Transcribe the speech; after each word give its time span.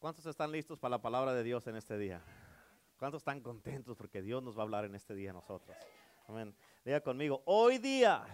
¿Cuántos 0.00 0.24
están 0.24 0.50
listos 0.50 0.78
para 0.78 0.92
la 0.92 1.02
palabra 1.02 1.34
de 1.34 1.42
Dios 1.42 1.66
en 1.66 1.76
este 1.76 1.98
día? 1.98 2.22
¿Cuántos 2.98 3.20
están 3.20 3.42
contentos 3.42 3.98
porque 3.98 4.22
Dios 4.22 4.42
nos 4.42 4.56
va 4.56 4.60
a 4.60 4.62
hablar 4.62 4.86
en 4.86 4.94
este 4.94 5.14
día 5.14 5.28
a 5.28 5.34
nosotros? 5.34 5.76
Amén. 6.26 6.56
Diga 6.86 7.02
conmigo, 7.02 7.42
hoy 7.44 7.76
día 7.76 8.24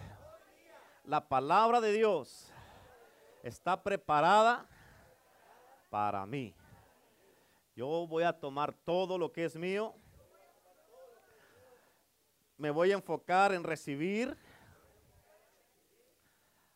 la 1.02 1.28
palabra 1.28 1.80
de 1.80 1.90
Dios 1.90 2.52
está 3.42 3.82
preparada 3.82 4.68
para 5.90 6.24
mí. 6.24 6.54
Yo 7.74 8.06
voy 8.06 8.22
a 8.22 8.38
tomar 8.38 8.72
todo 8.72 9.18
lo 9.18 9.32
que 9.32 9.46
es 9.46 9.56
mío. 9.56 9.92
Me 12.58 12.70
voy 12.70 12.92
a 12.92 12.94
enfocar 12.94 13.52
en 13.52 13.64
recibir 13.64 14.38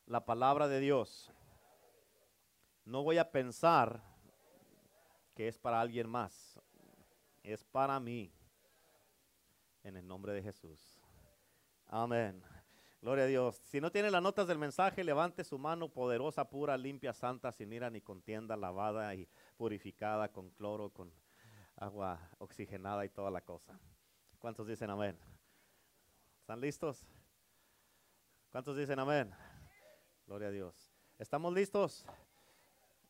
la 0.06 0.24
palabra 0.24 0.66
de 0.66 0.80
Dios. 0.80 1.30
No 2.84 3.04
voy 3.04 3.18
a 3.18 3.30
pensar 3.30 4.09
que 5.40 5.48
es 5.48 5.56
para 5.56 5.80
alguien 5.80 6.06
más. 6.06 6.60
Es 7.42 7.64
para 7.64 7.98
mí. 7.98 8.30
En 9.82 9.96
el 9.96 10.06
nombre 10.06 10.34
de 10.34 10.42
Jesús. 10.42 11.00
Amén. 11.86 12.42
Gloria 13.00 13.24
a 13.24 13.26
Dios. 13.26 13.56
Si 13.56 13.80
no 13.80 13.90
tiene 13.90 14.10
las 14.10 14.22
notas 14.22 14.46
del 14.46 14.58
mensaje, 14.58 15.02
levante 15.02 15.42
su 15.42 15.58
mano 15.58 15.88
poderosa, 15.88 16.50
pura, 16.50 16.76
limpia, 16.76 17.14
santa, 17.14 17.52
sin 17.52 17.72
ira 17.72 17.88
ni 17.88 18.02
contienda, 18.02 18.54
lavada 18.54 19.14
y 19.14 19.26
purificada 19.56 20.30
con 20.30 20.50
cloro, 20.50 20.90
con 20.90 21.10
agua 21.76 22.20
oxigenada 22.36 23.06
y 23.06 23.08
toda 23.08 23.30
la 23.30 23.40
cosa. 23.40 23.80
¿Cuántos 24.38 24.66
dicen 24.66 24.90
amén? 24.90 25.18
¿Están 26.40 26.60
listos? 26.60 27.06
¿Cuántos 28.50 28.76
dicen 28.76 28.98
amén? 28.98 29.32
Gloria 30.26 30.48
a 30.48 30.50
Dios. 30.50 30.92
¿Estamos 31.18 31.54
listos? 31.54 32.04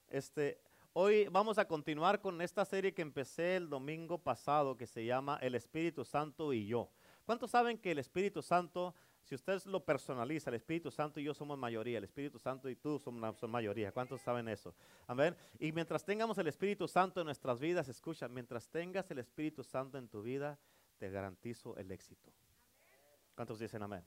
Este, 0.06 0.62
hoy 0.92 1.26
vamos 1.28 1.58
a 1.58 1.66
continuar 1.66 2.20
con 2.20 2.40
esta 2.40 2.64
serie 2.64 2.94
que 2.94 3.02
empecé 3.02 3.56
el 3.56 3.68
domingo 3.68 4.18
pasado 4.18 4.76
que 4.76 4.86
se 4.86 5.04
llama 5.04 5.38
El 5.40 5.54
Espíritu 5.54 6.04
Santo 6.04 6.52
y 6.52 6.66
yo. 6.66 6.90
¿Cuántos 7.24 7.50
saben 7.50 7.78
que 7.78 7.92
el 7.92 7.98
Espíritu 7.98 8.42
Santo 8.42 8.94
si 9.22 9.34
usted 9.34 9.62
lo 9.66 9.84
personaliza, 9.84 10.50
el 10.50 10.56
Espíritu 10.56 10.90
Santo 10.90 11.20
y 11.20 11.24
yo 11.24 11.34
somos 11.34 11.56
mayoría, 11.56 11.98
el 11.98 12.04
Espíritu 12.04 12.38
Santo 12.38 12.68
y 12.68 12.76
tú 12.76 12.98
somos 12.98 13.42
mayoría. 13.48 13.92
¿Cuántos 13.92 14.20
saben 14.22 14.48
eso? 14.48 14.74
Amén. 15.06 15.36
Y 15.58 15.72
mientras 15.72 16.04
tengamos 16.04 16.38
el 16.38 16.48
Espíritu 16.48 16.88
Santo 16.88 17.20
en 17.20 17.26
nuestras 17.26 17.60
vidas, 17.60 17.88
escucha, 17.88 18.28
mientras 18.28 18.68
tengas 18.68 19.10
el 19.10 19.18
Espíritu 19.18 19.62
Santo 19.62 19.98
en 19.98 20.08
tu 20.08 20.22
vida, 20.22 20.58
te 20.98 21.10
garantizo 21.10 21.76
el 21.76 21.92
éxito. 21.92 22.32
¿Cuántos 23.34 23.58
dicen 23.58 23.82
amén? 23.82 24.04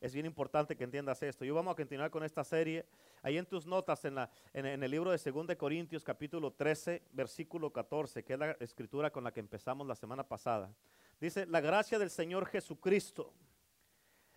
Es 0.00 0.12
bien 0.12 0.26
importante 0.26 0.76
que 0.76 0.84
entiendas 0.84 1.22
esto. 1.22 1.44
Yo 1.44 1.54
vamos 1.54 1.72
a 1.72 1.76
continuar 1.76 2.10
con 2.10 2.22
esta 2.22 2.44
serie. 2.44 2.84
Ahí 3.22 3.38
en 3.38 3.46
tus 3.46 3.66
notas, 3.66 4.04
en, 4.04 4.16
la, 4.16 4.30
en, 4.52 4.66
en 4.66 4.82
el 4.82 4.90
libro 4.90 5.10
de 5.10 5.18
2 5.30 5.56
Corintios, 5.56 6.04
capítulo 6.04 6.52
13, 6.52 7.02
versículo 7.12 7.72
14, 7.72 8.22
que 8.22 8.34
es 8.34 8.38
la 8.38 8.50
escritura 8.60 9.10
con 9.10 9.24
la 9.24 9.32
que 9.32 9.40
empezamos 9.40 9.86
la 9.86 9.94
semana 9.94 10.22
pasada. 10.22 10.70
Dice, 11.20 11.46
la 11.46 11.60
gracia 11.60 11.98
del 11.98 12.10
Señor 12.10 12.46
Jesucristo 12.46 13.32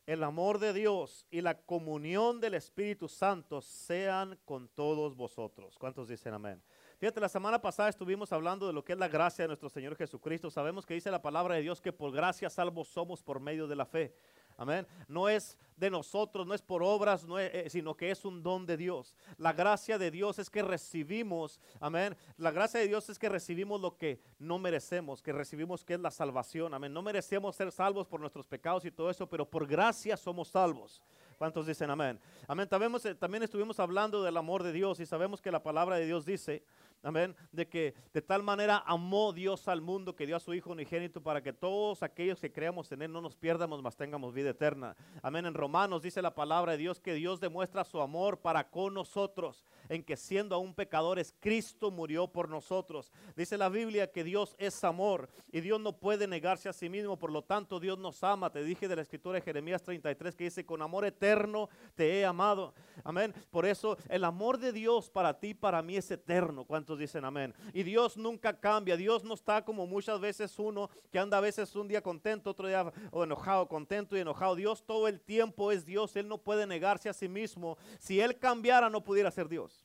el 0.10 0.24
amor 0.24 0.58
de 0.58 0.74
Dios 0.74 1.28
y 1.30 1.40
la 1.40 1.56
comunión 1.56 2.40
del 2.40 2.56
Espíritu 2.56 3.08
Santo 3.08 3.62
sean 3.62 4.40
con 4.44 4.68
todos 4.70 5.16
vosotros. 5.16 5.78
¿Cuántos 5.78 6.08
dicen 6.08 6.34
amén? 6.34 6.64
Fíjate, 6.98 7.20
la 7.20 7.30
semana 7.30 7.62
pasada 7.62 7.90
estuvimos 7.90 8.34
hablando 8.34 8.66
de 8.66 8.74
lo 8.74 8.84
que 8.84 8.94
es 8.94 8.98
la 8.98 9.08
gracia 9.08 9.44
de 9.44 9.50
nuestro 9.50 9.70
Señor 9.70 9.96
Jesucristo. 9.96 10.50
Sabemos 10.50 10.84
que 10.84 10.96
dice 10.96 11.12
la 11.12 11.22
palabra 11.22 11.54
de 11.54 11.62
Dios 11.62 11.80
que 11.80 11.94
por 11.94 12.12
gracia 12.12 12.50
salvos 12.50 12.88
somos 12.88 13.22
por 13.22 13.40
medio 13.40 13.68
de 13.68 13.76
la 13.76 13.86
fe. 13.86 14.16
Amén. 14.60 14.86
No 15.08 15.30
es 15.30 15.58
de 15.78 15.90
nosotros, 15.90 16.46
no 16.46 16.54
es 16.54 16.62
por 16.62 16.84
obras, 16.84 17.26
eh, 17.40 17.68
sino 17.70 17.96
que 17.96 18.12
es 18.12 18.26
un 18.26 18.44
don 18.44 18.66
de 18.66 18.76
Dios. 18.76 19.16
La 19.38 19.54
gracia 19.54 19.98
de 19.98 20.12
Dios 20.12 20.38
es 20.38 20.50
que 20.50 20.62
recibimos, 20.62 21.62
amén. 21.80 22.18
La 22.36 22.52
gracia 22.52 22.82
de 22.82 22.88
Dios 22.90 23.10
es 23.10 23.18
que 23.18 23.30
recibimos 23.30 23.80
lo 23.80 23.96
que 23.96 24.20
no 24.38 24.60
merecemos, 24.60 25.22
que 25.22 25.32
recibimos 25.32 25.86
que 25.86 25.94
es 25.94 26.02
la 26.02 26.12
salvación. 26.12 26.74
Amén. 26.74 26.92
No 26.92 27.02
merecemos 27.02 27.56
ser 27.56 27.72
salvos 27.72 28.06
por 28.06 28.20
nuestros 28.20 28.48
pecados 28.48 28.84
y 28.84 28.92
todo 28.92 29.10
eso, 29.10 29.30
pero 29.30 29.50
por 29.50 29.66
gracia 29.66 30.18
somos 30.18 30.50
salvos. 30.50 31.02
¿Cuántos 31.38 31.66
dicen 31.66 31.90
amén? 31.90 32.20
Amén. 32.46 32.68
Eh, 33.06 33.16
también 33.16 33.44
estuvimos 33.44 33.80
hablando 33.80 34.22
del 34.22 34.36
amor 34.36 34.62
de 34.62 34.74
Dios 34.74 35.00
y 35.00 35.06
sabemos 35.06 35.42
que 35.42 35.52
la 35.52 35.64
palabra 35.64 35.96
de 35.96 36.06
Dios 36.06 36.26
dice 36.26 36.64
amén, 37.04 37.36
de 37.52 37.68
que 37.68 37.94
de 38.14 38.22
tal 38.22 38.44
manera 38.44 38.84
amó 38.86 39.34
Dios 39.34 39.68
al 39.68 39.82
mundo 39.82 40.16
que 40.16 40.26
dio 40.26 40.36
a 40.36 40.40
su 40.40 40.54
Hijo 40.54 40.72
unigénito 40.72 41.22
para 41.22 41.42
que 41.42 41.54
todos 41.54 42.04
aquellos 42.04 42.40
que 42.40 42.52
creamos 42.52 42.92
en 42.92 43.02
Él 43.02 43.12
no 43.12 43.22
nos 43.22 43.36
pierdamos, 43.36 43.82
mas 43.82 43.96
tengamos 43.96 44.34
vida 44.34 44.50
eterna. 44.50 44.96
Amén. 45.22 45.46
En 45.46 45.54
Romanos 45.54 46.02
dice 46.02 46.22
la 46.22 46.36
palabra 46.36 46.74
de 46.74 46.80
Dios 46.80 47.00
que 47.00 47.14
Dios 47.14 47.40
demuestra 47.40 47.84
su 47.84 48.02
amor 48.02 48.40
para 48.40 48.70
con 48.70 48.94
nosotros, 48.94 49.64
en 49.90 50.04
que 50.04 50.16
siendo 50.16 50.56
aún 50.56 50.74
pecadores, 50.74 51.36
Cristo 51.40 51.92
murió 51.92 52.28
por 52.28 52.50
nosotros. 52.50 53.12
Dice 53.36 53.58
la 53.58 53.70
Biblia 53.70 54.12
que 54.12 54.24
Dios 54.24 54.56
es 54.58 54.84
amor 54.84 55.30
y 55.52 55.60
Dios 55.60 55.82
no 55.82 55.98
puede 55.98 56.28
negarse 56.28 56.70
a 56.70 56.74
sí 56.74 56.90
mismo, 56.90 57.20
por 57.20 57.32
lo 57.32 57.44
tanto 57.44 57.80
Dios 57.80 58.00
nos 58.00 58.24
ama. 58.24 58.50
Te 58.50 58.64
dije 58.64 58.88
de 58.88 58.96
la 58.96 59.02
escritura 59.02 59.36
de 59.36 59.42
Jeremías 59.42 59.84
33 59.84 60.36
que 60.36 60.46
dice, 60.46 60.66
con 60.66 60.82
amor 60.82 61.06
eterno 61.06 61.70
te 61.96 62.20
he 62.20 62.26
amado. 62.26 62.74
Amén. 63.04 63.34
Por 63.52 63.66
eso 63.66 63.98
el 64.08 64.24
amor 64.24 64.58
de 64.58 64.72
Dios 64.72 65.10
para 65.10 65.40
ti, 65.40 65.54
para 65.54 65.82
mí 65.82 65.98
es 65.98 66.10
eterno 66.10 66.66
dicen 66.98 67.26
amén? 67.26 67.54
Y 67.74 67.84
Dios 67.84 68.18
nunca 68.18 68.60
cambia. 68.60 68.96
Dios 68.96 69.24
no 69.24 69.34
está 69.34 69.64
como 69.64 69.86
muchas 69.86 70.20
veces 70.20 70.58
uno 70.60 70.90
que 71.12 71.20
anda 71.20 71.38
a 71.38 71.42
veces 71.42 71.76
un 71.76 71.88
día 71.88 72.02
contento, 72.02 72.52
otro 72.52 72.68
día 72.68 72.92
o 73.12 73.24
enojado, 73.24 73.68
contento 73.68 74.16
y 74.16 74.20
enojado. 74.20 74.56
Dios 74.56 74.84
todo 74.86 75.08
el 75.08 75.20
tiempo 75.20 75.72
es 75.72 75.86
Dios. 75.86 76.16
Él 76.16 76.28
no 76.28 76.38
puede 76.38 76.66
negarse 76.66 77.10
a 77.10 77.14
sí 77.14 77.28
mismo. 77.28 77.78
Si 78.00 78.20
Él 78.20 78.38
cambiara, 78.38 78.90
no 78.90 79.04
pudiera 79.04 79.32
ser 79.32 79.48
Dios. 79.48 79.79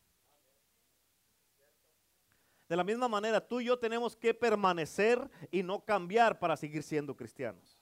De 2.69 2.77
la 2.77 2.85
misma 2.85 3.09
manera, 3.09 3.47
tú 3.47 3.61
y 3.61 3.67
yo 3.67 3.79
tenemos 3.79 4.17
que 4.17 4.33
permanecer 4.33 5.31
y 5.51 5.63
no 5.63 5.85
cambiar 5.85 6.39
para 6.39 6.57
seguir 6.57 6.83
siendo 6.83 7.15
cristianos. 7.15 7.79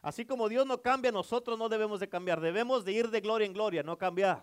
Así 0.00 0.24
como 0.24 0.48
Dios 0.48 0.66
no 0.66 0.80
cambia, 0.80 1.12
nosotros 1.12 1.58
no 1.58 1.68
debemos 1.68 2.00
de 2.00 2.08
cambiar. 2.08 2.40
Debemos 2.40 2.84
de 2.84 2.92
ir 2.92 3.10
de 3.10 3.20
gloria 3.20 3.46
en 3.46 3.52
gloria, 3.52 3.82
no 3.82 3.96
cambiar. 3.96 4.42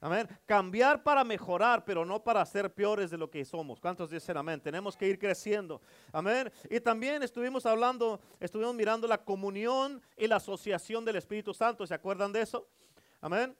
Amén. 0.00 0.28
Cambiar 0.46 1.02
para 1.02 1.24
mejorar, 1.24 1.84
pero 1.84 2.04
no 2.04 2.22
para 2.22 2.44
ser 2.44 2.72
peores 2.72 3.10
de 3.10 3.18
lo 3.18 3.30
que 3.30 3.44
somos. 3.44 3.80
¿Cuántos 3.80 4.10
dicen 4.10 4.36
amén? 4.36 4.60
Tenemos 4.60 4.96
que 4.96 5.08
ir 5.08 5.18
creciendo. 5.18 5.80
Amén. 6.12 6.52
Y 6.70 6.78
también 6.80 7.22
estuvimos 7.22 7.66
hablando, 7.66 8.20
estuvimos 8.38 8.74
mirando 8.74 9.08
la 9.08 9.24
comunión 9.24 10.00
y 10.16 10.28
la 10.28 10.36
asociación 10.36 11.04
del 11.04 11.16
Espíritu 11.16 11.52
Santo. 11.52 11.86
¿Se 11.86 11.94
acuerdan 11.94 12.32
de 12.32 12.42
eso? 12.42 12.68
Amén. 13.20 13.56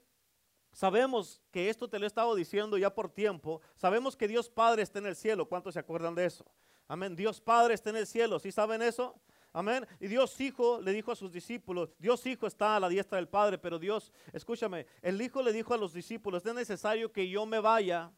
Sabemos 0.78 1.42
que 1.50 1.68
esto 1.68 1.88
te 1.88 1.98
lo 1.98 2.04
he 2.04 2.06
estado 2.06 2.36
diciendo 2.36 2.78
ya 2.78 2.94
por 2.94 3.10
tiempo. 3.10 3.60
Sabemos 3.74 4.16
que 4.16 4.28
Dios 4.28 4.48
Padre 4.48 4.82
está 4.82 5.00
en 5.00 5.06
el 5.06 5.16
cielo. 5.16 5.48
¿Cuántos 5.48 5.74
se 5.74 5.80
acuerdan 5.80 6.14
de 6.14 6.24
eso? 6.24 6.46
Amén. 6.86 7.16
Dios 7.16 7.40
Padre 7.40 7.74
está 7.74 7.90
en 7.90 7.96
el 7.96 8.06
cielo. 8.06 8.38
¿Sí 8.38 8.52
saben 8.52 8.80
eso? 8.80 9.20
Amén. 9.52 9.84
Y 9.98 10.06
Dios 10.06 10.40
Hijo 10.40 10.80
le 10.80 10.92
dijo 10.92 11.10
a 11.10 11.16
sus 11.16 11.32
discípulos, 11.32 11.96
Dios 11.98 12.24
Hijo 12.26 12.46
está 12.46 12.76
a 12.76 12.78
la 12.78 12.88
diestra 12.88 13.16
del 13.16 13.26
Padre, 13.26 13.58
pero 13.58 13.80
Dios, 13.80 14.12
escúchame, 14.32 14.86
el 15.02 15.20
Hijo 15.20 15.42
le 15.42 15.52
dijo 15.52 15.74
a 15.74 15.76
los 15.76 15.92
discípulos, 15.92 16.46
es 16.46 16.54
necesario 16.54 17.10
que 17.10 17.28
yo 17.28 17.44
me 17.44 17.58
vaya. 17.58 18.12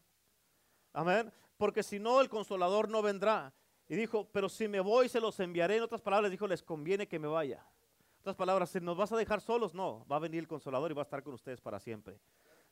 Amén. 0.93 1.33
Porque 1.57 1.81
si 1.81 1.97
no, 1.97 2.21
el 2.21 2.29
consolador 2.29 2.89
no 2.89 3.01
vendrá. 3.01 3.51
Y 3.89 3.95
dijo, 3.95 4.29
pero 4.31 4.47
si 4.47 4.67
me 4.67 4.81
voy, 4.81 5.09
se 5.09 5.19
los 5.19 5.39
enviaré. 5.39 5.77
En 5.77 5.81
otras 5.83 6.01
palabras, 6.01 6.29
dijo, 6.29 6.45
les 6.45 6.61
conviene 6.61 7.07
que 7.07 7.17
me 7.17 7.27
vaya. 7.27 7.65
En 8.17 8.19
otras 8.19 8.35
palabras, 8.35 8.69
si 8.69 8.79
nos 8.79 8.95
vas 8.95 9.11
a 9.11 9.17
dejar 9.17 9.41
solos, 9.41 9.73
no, 9.73 10.05
va 10.05 10.17
a 10.17 10.19
venir 10.19 10.41
el 10.41 10.47
consolador 10.47 10.91
y 10.91 10.93
va 10.93 11.01
a 11.01 11.09
estar 11.09 11.23
con 11.23 11.33
ustedes 11.33 11.59
para 11.59 11.79
siempre. 11.79 12.19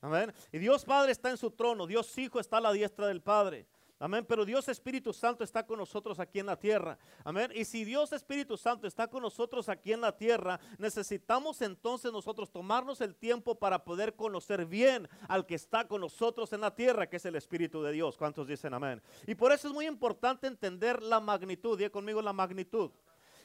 Amén. 0.01 0.33
Y 0.51 0.59
Dios 0.59 0.85
Padre 0.85 1.11
está 1.11 1.29
en 1.29 1.37
su 1.37 1.51
trono, 1.51 1.85
Dios 1.85 2.17
Hijo 2.17 2.39
está 2.39 2.57
a 2.57 2.61
la 2.61 2.71
diestra 2.71 3.07
del 3.07 3.21
Padre. 3.21 3.67
Amén. 4.01 4.25
Pero 4.25 4.45
Dios 4.45 4.69
Espíritu 4.69 5.11
Santo 5.11 5.43
está 5.43 5.65
con 5.65 5.77
nosotros 5.77 6.19
aquí 6.19 6.39
en 6.39 6.45
la 6.45 6.57
tierra. 6.57 6.97
Amén. 7.25 7.51
Y 7.53 7.65
si 7.65 7.83
Dios 7.83 8.13
Espíritu 8.13 8.55
Santo 8.55 8.87
está 8.87 9.09
con 9.09 9.21
nosotros 9.21 9.67
aquí 9.67 9.91
en 9.91 9.99
la 9.99 10.15
tierra, 10.15 10.57
necesitamos 10.77 11.61
entonces 11.61 12.09
nosotros 12.09 12.49
tomarnos 12.49 13.01
el 13.01 13.13
tiempo 13.13 13.55
para 13.55 13.83
poder 13.83 14.15
conocer 14.15 14.65
bien 14.65 15.09
al 15.27 15.45
que 15.45 15.55
está 15.55 15.85
con 15.85 15.99
nosotros 15.99 16.53
en 16.53 16.61
la 16.61 16.73
tierra, 16.73 17.09
que 17.09 17.17
es 17.17 17.25
el 17.25 17.35
Espíritu 17.35 17.83
de 17.83 17.91
Dios. 17.91 18.15
¿Cuántos 18.15 18.47
dicen 18.47 18.73
amén? 18.73 19.01
Y 19.27 19.35
por 19.35 19.51
eso 19.51 19.67
es 19.67 19.73
muy 19.73 19.85
importante 19.85 20.47
entender 20.47 21.03
la 21.03 21.19
magnitud. 21.19 21.77
Diga 21.77 21.89
conmigo 21.89 22.21
la 22.21 22.31
magnitud. 22.31 22.91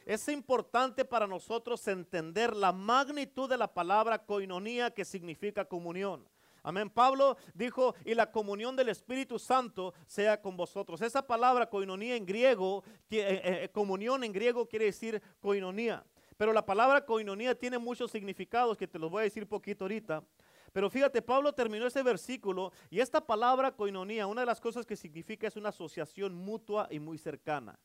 Es 0.07 0.29
importante 0.29 1.05
para 1.05 1.27
nosotros 1.27 1.89
entender 1.89 2.55
la 2.55 2.71
magnitud 2.71 3.49
de 3.49 3.57
la 3.57 3.73
palabra 3.73 4.25
coinonía 4.25 4.93
que 4.93 5.05
significa 5.05 5.65
comunión. 5.65 6.29
Amén. 6.67 6.89
Pablo 6.89 7.37
dijo, 7.53 7.95
y 8.07 8.15
la 8.15 8.33
comunión 8.33 8.75
del 8.75 8.89
Espíritu 8.89 9.39
Santo 9.39 9.93
sea 10.07 10.41
con 10.41 10.57
vosotros. 10.57 11.03
Esa 11.03 11.27
palabra 11.27 11.69
coinonía 11.69 12.17
en 12.17 12.25
griego, 12.25 12.83
eh, 13.11 13.21
eh, 13.21 13.41
eh, 13.65 13.69
comunión 13.69 14.25
en 14.25 14.33
griego 14.33 14.67
quiere 14.67 14.87
decir 14.87 15.21
coinonía. 15.41 16.03
Pero 16.39 16.55
la 16.55 16.65
palabra 16.65 17.05
coinonía 17.05 17.55
tiene 17.55 17.77
muchos 17.77 18.11
significados 18.11 18.79
que 18.79 18.89
te 18.89 18.99
los 18.99 19.11
voy 19.11 19.21
a 19.21 19.25
decir 19.25 19.47
poquito 19.47 19.85
ahorita. 19.85 20.25
Pero 20.73 20.89
fíjate, 20.89 21.21
Pablo 21.21 21.53
terminó 21.53 21.87
ese 21.87 22.03
versículo 22.03 22.73
y 22.89 22.99
esta 22.99 23.21
palabra 23.21 23.71
coinonía, 23.71 24.27
una 24.27 24.41
de 24.41 24.47
las 24.47 24.61
cosas 24.61 24.87
que 24.87 24.97
significa 24.97 25.47
es 25.47 25.57
una 25.57 25.69
asociación 25.69 26.35
mutua 26.35 26.89
y 26.91 26.99
muy 26.99 27.19
cercana. 27.19 27.79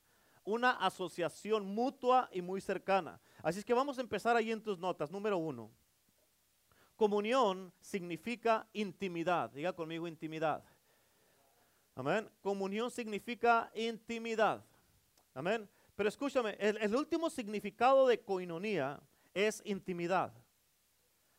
Una 0.46 0.72
asociación 0.72 1.66
mutua 1.66 2.30
y 2.32 2.42
muy 2.42 2.62
cercana. 2.62 3.20
Así 3.44 3.60
es 3.60 3.66
que 3.66 3.74
vamos 3.74 3.98
a 3.98 4.02
empezar 4.02 4.38
ahí 4.38 4.54
en 4.54 4.64
tus 4.64 4.80
notas. 4.80 5.12
Número 5.12 5.38
uno. 5.38 5.70
Comunión 7.00 7.72
significa 7.80 8.68
intimidad. 8.74 9.50
Diga 9.52 9.72
conmigo 9.72 10.06
intimidad. 10.06 10.62
Amén. 11.96 12.30
Comunión 12.42 12.92
significa 12.92 13.72
intimidad. 13.74 14.62
Amén. 15.34 15.70
Pero 15.96 16.10
escúchame, 16.10 16.58
el, 16.60 16.94
último 16.94 17.30
significado 17.30 18.06
de 18.06 18.20
coinonía 18.20 19.00
es 19.34 19.62
intimidad. 19.64 20.34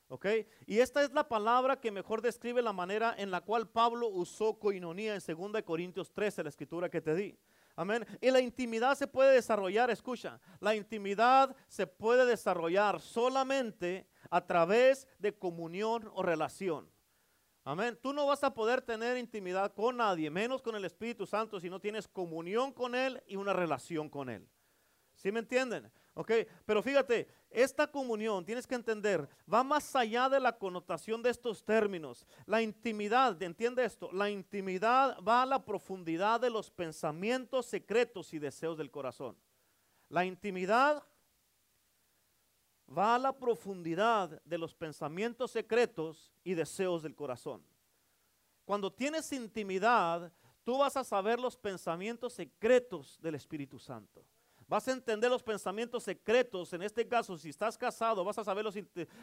¿Ok? 0.09 0.27
Y 0.67 0.79
esta 0.79 1.03
es 1.03 1.13
la 1.13 1.29
palabra 1.29 1.79
que 1.79 1.91
mejor 1.91 2.23
describe 2.23 2.63
la 2.63 2.73
manera 2.73 3.15
en 3.19 3.31
la 3.31 3.43
cual 3.43 3.69
Pablo 3.69 4.09
usó 4.09 4.59
coinonía 4.59 5.15
en 5.15 5.21
2 5.53 5.63
Corintios 5.63 6.11
13, 6.11 6.43
la 6.43 6.49
escritura 6.49 6.89
que 6.89 7.03
te 7.03 7.15
di. 7.15 7.39
Amén. 7.77 8.07
Y 8.23 8.31
la 8.31 8.41
intimidad 8.41 8.97
se 8.97 9.07
puede 9.07 9.35
desarrollar, 9.35 9.91
escucha, 9.91 10.41
la 10.59 10.75
intimidad 10.75 11.55
se 11.69 11.87
puede 11.87 12.25
desarrollar 12.25 12.99
solamente 12.99 14.07
a 14.31 14.47
través 14.47 15.07
de 15.19 15.37
comunión 15.37 16.11
o 16.15 16.23
relación. 16.23 16.89
Amén. 17.65 17.99
Tú 18.01 18.13
no 18.13 18.27
vas 18.27 18.43
a 18.43 18.55
poder 18.55 18.81
tener 18.81 19.19
intimidad 19.19 19.75
con 19.75 19.99
nadie, 19.99 20.31
menos 20.31 20.63
con 20.63 20.75
el 20.75 20.85
Espíritu 20.85 21.27
Santo, 21.27 21.61
si 21.61 21.69
no 21.69 21.79
tienes 21.79 22.09
comunión 22.09 22.73
con 22.73 22.95
Él 22.95 23.23
y 23.27 23.37
una 23.37 23.53
relación 23.53 24.09
con 24.09 24.31
Él. 24.31 24.49
¿Sí 25.15 25.31
me 25.31 25.41
entienden? 25.41 25.93
Ok, 26.15 26.33
pero 26.65 26.83
fíjate, 26.83 27.29
esta 27.51 27.87
comunión, 27.87 28.45
tienes 28.45 28.67
que 28.67 28.75
entender, 28.75 29.29
va 29.53 29.63
más 29.63 29.95
allá 29.95 30.29
de 30.29 30.41
la 30.41 30.57
connotación 30.57 31.23
de 31.23 31.31
estos 31.31 31.63
términos. 31.65 32.27
La 32.47 32.63
intimidad, 32.63 33.41
entiende 33.43 33.85
esto, 33.85 34.11
la 34.13 34.31
intimidad 34.31 35.19
va 35.23 35.43
a 35.43 35.47
la 35.47 35.65
profundidad 35.65 36.41
de 36.41 36.51
los 36.51 36.71
pensamientos 36.71 37.67
secretos 37.67 38.33
y 38.33 38.39
deseos 38.39 38.79
del 38.79 38.91
corazón. 38.91 39.37
La 40.09 40.25
intimidad 40.25 41.05
va 42.97 43.15
a 43.15 43.19
la 43.19 43.33
profundidad 43.33 44.43
de 44.45 44.59
los 44.59 44.75
pensamientos 44.75 45.53
secretos 45.53 46.33
y 46.43 46.55
deseos 46.55 47.03
del 47.03 47.15
corazón. 47.15 47.63
Cuando 48.65 48.93
tienes 48.93 49.33
intimidad, 49.33 50.33
tú 50.65 50.79
vas 50.79 50.97
a 50.97 51.05
saber 51.05 51.39
los 51.39 51.57
pensamientos 51.57 52.33
secretos 52.35 53.19
del 53.21 53.35
Espíritu 53.37 53.79
Santo. 53.79 54.25
Vas 54.71 54.87
a 54.87 54.93
entender 54.93 55.29
los 55.29 55.43
pensamientos 55.43 56.05
secretos. 56.05 56.73
En 56.73 56.83
este 56.83 57.05
caso, 57.05 57.37
si 57.37 57.49
estás 57.49 57.77
casado, 57.77 58.23
vas 58.23 58.39
a 58.39 58.45
saber 58.45 58.65
los 58.65 58.79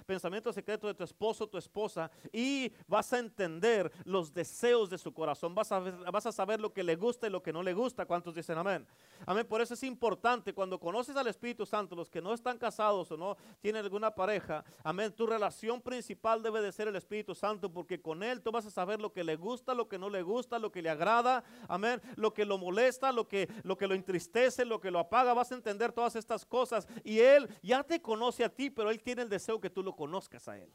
pensamientos 0.05 0.53
secretos 0.53 0.89
de 0.89 0.93
tu 0.93 1.05
esposo 1.05 1.45
o 1.45 1.47
tu 1.47 1.57
esposa 1.57 2.11
y 2.33 2.69
vas 2.85 3.13
a 3.13 3.19
entender 3.19 3.89
los 4.03 4.33
deseos 4.33 4.89
de 4.89 4.97
su 4.97 5.13
corazón. 5.13 5.55
Vas 5.55 5.71
a, 5.71 5.79
vas 5.79 6.25
a 6.25 6.33
saber 6.33 6.59
lo 6.59 6.73
que 6.73 6.83
le 6.83 6.97
gusta 6.97 7.27
y 7.27 7.29
lo 7.29 7.41
que 7.41 7.53
no 7.53 7.63
le 7.63 7.73
gusta. 7.73 8.05
¿Cuántos 8.05 8.35
dicen 8.35 8.57
amén? 8.57 8.85
Amén. 9.25 9.47
Por 9.47 9.61
eso 9.61 9.73
es 9.73 9.83
importante 9.83 10.53
cuando 10.53 10.81
conoces 10.81 11.15
al 11.15 11.27
Espíritu 11.27 11.65
Santo, 11.65 11.95
los 11.95 12.09
que 12.09 12.21
no 12.21 12.33
están 12.33 12.57
casados 12.57 13.09
o 13.13 13.15
no 13.15 13.37
tienen 13.61 13.85
alguna 13.85 14.13
pareja, 14.13 14.65
amén. 14.83 15.13
Tu 15.13 15.25
relación 15.25 15.81
principal 15.81 16.43
debe 16.43 16.61
de 16.61 16.73
ser 16.73 16.89
el 16.89 16.97
Espíritu 16.97 17.33
Santo 17.33 17.71
porque 17.71 18.01
con 18.01 18.21
Él 18.21 18.41
tú 18.41 18.51
vas 18.51 18.65
a 18.65 18.69
saber 18.69 18.99
lo 18.99 19.13
que 19.13 19.23
le 19.23 19.37
gusta, 19.37 19.73
lo 19.73 19.87
que 19.87 19.97
no 19.97 20.09
le 20.09 20.23
gusta, 20.23 20.59
lo 20.59 20.73
que 20.73 20.81
le 20.81 20.89
agrada, 20.89 21.45
amén. 21.69 22.01
Lo 22.17 22.33
que 22.33 22.43
lo 22.43 22.57
molesta, 22.57 23.13
lo 23.13 23.29
que 23.29 23.47
lo, 23.63 23.77
que 23.77 23.87
lo 23.87 23.95
entristece, 23.95 24.65
lo 24.65 24.81
que 24.81 24.91
lo 24.91 24.99
apaga 24.99 25.36
vas 25.37 25.51
a 25.51 25.55
entender 25.55 25.91
todas 25.91 26.15
estas 26.15 26.45
cosas. 26.45 26.87
Y 27.03 27.19
Él 27.19 27.47
ya 27.63 27.83
te 27.83 28.01
conoce 28.01 28.43
a 28.43 28.49
ti, 28.49 28.69
pero 28.69 28.91
Él 28.91 29.01
tiene 29.01 29.21
el 29.21 29.29
deseo 29.29 29.59
que 29.59 29.69
tú 29.69 29.81
lo 29.81 29.95
conozcas 29.95 30.47
a 30.47 30.57
Él. 30.57 30.71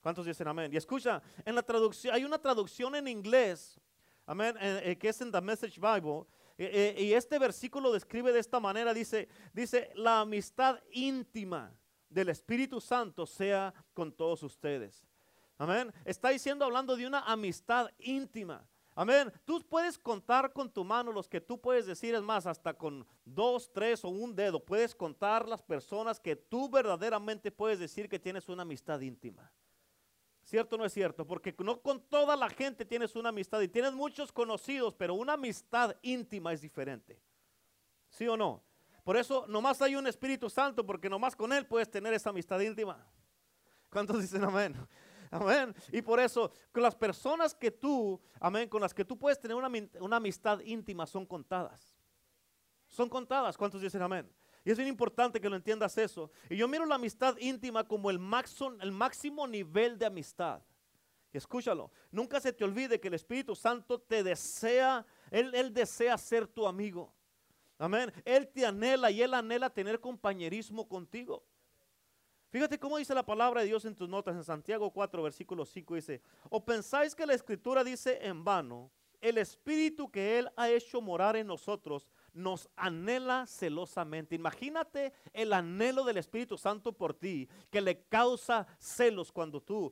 ¿Cuántos 0.00 0.26
dicen 0.26 0.48
amén? 0.48 0.72
Y 0.72 0.76
escucha, 0.76 1.22
en 1.44 1.54
la 1.54 1.62
traducción, 1.62 2.14
hay 2.14 2.24
una 2.24 2.38
traducción 2.38 2.94
en 2.94 3.08
inglés, 3.08 3.80
amén, 4.26 4.56
eh, 4.60 4.80
eh, 4.84 4.96
que 4.96 5.08
es 5.08 5.20
en 5.20 5.30
The 5.30 5.40
Message 5.40 5.80
Bible. 5.80 6.24
Eh, 6.56 6.96
y 6.98 7.12
este 7.12 7.38
versículo 7.38 7.92
describe 7.92 8.32
de 8.32 8.40
esta 8.40 8.58
manera, 8.58 8.92
dice, 8.92 9.28
dice, 9.52 9.90
la 9.94 10.20
amistad 10.20 10.80
íntima 10.92 11.72
del 12.08 12.30
Espíritu 12.30 12.80
Santo 12.80 13.26
sea 13.26 13.72
con 13.94 14.12
todos 14.12 14.42
ustedes. 14.42 15.06
Amén. 15.56 15.92
Está 16.04 16.30
diciendo, 16.30 16.64
hablando 16.64 16.96
de 16.96 17.06
una 17.06 17.20
amistad 17.20 17.90
íntima. 17.98 18.66
Amén. 18.98 19.32
Tú 19.44 19.64
puedes 19.64 19.96
contar 19.96 20.52
con 20.52 20.68
tu 20.68 20.82
mano 20.82 21.12
los 21.12 21.28
que 21.28 21.40
tú 21.40 21.60
puedes 21.60 21.86
decir, 21.86 22.16
es 22.16 22.20
más, 22.20 22.46
hasta 22.46 22.74
con 22.74 23.06
dos, 23.24 23.72
tres 23.72 24.04
o 24.04 24.08
un 24.08 24.34
dedo, 24.34 24.58
puedes 24.58 24.92
contar 24.92 25.48
las 25.48 25.62
personas 25.62 26.18
que 26.18 26.34
tú 26.34 26.68
verdaderamente 26.68 27.52
puedes 27.52 27.78
decir 27.78 28.08
que 28.08 28.18
tienes 28.18 28.48
una 28.48 28.62
amistad 28.62 29.00
íntima. 29.00 29.52
¿Cierto 30.42 30.74
o 30.74 30.78
no 30.80 30.84
es 30.84 30.92
cierto? 30.92 31.24
Porque 31.24 31.54
no 31.60 31.80
con 31.80 32.00
toda 32.08 32.34
la 32.34 32.50
gente 32.50 32.84
tienes 32.84 33.14
una 33.14 33.28
amistad 33.28 33.60
y 33.60 33.68
tienes 33.68 33.92
muchos 33.92 34.32
conocidos, 34.32 34.96
pero 34.96 35.14
una 35.14 35.34
amistad 35.34 35.94
íntima 36.02 36.52
es 36.52 36.60
diferente. 36.60 37.22
¿Sí 38.08 38.26
o 38.26 38.36
no? 38.36 38.64
Por 39.04 39.16
eso 39.16 39.46
nomás 39.46 39.80
hay 39.80 39.94
un 39.94 40.08
Espíritu 40.08 40.50
Santo, 40.50 40.84
porque 40.84 41.08
nomás 41.08 41.36
con 41.36 41.52
Él 41.52 41.66
puedes 41.66 41.88
tener 41.88 42.14
esa 42.14 42.30
amistad 42.30 42.58
íntima. 42.58 43.06
¿Cuántos 43.90 44.20
dicen 44.20 44.42
amén? 44.42 44.74
Amén. 45.30 45.74
Y 45.92 46.02
por 46.02 46.20
eso, 46.20 46.50
con 46.72 46.82
las 46.82 46.94
personas 46.94 47.54
que 47.54 47.70
tú, 47.70 48.20
amén, 48.40 48.68
con 48.68 48.80
las 48.80 48.94
que 48.94 49.04
tú 49.04 49.18
puedes 49.18 49.38
tener 49.38 49.56
una, 49.56 50.16
amistad 50.16 50.60
íntima 50.60 51.06
son 51.06 51.26
contadas. 51.26 51.96
Son 52.86 53.08
contadas. 53.08 53.56
¿Cuántos 53.56 53.80
dicen 53.80 54.02
amén? 54.02 54.30
Y 54.64 54.70
es 54.70 54.76
bien 54.76 54.88
importante 54.88 55.40
que 55.40 55.48
lo 55.48 55.56
entiendas 55.56 55.96
eso. 55.98 56.30
Y 56.48 56.56
yo 56.56 56.68
miro 56.68 56.86
la 56.86 56.96
amistad 56.96 57.36
íntima 57.38 57.84
como 57.84 58.10
el, 58.10 58.18
máximo, 58.18 58.76
el 58.80 58.92
máximo 58.92 59.46
nivel 59.46 59.98
de 59.98 60.06
amistad. 60.06 60.62
Escúchalo, 61.32 61.92
nunca 62.10 62.40
se 62.40 62.52
te 62.52 62.64
olvide 62.64 62.98
que 62.98 63.08
el 63.08 63.14
Espíritu 63.14 63.54
Santo 63.54 64.00
te 64.00 64.22
desea, 64.22 65.04
él, 65.30 65.54
él 65.54 65.72
desea 65.72 66.16
ser 66.16 66.46
tu 66.46 66.66
amigo. 66.66 67.14
Amén. 67.78 68.12
Él 68.24 68.48
te 68.48 68.66
anhela 68.66 69.10
y 69.10 69.22
Él 69.22 69.32
anhela 69.34 69.70
tener 69.70 70.00
compañerismo 70.00 70.88
contigo. 70.88 71.44
Fíjate 72.50 72.78
cómo 72.78 72.96
dice 72.96 73.14
la 73.14 73.26
palabra 73.26 73.60
de 73.60 73.66
Dios 73.66 73.84
en 73.84 73.94
tus 73.94 74.08
notas 74.08 74.34
en 74.34 74.44
Santiago 74.44 74.90
4, 74.90 75.22
versículo 75.22 75.66
5 75.66 75.94
dice, 75.94 76.22
o 76.48 76.64
pensáis 76.64 77.14
que 77.14 77.26
la 77.26 77.34
escritura 77.34 77.84
dice 77.84 78.18
en 78.22 78.42
vano, 78.42 78.90
el 79.20 79.38
espíritu 79.38 80.10
que 80.10 80.38
Él 80.38 80.48
ha 80.56 80.70
hecho 80.70 81.00
morar 81.00 81.36
en 81.36 81.46
nosotros 81.46 82.08
nos 82.32 82.68
anhela 82.76 83.46
celosamente. 83.46 84.34
Imagínate 84.36 85.12
el 85.32 85.52
anhelo 85.52 86.04
del 86.04 86.18
Espíritu 86.18 86.56
Santo 86.56 86.92
por 86.92 87.14
ti, 87.14 87.48
que 87.68 87.80
le 87.80 88.04
causa 88.04 88.66
celos 88.78 89.32
cuando 89.32 89.60
tú 89.60 89.90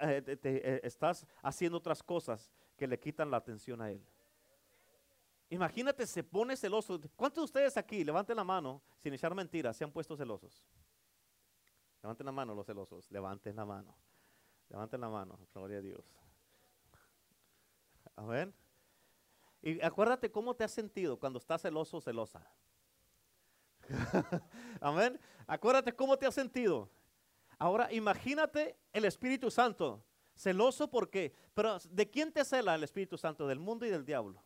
eh, 0.00 0.22
eh, 0.44 0.80
estás 0.84 1.26
haciendo 1.42 1.78
otras 1.78 2.02
cosas 2.02 2.52
que 2.76 2.86
le 2.86 2.98
quitan 2.98 3.30
la 3.30 3.38
atención 3.38 3.82
a 3.82 3.90
Él. 3.90 4.00
Imagínate, 5.50 6.06
se 6.06 6.22
pone 6.22 6.56
celoso. 6.56 7.00
¿Cuántos 7.16 7.42
de 7.42 7.44
ustedes 7.46 7.76
aquí, 7.76 8.04
levanten 8.04 8.36
la 8.36 8.44
mano, 8.44 8.80
sin 8.98 9.12
echar 9.12 9.34
mentiras, 9.34 9.76
se 9.76 9.82
han 9.82 9.90
puesto 9.90 10.16
celosos? 10.16 10.62
Levanten 12.02 12.26
la 12.26 12.32
mano 12.32 12.54
los 12.54 12.66
celosos. 12.66 13.10
Levanten 13.10 13.56
la 13.56 13.64
mano. 13.64 13.96
Levanten 14.68 15.00
la 15.00 15.08
mano. 15.08 15.38
Gloria 15.54 15.78
a 15.78 15.80
Dios. 15.80 16.04
Amén. 18.16 18.54
Y 19.62 19.80
acuérdate 19.82 20.30
cómo 20.30 20.54
te 20.54 20.64
has 20.64 20.72
sentido 20.72 21.18
cuando 21.18 21.38
estás 21.38 21.62
celoso 21.62 21.96
o 21.96 22.00
celosa. 22.00 22.46
Amén. 24.80 25.18
Acuérdate 25.46 25.94
cómo 25.94 26.16
te 26.16 26.26
has 26.26 26.34
sentido. 26.34 26.90
Ahora 27.58 27.92
imagínate 27.92 28.76
el 28.92 29.04
Espíritu 29.04 29.50
Santo. 29.50 30.04
Celoso 30.34 30.88
porque, 30.88 31.34
pero 31.54 31.78
¿de 31.90 32.08
quién 32.08 32.32
te 32.32 32.44
cela 32.44 32.76
el 32.76 32.84
Espíritu 32.84 33.18
Santo? 33.18 33.46
Del 33.46 33.58
mundo 33.58 33.84
y 33.84 33.90
del 33.90 34.04
diablo. 34.04 34.40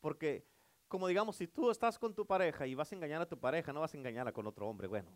Porque, 0.00 0.46
como 0.86 1.08
digamos, 1.08 1.36
si 1.36 1.48
tú 1.48 1.70
estás 1.70 1.98
con 1.98 2.14
tu 2.14 2.24
pareja 2.24 2.66
y 2.66 2.74
vas 2.74 2.92
a 2.92 2.94
engañar 2.94 3.20
a 3.20 3.26
tu 3.26 3.38
pareja, 3.38 3.72
no 3.72 3.80
vas 3.80 3.92
a 3.92 3.96
engañarla 3.96 4.32
con 4.32 4.46
otro 4.46 4.68
hombre. 4.68 4.86
Bueno, 4.86 5.10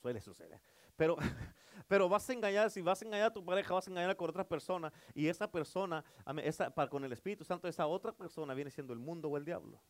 suele 0.00 0.20
suceder. 0.20 0.60
Pero, 0.96 1.16
pero 1.88 2.08
vas 2.08 2.28
a 2.28 2.32
engañar, 2.32 2.70
si 2.70 2.80
vas 2.80 3.00
a 3.02 3.04
engañar 3.04 3.26
a 3.26 3.32
tu 3.32 3.44
pareja, 3.44 3.74
vas 3.74 3.86
a 3.86 3.90
engañar 3.90 4.16
con 4.16 4.30
otra 4.30 4.46
persona. 4.46 4.92
Y 5.14 5.28
esa 5.28 5.50
persona, 5.50 6.04
esa, 6.42 6.70
con 6.88 7.04
el 7.04 7.12
Espíritu 7.12 7.44
Santo, 7.44 7.68
esa 7.68 7.86
otra 7.86 8.12
persona 8.12 8.54
viene 8.54 8.70
siendo 8.70 8.92
el 8.92 8.98
mundo 8.98 9.28
o 9.28 9.36
el 9.36 9.44
diablo. 9.44 9.80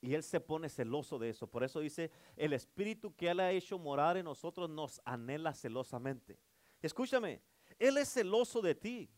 Y 0.00 0.14
Él 0.14 0.24
se 0.24 0.40
pone 0.40 0.68
celoso 0.68 1.18
de 1.18 1.30
eso. 1.30 1.46
Por 1.46 1.62
eso 1.62 1.78
dice, 1.78 2.10
el 2.36 2.52
Espíritu 2.52 3.14
que 3.14 3.30
Él 3.30 3.38
ha 3.38 3.52
hecho 3.52 3.78
morar 3.78 4.16
en 4.16 4.24
nosotros 4.24 4.68
nos 4.68 5.00
anhela 5.04 5.54
celosamente. 5.54 6.40
Escúchame, 6.80 7.40
Él 7.78 7.96
es 7.96 8.12
celoso 8.12 8.60
de 8.60 8.74
ti. 8.74 9.08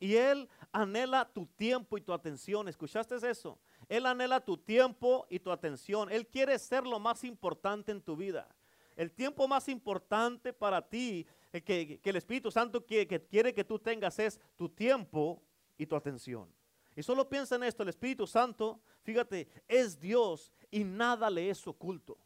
Y 0.00 0.16
Él 0.16 0.48
anhela 0.72 1.30
tu 1.30 1.46
tiempo 1.46 1.98
y 1.98 2.00
tu 2.00 2.14
atención. 2.14 2.66
¿Escuchaste 2.66 3.14
eso? 3.28 3.60
Él 3.88 4.06
anhela 4.06 4.40
tu 4.40 4.56
tiempo 4.56 5.26
y 5.28 5.38
tu 5.38 5.52
atención. 5.52 6.10
Él 6.10 6.26
quiere 6.26 6.58
ser 6.58 6.84
lo 6.86 6.98
más 6.98 7.22
importante 7.24 7.92
en 7.92 8.00
tu 8.00 8.16
vida. 8.16 8.48
El 8.96 9.10
tiempo 9.12 9.48
más 9.48 9.68
importante 9.68 10.52
para 10.52 10.86
ti, 10.86 11.26
eh, 11.52 11.62
que, 11.62 12.00
el 12.02 12.16
Espíritu 12.16 12.50
Santo 12.50 12.84
quiere, 12.84 13.06
que 13.06 13.20
quiere 13.24 13.54
que 13.54 13.64
tú 13.64 13.78
tengas 13.78 14.18
es 14.18 14.40
tu 14.56 14.68
tiempo 14.68 15.42
y 15.76 15.86
tu 15.86 15.96
atención. 15.96 16.48
Y 16.94 17.02
solo 17.02 17.28
piensa 17.28 17.56
en 17.56 17.64
esto, 17.64 17.82
el 17.82 17.88
Espíritu 17.88 18.26
Santo, 18.26 18.80
fíjate, 19.02 19.48
es 19.66 19.98
Dios 19.98 20.52
y 20.70 20.84
nada 20.84 21.30
le 21.30 21.48
es 21.48 21.66
oculto. 21.66 22.18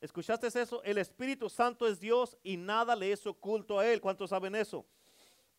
¿Escuchaste 0.00 0.46
eso? 0.46 0.82
El 0.84 0.98
Espíritu 0.98 1.48
Santo 1.48 1.86
es 1.88 1.98
Dios 1.98 2.36
y 2.42 2.56
nada 2.56 2.94
le 2.94 3.10
es 3.10 3.26
oculto 3.26 3.78
a 3.78 3.88
Él. 3.88 4.00
¿Cuántos 4.00 4.30
saben 4.30 4.54
eso? 4.54 4.86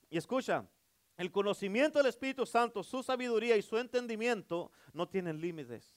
Y 0.09 0.17
escucha, 0.17 0.65
el 1.17 1.31
conocimiento 1.31 1.97
del 1.97 2.07
Espíritu 2.07 2.45
Santo, 2.45 2.83
su 2.83 3.01
sabiduría 3.01 3.57
y 3.57 3.61
su 3.61 3.77
entendimiento 3.77 4.71
no 4.93 5.09
tienen 5.09 5.41
límites. 5.41 5.96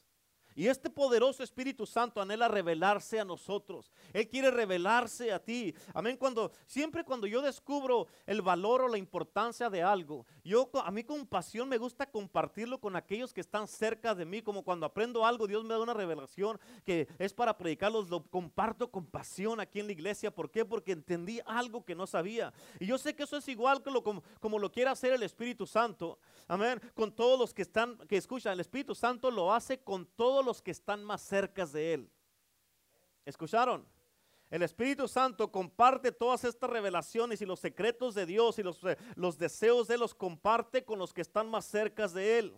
Y 0.55 0.67
este 0.67 0.91
poderoso 0.91 1.43
Espíritu 1.43 1.87
Santo 1.87 2.21
anhela 2.21 2.49
revelarse 2.49 3.21
a 3.21 3.25
nosotros. 3.25 3.93
Él 4.13 4.29
quiere 4.29 4.51
revelarse 4.51 5.33
a 5.33 5.39
ti. 5.39 5.75
Amén. 5.95 6.17
Cuando 6.17 6.51
siempre 6.67 7.05
cuando 7.05 7.27
yo 7.27 7.41
descubro 7.43 8.07
el 8.27 8.43
valor 8.43 8.83
o 8.83 8.89
la 8.89 8.99
importancia 8.99 9.71
de 9.71 9.83
algo, 9.83 10.27
yo 10.45 10.71
a 10.85 10.91
mí 10.91 11.05
con 11.05 11.27
pasión 11.27 11.69
me 11.69 11.79
gusta 11.79 12.11
compartirlo 12.11 12.81
con 12.81 12.97
aquellos 12.97 13.33
que 13.33 13.41
están 13.41 13.69
cerca 13.69 14.15
de 14.15 14.25
mí, 14.25 14.43
como 14.43 14.63
cuando 14.63 14.87
aprendo 14.87 15.25
algo, 15.25 15.47
Dios 15.47 15.65
me 15.65 15.75
da 15.75 15.81
una 15.81 15.95
revelación 15.95 16.59
que 16.85 17.09
es 17.19 17.33
para 17.33 17.57
predicarlos, 17.57 18.09
lo 18.09 18.25
comparto 18.25 18.91
con 18.91 19.07
pasión 19.07 19.61
aquí 19.61 19.81
en 19.81 19.87
la 19.87 19.93
iglesia. 19.93 20.31
¿Por 20.31 20.51
qué? 20.51 20.65
Porque 20.65 20.93
entendí 20.93 21.41
algo 21.47 21.85
que 21.85 21.95
no 21.95 22.07
sabía. 22.07 22.53
Y 22.79 22.87
yo 22.87 22.99
sé 22.99 23.15
que 23.15 23.25
eso 23.25 23.37
es 23.37 23.49
igual 23.49 23.83
que 23.83 23.91
lo, 23.91 24.03
como, 24.03 24.23
como 24.41 24.59
lo 24.59 24.71
quiere 24.71 24.91
hacer 24.91 25.13
el 25.13 25.23
Espíritu 25.23 25.67
Santo. 25.67 26.19
Amén. 26.49 26.81
Con 26.95 27.13
todos 27.13 27.39
los 27.39 27.55
que 27.55 27.63
están 27.63 27.97
que 28.09 28.17
escuchan, 28.17 28.55
el 28.55 28.61
Espíritu 28.61 28.95
Santo 28.95 29.31
lo 29.31 29.53
hace 29.53 29.79
con 29.79 30.07
los 30.45 30.63
que 30.63 30.71
están 30.71 31.05
más 31.05 31.23
cerca 31.23 31.67
de 31.67 31.95
Él. 31.95 32.11
¿Escucharon? 33.25 33.87
El 34.51 34.63
Espíritu 34.63 35.07
Santo 35.07 35.51
comparte 35.53 36.11
todas 36.11 36.43
estas 36.45 36.69
revelaciones 36.69 37.41
y 37.41 37.47
los 37.47 37.61
secretos 37.61 38.15
de 38.15 38.27
Dios 38.27 38.59
y 38.59 38.65
los, 38.65 38.83
eh, 38.83 38.97
los 39.15 39.39
deseos 39.39 39.87
de 39.87 39.95
Él 39.95 40.01
los 40.01 40.15
comparte 40.15 40.85
con 40.85 40.99
los 40.99 41.13
que 41.15 41.21
están 41.21 41.49
más 41.49 41.65
cerca 41.67 42.09
de 42.09 42.39
Él. 42.41 42.55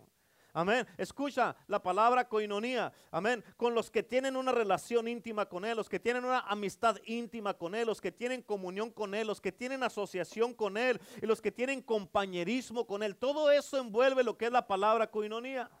Amén. 0.55 0.87
Escucha 0.97 1.55
la 1.67 1.81
palabra 1.81 2.27
coinonía. 2.27 2.93
Amén. 3.09 3.43
Con 3.57 3.73
los 3.73 3.89
que 3.89 4.03
tienen 4.03 4.35
una 4.35 4.51
relación 4.51 5.07
íntima 5.07 5.47
con 5.47 5.65
Él, 5.65 5.75
los 5.75 5.89
que 5.89 5.99
tienen 5.99 6.25
una 6.25 6.41
amistad 6.41 6.97
íntima 7.05 7.55
con 7.55 7.73
Él, 7.73 7.87
los 7.87 7.99
que 7.99 8.11
tienen 8.11 8.43
comunión 8.43 8.91
con 8.91 9.15
Él, 9.15 9.25
los 9.25 9.41
que 9.41 9.51
tienen 9.51 9.81
asociación 9.81 10.53
con 10.53 10.77
Él 10.77 11.01
y 11.21 11.25
los 11.25 11.41
que 11.41 11.51
tienen 11.51 11.81
compañerismo 11.81 12.85
con 12.85 13.01
Él. 13.01 13.15
Todo 13.15 13.49
eso 13.49 13.79
envuelve 13.79 14.23
lo 14.23 14.37
que 14.37 14.45
es 14.45 14.51
la 14.51 14.67
palabra 14.67 15.09
coinonía. 15.09 15.71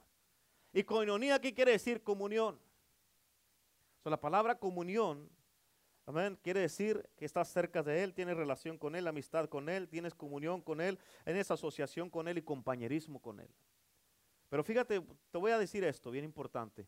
Y 0.73 0.83
coinonía, 0.83 1.39
¿qué 1.39 1.53
quiere 1.53 1.73
decir? 1.73 2.01
Comunión. 2.01 2.59
So, 4.03 4.09
la 4.09 4.19
palabra 4.19 4.57
comunión, 4.59 5.29
amén, 6.05 6.37
quiere 6.41 6.61
decir 6.61 7.07
que 7.15 7.25
estás 7.25 7.47
cerca 7.47 7.83
de 7.83 8.03
Él, 8.03 8.13
tienes 8.13 8.35
relación 8.35 8.77
con 8.77 8.95
Él, 8.95 9.07
amistad 9.07 9.47
con 9.47 9.69
Él, 9.69 9.87
tienes 9.87 10.13
comunión 10.15 10.61
con 10.61 10.81
Él, 10.81 10.99
tienes 11.23 11.49
asociación 11.51 12.09
con 12.09 12.27
Él 12.27 12.39
y 12.39 12.41
compañerismo 12.41 13.21
con 13.21 13.39
Él. 13.39 13.49
Pero 14.49 14.63
fíjate, 14.63 15.01
te 15.31 15.37
voy 15.37 15.51
a 15.51 15.57
decir 15.57 15.83
esto, 15.83 16.11
bien 16.11 16.25
importante. 16.25 16.87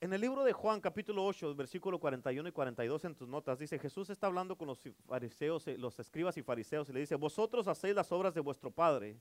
En 0.00 0.12
el 0.12 0.20
libro 0.20 0.44
de 0.44 0.52
Juan, 0.52 0.80
capítulo 0.80 1.24
8, 1.24 1.54
versículo 1.54 1.98
41 1.98 2.48
y 2.48 2.52
42 2.52 3.04
en 3.04 3.14
tus 3.14 3.28
notas, 3.28 3.58
dice, 3.58 3.78
Jesús 3.78 4.08
está 4.10 4.28
hablando 4.28 4.56
con 4.56 4.68
los 4.68 4.80
fariseos, 5.06 5.66
eh, 5.66 5.76
los 5.76 5.98
escribas 5.98 6.36
y 6.36 6.42
fariseos, 6.42 6.88
y 6.88 6.92
le 6.92 7.00
dice, 7.00 7.16
vosotros 7.16 7.68
hacéis 7.68 7.94
las 7.94 8.10
obras 8.12 8.32
de 8.32 8.40
vuestro 8.40 8.70
Padre. 8.70 9.18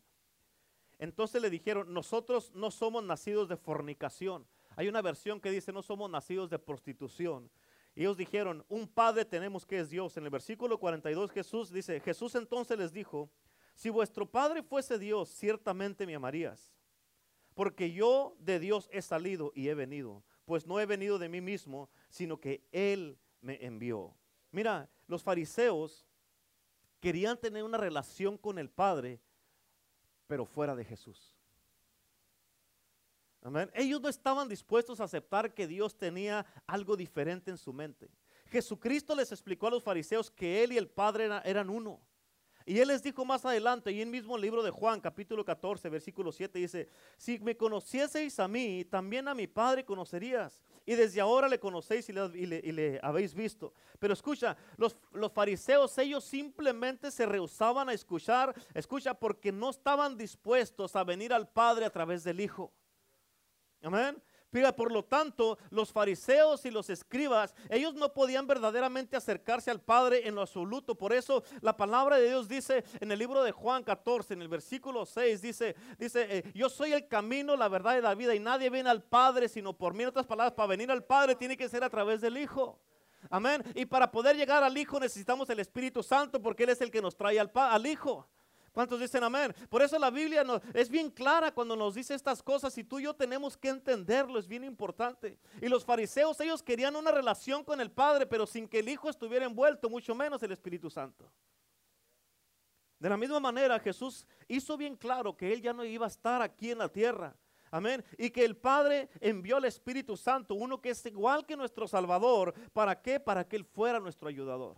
Entonces 0.99 1.41
le 1.41 1.49
dijeron, 1.49 1.93
nosotros 1.93 2.51
no 2.53 2.71
somos 2.71 3.03
nacidos 3.03 3.47
de 3.49 3.57
fornicación. 3.57 4.47
Hay 4.75 4.87
una 4.87 5.01
versión 5.01 5.39
que 5.39 5.51
dice, 5.51 5.71
no 5.71 5.81
somos 5.81 6.09
nacidos 6.09 6.49
de 6.49 6.59
prostitución. 6.59 7.49
Y 7.95 8.01
ellos 8.01 8.17
dijeron, 8.17 8.63
un 8.69 8.87
padre 8.87 9.25
tenemos 9.25 9.65
que 9.65 9.79
es 9.79 9.89
Dios. 9.89 10.17
En 10.17 10.23
el 10.23 10.29
versículo 10.29 10.79
42 10.79 11.31
Jesús 11.31 11.71
dice, 11.71 11.99
Jesús 11.99 12.35
entonces 12.35 12.77
les 12.77 12.91
dijo, 12.93 13.29
si 13.73 13.89
vuestro 13.89 14.25
padre 14.25 14.63
fuese 14.63 14.97
Dios, 14.97 15.29
ciertamente 15.29 16.05
me 16.05 16.15
amarías. 16.15 16.73
Porque 17.53 17.91
yo 17.91 18.35
de 18.39 18.59
Dios 18.59 18.87
he 18.91 19.01
salido 19.01 19.51
y 19.55 19.69
he 19.69 19.75
venido. 19.75 20.23
Pues 20.45 20.65
no 20.65 20.79
he 20.79 20.85
venido 20.85 21.19
de 21.19 21.29
mí 21.29 21.41
mismo, 21.41 21.89
sino 22.09 22.39
que 22.39 22.63
Él 22.71 23.17
me 23.41 23.63
envió. 23.65 24.15
Mira, 24.51 24.89
los 25.07 25.23
fariseos 25.23 26.07
querían 26.99 27.37
tener 27.39 27.63
una 27.63 27.77
relación 27.77 28.37
con 28.37 28.59
el 28.59 28.69
Padre, 28.69 29.19
pero 30.27 30.45
fuera 30.45 30.75
de 30.75 30.85
Jesús. 30.85 31.35
Amén. 33.41 33.71
Ellos 33.73 34.01
no 34.01 34.09
estaban 34.09 34.49
dispuestos 34.49 34.99
a 34.99 35.05
aceptar 35.05 35.53
que 35.53 35.67
Dios 35.67 35.97
tenía 35.97 36.45
algo 36.65 36.97
diferente 36.97 37.49
en 37.49 37.57
su 37.57 37.71
mente. 37.71 38.09
Jesucristo 38.47 39.15
les 39.15 39.31
explicó 39.31 39.67
a 39.67 39.71
los 39.71 39.83
fariseos 39.83 40.29
que 40.29 40.63
Él 40.63 40.73
y 40.73 40.77
el 40.77 40.89
Padre 40.89 41.29
eran 41.43 41.69
uno. 41.69 42.01
Y 42.65 42.79
Él 42.79 42.89
les 42.89 43.01
dijo 43.01 43.23
más 43.23 43.45
adelante, 43.45 43.93
y 43.93 44.01
en 44.01 44.09
el 44.09 44.11
mismo 44.11 44.37
libro 44.37 44.61
de 44.61 44.71
Juan, 44.71 44.99
capítulo 44.99 45.45
14, 45.45 45.87
versículo 45.87 46.33
7, 46.33 46.59
dice, 46.59 46.89
si 47.15 47.39
me 47.39 47.55
conocieseis 47.55 48.37
a 48.39 48.47
mí, 48.49 48.83
también 48.83 49.29
a 49.29 49.33
mi 49.33 49.47
Padre 49.47 49.85
conocerías. 49.85 50.61
Y 50.87 50.95
desde 50.95 51.21
ahora 51.21 51.47
le 51.47 51.59
conocéis 51.59 52.09
y 52.09 52.13
le, 52.13 52.99
habéis 53.03 53.35
visto. 53.35 53.73
Pero 53.99 54.13
escucha, 54.13 54.57
los, 54.77 54.95
los 55.11 55.31
fariseos, 55.31 55.95
ellos 55.99 56.23
simplemente 56.23 57.11
se 57.11 57.25
rehusaban 57.25 57.89
a 57.89 57.93
escuchar, 57.93 58.55
escucha, 58.73 59.13
porque 59.13 59.51
no 59.51 59.69
estaban 59.69 60.17
dispuestos 60.17 60.95
a 60.95 61.03
venir 61.03 61.31
al 61.33 61.49
Padre 61.49 61.85
a 61.85 61.89
través 61.91 62.23
del 62.23 62.39
Hijo. 62.39 62.71
Amén 63.83 64.19
por 64.75 64.91
lo 64.91 65.03
tanto, 65.03 65.57
los 65.69 65.91
fariseos 65.91 66.65
y 66.65 66.71
los 66.71 66.89
escribas, 66.89 67.53
ellos 67.69 67.93
no 67.93 68.13
podían 68.13 68.47
verdaderamente 68.47 69.15
acercarse 69.15 69.71
al 69.71 69.81
Padre 69.81 70.27
en 70.27 70.35
lo 70.35 70.41
absoluto. 70.41 70.95
Por 70.95 71.13
eso 71.13 71.43
la 71.61 71.75
palabra 71.75 72.17
de 72.17 72.27
Dios 72.27 72.47
dice 72.47 72.83
en 72.99 73.11
el 73.11 73.19
libro 73.19 73.43
de 73.43 73.51
Juan 73.51 73.83
14, 73.83 74.33
en 74.33 74.41
el 74.41 74.47
versículo 74.47 75.05
6, 75.05 75.41
dice, 75.41 75.75
dice 75.97 76.37
eh, 76.37 76.51
yo 76.53 76.69
soy 76.69 76.93
el 76.93 77.07
camino, 77.07 77.55
la 77.55 77.67
verdad 77.67 77.97
y 77.97 78.01
la 78.01 78.15
vida, 78.15 78.35
y 78.35 78.39
nadie 78.39 78.69
viene 78.69 78.89
al 78.89 79.03
Padre 79.03 79.49
sino 79.49 79.73
por 79.73 79.93
mí. 79.93 80.03
En 80.03 80.09
otras 80.09 80.25
palabras, 80.25 80.53
para 80.53 80.67
venir 80.67 80.91
al 80.91 81.03
Padre 81.03 81.35
tiene 81.35 81.57
que 81.57 81.69
ser 81.69 81.83
a 81.83 81.89
través 81.89 82.21
del 82.21 82.37
Hijo. 82.37 82.79
Amén. 83.29 83.63
Y 83.75 83.85
para 83.85 84.09
poder 84.11 84.35
llegar 84.35 84.63
al 84.63 84.77
Hijo 84.77 84.99
necesitamos 84.99 85.49
el 85.49 85.59
Espíritu 85.59 86.03
Santo 86.03 86.41
porque 86.41 86.63
Él 86.63 86.69
es 86.69 86.81
el 86.81 86.91
que 86.91 87.01
nos 87.01 87.15
trae 87.15 87.39
al, 87.39 87.51
al 87.53 87.85
Hijo. 87.85 88.27
¿Cuántos 88.77 88.99
dicen 88.99 89.23
amén? 89.23 89.55
Por 89.69 89.81
eso 89.81 89.97
la 89.97 90.11
Biblia 90.11 90.45
es 90.71 90.87
bien 90.87 91.09
clara 91.09 91.51
cuando 91.51 91.75
nos 91.75 91.95
dice 91.95 92.13
estas 92.13 92.43
cosas 92.43 92.77
y 92.77 92.83
tú 92.83 92.99
y 92.99 93.05
yo 93.05 93.15
tenemos 93.15 93.57
que 93.57 93.69
entenderlo, 93.69 94.37
es 94.37 94.47
bien 94.47 94.63
importante. 94.63 95.39
Y 95.59 95.67
los 95.67 95.83
fariseos, 95.83 96.39
ellos 96.41 96.61
querían 96.61 96.95
una 96.95 97.11
relación 97.11 97.63
con 97.63 97.81
el 97.81 97.89
Padre, 97.89 98.27
pero 98.27 98.45
sin 98.45 98.67
que 98.67 98.77
el 98.77 98.89
Hijo 98.89 99.09
estuviera 99.09 99.47
envuelto, 99.47 99.89
mucho 99.89 100.13
menos 100.13 100.43
el 100.43 100.51
Espíritu 100.51 100.91
Santo. 100.91 101.27
De 102.99 103.09
la 103.09 103.17
misma 103.17 103.39
manera, 103.39 103.79
Jesús 103.79 104.27
hizo 104.47 104.77
bien 104.77 104.95
claro 104.95 105.35
que 105.35 105.51
Él 105.51 105.59
ya 105.59 105.73
no 105.73 105.83
iba 105.83 106.05
a 106.05 106.09
estar 106.09 106.43
aquí 106.43 106.69
en 106.69 106.77
la 106.77 106.87
tierra. 106.87 107.35
Amén. 107.71 108.05
Y 108.15 108.29
que 108.29 108.45
el 108.45 108.55
Padre 108.55 109.09
envió 109.19 109.57
al 109.57 109.65
Espíritu 109.65 110.15
Santo, 110.15 110.53
uno 110.53 110.79
que 110.79 110.91
es 110.91 111.03
igual 111.07 111.47
que 111.47 111.57
nuestro 111.57 111.87
Salvador. 111.87 112.53
¿Para 112.73 113.01
qué? 113.01 113.19
Para 113.19 113.43
que 113.43 113.55
Él 113.55 113.65
fuera 113.65 113.99
nuestro 113.99 114.29
ayudador. 114.29 114.77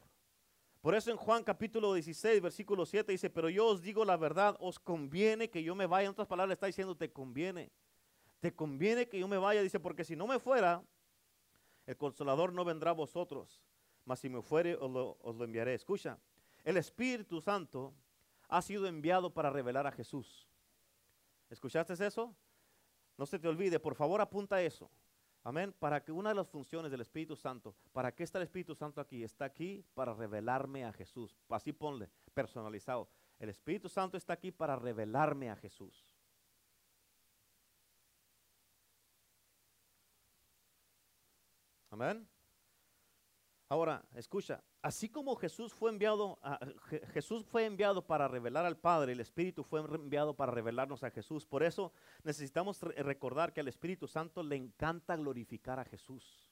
Por 0.81 0.95
eso 0.95 1.11
en 1.11 1.17
Juan 1.17 1.43
capítulo 1.43 1.93
16, 1.93 2.41
versículo 2.41 2.85
7 2.85 3.11
dice, 3.11 3.29
pero 3.29 3.49
yo 3.49 3.67
os 3.67 3.81
digo 3.81 4.05
la 4.05 4.15
verdad, 4.15 4.55
os 4.59 4.79
conviene 4.79 5.49
que 5.49 5.61
yo 5.61 5.75
me 5.75 5.85
vaya. 5.85 6.05
En 6.05 6.11
otras 6.11 6.27
palabras 6.27 6.55
está 6.55 6.67
diciendo, 6.67 6.95
te 6.95 7.11
conviene. 7.11 7.69
Te 8.39 8.55
conviene 8.55 9.09
que 9.09 9.19
yo 9.19 9.27
me 9.27 9.37
vaya. 9.37 9.61
Dice, 9.61 9.79
porque 9.79 10.05
si 10.05 10.15
no 10.15 10.25
me 10.25 10.39
fuera, 10.39 10.81
el 11.85 11.97
consolador 11.97 12.53
no 12.53 12.63
vendrá 12.63 12.91
a 12.91 12.93
vosotros. 12.93 13.61
Mas 14.05 14.19
si 14.19 14.29
me 14.29 14.41
fuere, 14.41 14.75
os 14.75 14.89
lo, 14.89 15.17
os 15.21 15.35
lo 15.35 15.43
enviaré. 15.43 15.73
Escucha, 15.73 16.17
el 16.63 16.77
Espíritu 16.77 17.41
Santo 17.41 17.93
ha 18.47 18.61
sido 18.61 18.87
enviado 18.87 19.33
para 19.33 19.49
revelar 19.49 19.85
a 19.85 19.91
Jesús. 19.91 20.47
¿Escuchaste 21.49 21.93
eso? 22.05 22.33
No 23.17 23.25
se 23.25 23.37
te 23.37 23.49
olvide, 23.49 23.79
por 23.79 23.95
favor 23.95 24.21
apunta 24.21 24.61
eso. 24.61 24.89
Amén. 25.43 25.73
Para 25.79 26.03
que 26.03 26.11
una 26.11 26.29
de 26.29 26.35
las 26.35 26.49
funciones 26.49 26.91
del 26.91 27.01
Espíritu 27.01 27.35
Santo, 27.35 27.75
¿para 27.93 28.13
qué 28.13 28.23
está 28.23 28.39
el 28.39 28.43
Espíritu 28.43 28.75
Santo 28.75 28.99
aquí? 29.01 29.23
Está 29.23 29.45
aquí 29.45 29.85
para 29.93 30.13
revelarme 30.13 30.85
a 30.85 30.93
Jesús. 30.93 31.35
Así 31.49 31.73
ponle, 31.73 32.09
personalizado. 32.33 33.09
El 33.39 33.49
Espíritu 33.49 33.87
Santo 33.87 34.17
está 34.17 34.33
aquí 34.33 34.51
para 34.51 34.75
revelarme 34.75 35.49
a 35.49 35.55
Jesús. 35.55 36.05
Amén. 41.91 42.27
Ahora, 43.71 44.03
escucha, 44.15 44.63
así 44.81 45.09
como 45.09 45.35
Jesús 45.35 45.75
fue 45.75 45.91
enviado, 45.91 46.39
Jesús 47.13 47.45
fue 47.45 47.65
enviado 47.65 48.01
para 48.01 48.27
revelar 48.27 48.65
al 48.65 48.77
Padre, 48.77 49.11
el 49.11 49.19
Espíritu 49.19 49.63
fue 49.63 49.81
enviado 49.81 50.35
para 50.35 50.51
revelarnos 50.51 51.03
a 51.03 51.11
Jesús. 51.11 51.45
Por 51.45 51.61
eso 51.61 51.93
necesitamos 52.23 52.81
recordar 52.81 53.53
que 53.53 53.59
al 53.59 53.67
Espíritu 53.67 54.07
Santo 54.07 54.41
le 54.41 54.55
encanta 54.55 55.15
glorificar 55.15 55.79
a 55.79 55.85
Jesús. 55.85 56.51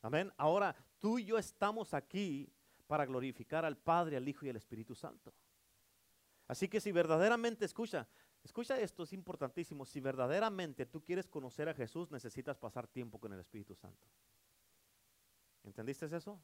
Amén. 0.00 0.32
Ahora, 0.38 0.74
tú 0.98 1.18
y 1.18 1.26
yo 1.26 1.36
estamos 1.36 1.92
aquí 1.92 2.50
para 2.86 3.04
glorificar 3.04 3.66
al 3.66 3.76
Padre, 3.76 4.16
al 4.16 4.26
Hijo 4.26 4.46
y 4.46 4.48
al 4.48 4.56
Espíritu 4.56 4.94
Santo. 4.94 5.34
Así 6.48 6.66
que 6.66 6.80
si 6.80 6.92
verdaderamente, 6.92 7.66
escucha, 7.66 8.08
escucha 8.42 8.80
esto, 8.80 9.02
es 9.02 9.12
importantísimo, 9.12 9.84
si 9.84 10.00
verdaderamente 10.00 10.86
tú 10.86 11.02
quieres 11.02 11.28
conocer 11.28 11.68
a 11.68 11.74
Jesús, 11.74 12.10
necesitas 12.10 12.56
pasar 12.56 12.88
tiempo 12.88 13.18
con 13.18 13.34
el 13.34 13.40
Espíritu 13.40 13.74
Santo. 13.74 14.08
¿Entendiste 15.64 16.06
eso? 16.14 16.40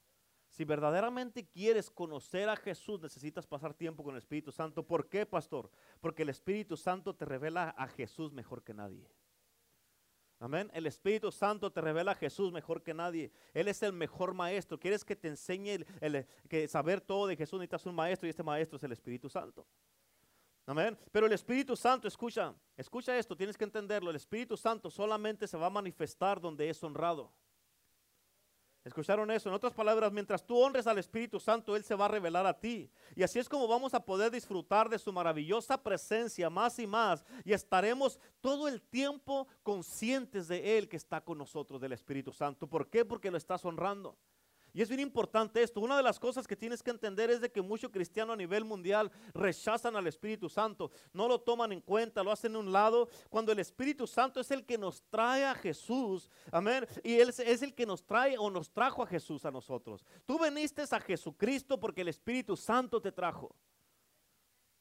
Si 0.49 0.65
verdaderamente 0.65 1.47
quieres 1.47 1.91
conocer 1.91 2.49
a 2.49 2.57
Jesús, 2.57 3.01
necesitas 3.01 3.47
pasar 3.47 3.75
tiempo 3.75 4.03
con 4.03 4.15
el 4.15 4.19
Espíritu 4.19 4.51
Santo. 4.51 4.87
¿Por 4.87 5.09
qué, 5.09 5.27
pastor? 5.27 5.71
Porque 6.01 6.23
el 6.23 6.31
Espíritu 6.31 6.77
Santo 6.77 7.15
te 7.15 7.25
revela 7.25 7.71
a 7.77 7.87
Jesús 7.89 8.33
mejor 8.33 8.63
que 8.63 8.73
nadie. 8.73 9.11
Amén. 10.41 10.71
El 10.73 10.87
Espíritu 10.87 11.33
Santo 11.33 11.71
te 11.71 11.81
revela 11.81 12.13
a 12.13 12.15
Jesús 12.15 12.53
mejor 12.53 12.83
que 12.83 12.95
nadie. 12.95 13.33
Él 13.53 13.67
es 13.69 13.83
el 13.83 13.93
mejor 13.93 14.35
maestro. 14.35 14.79
¿Quieres 14.79 15.05
que 15.05 15.17
te 15.17 15.29
enseñe 15.29 15.85
el, 16.01 16.27
que 16.49 16.69
saber 16.69 17.01
todo 17.01 17.27
de 17.27 17.37
Jesús? 17.37 17.59
Necesitas 17.59 17.87
un 17.87 17.95
maestro 17.95 18.27
y 18.27 18.31
este 18.31 18.45
maestro 18.45 18.77
es 18.77 18.85
el 18.85 18.93
Espíritu 18.93 19.29
Santo. 19.29 19.67
Amén. 20.65 20.97
Pero 21.11 21.27
el 21.27 21.33
Espíritu 21.33 21.75
Santo, 21.75 22.07
escucha, 22.07 22.55
escucha 22.77 23.19
esto, 23.19 23.37
tienes 23.37 23.57
que 23.57 23.65
entenderlo. 23.65 24.11
El 24.11 24.17
Espíritu 24.17 24.57
Santo 24.57 24.91
solamente 24.91 25.49
se 25.49 25.57
va 25.57 25.67
a 25.67 25.71
manifestar 25.71 26.41
donde 26.41 26.71
es 26.71 26.83
honrado. 26.85 27.33
¿Escucharon 28.85 29.31
eso? 29.31 29.49
En 29.49 29.55
otras 29.55 29.75
palabras, 29.75 30.13
mientras 30.13 30.47
tú 30.47 30.57
honres 30.57 30.87
al 30.87 30.99
Espíritu 30.99 31.39
Santo, 31.39 31.77
Él 31.77 31.85
se 31.85 31.95
va 31.95 32.07
a 32.07 32.09
revelar 32.09 32.47
a 32.47 32.59
ti. 32.59 32.91
Y 33.15 33.23
así 33.23 33.39
es 33.39 33.49
como 33.49 33.69
vamos 33.69 33.93
a 33.93 34.05
poder 34.05 34.31
disfrutar 34.31 34.89
de 34.89 34.99
su 34.99 35.13
maravillosa 35.13 35.83
presencia 35.83 36.49
más 36.49 36.79
y 36.79 36.87
más. 36.87 37.25
Y 37.45 37.53
estaremos 37.53 38.19
todo 38.41 38.69
el 38.69 38.81
tiempo 38.81 39.47
conscientes 39.63 40.49
de 40.49 40.79
Él 40.79 40.89
que 40.89 40.97
está 40.97 41.21
con 41.21 41.39
nosotros, 41.39 41.81
del 41.81 41.93
Espíritu 41.93 42.33
Santo. 42.33 42.67
¿Por 42.67 42.89
qué? 42.89 43.05
Porque 43.05 43.31
lo 43.31 43.37
estás 43.37 43.65
honrando. 43.65 44.17
Y 44.73 44.83
es 44.83 44.89
bien 44.89 45.01
importante 45.01 45.63
esto. 45.63 45.81
Una 45.81 45.97
de 45.97 46.03
las 46.03 46.19
cosas 46.19 46.47
que 46.47 46.57
tienes 46.57 46.83
que 46.83 46.91
entender 46.91 47.31
es 47.31 47.41
de 47.41 47.51
que 47.51 47.63
muchos 47.63 47.91
cristianos 47.91 48.35
a 48.35 48.37
nivel 48.37 48.65
mundial 48.65 49.11
rechazan 49.35 49.97
al 49.97 50.07
Espíritu 50.07 50.49
Santo. 50.49 50.91
No 51.13 51.29
lo 51.29 51.41
toman 51.41 51.73
en 51.73 51.81
cuenta, 51.81 52.23
lo 52.23 52.33
hacen 52.33 52.55
a 52.55 52.59
un 52.59 52.73
lado. 52.73 53.09
Cuando 53.31 53.53
el 53.53 53.59
Espíritu 53.59 54.07
Santo 54.07 54.41
es 54.41 54.51
el 54.51 54.65
que 54.65 54.79
nos 54.79 55.03
trae 55.11 55.45
a 55.45 55.55
Jesús. 55.55 56.31
Amén. 56.51 56.87
Y 57.03 57.15
Él 57.15 57.31
es 57.31 57.63
el 57.63 57.75
que 57.75 57.87
nos 57.87 58.05
trae 58.05 58.37
o 58.39 58.51
nos 58.51 58.71
trajo 58.71 59.03
a 59.03 59.07
Jesús 59.07 59.45
a 59.45 59.51
nosotros. 59.51 60.05
Tú 60.27 60.39
veniste 60.39 60.83
a 60.83 61.01
Jesucristo 61.01 61.79
porque 61.79 62.03
el 62.03 62.09
Espíritu 62.09 62.57
Santo 62.57 63.01
te 63.01 63.13
trajo. 63.13 63.55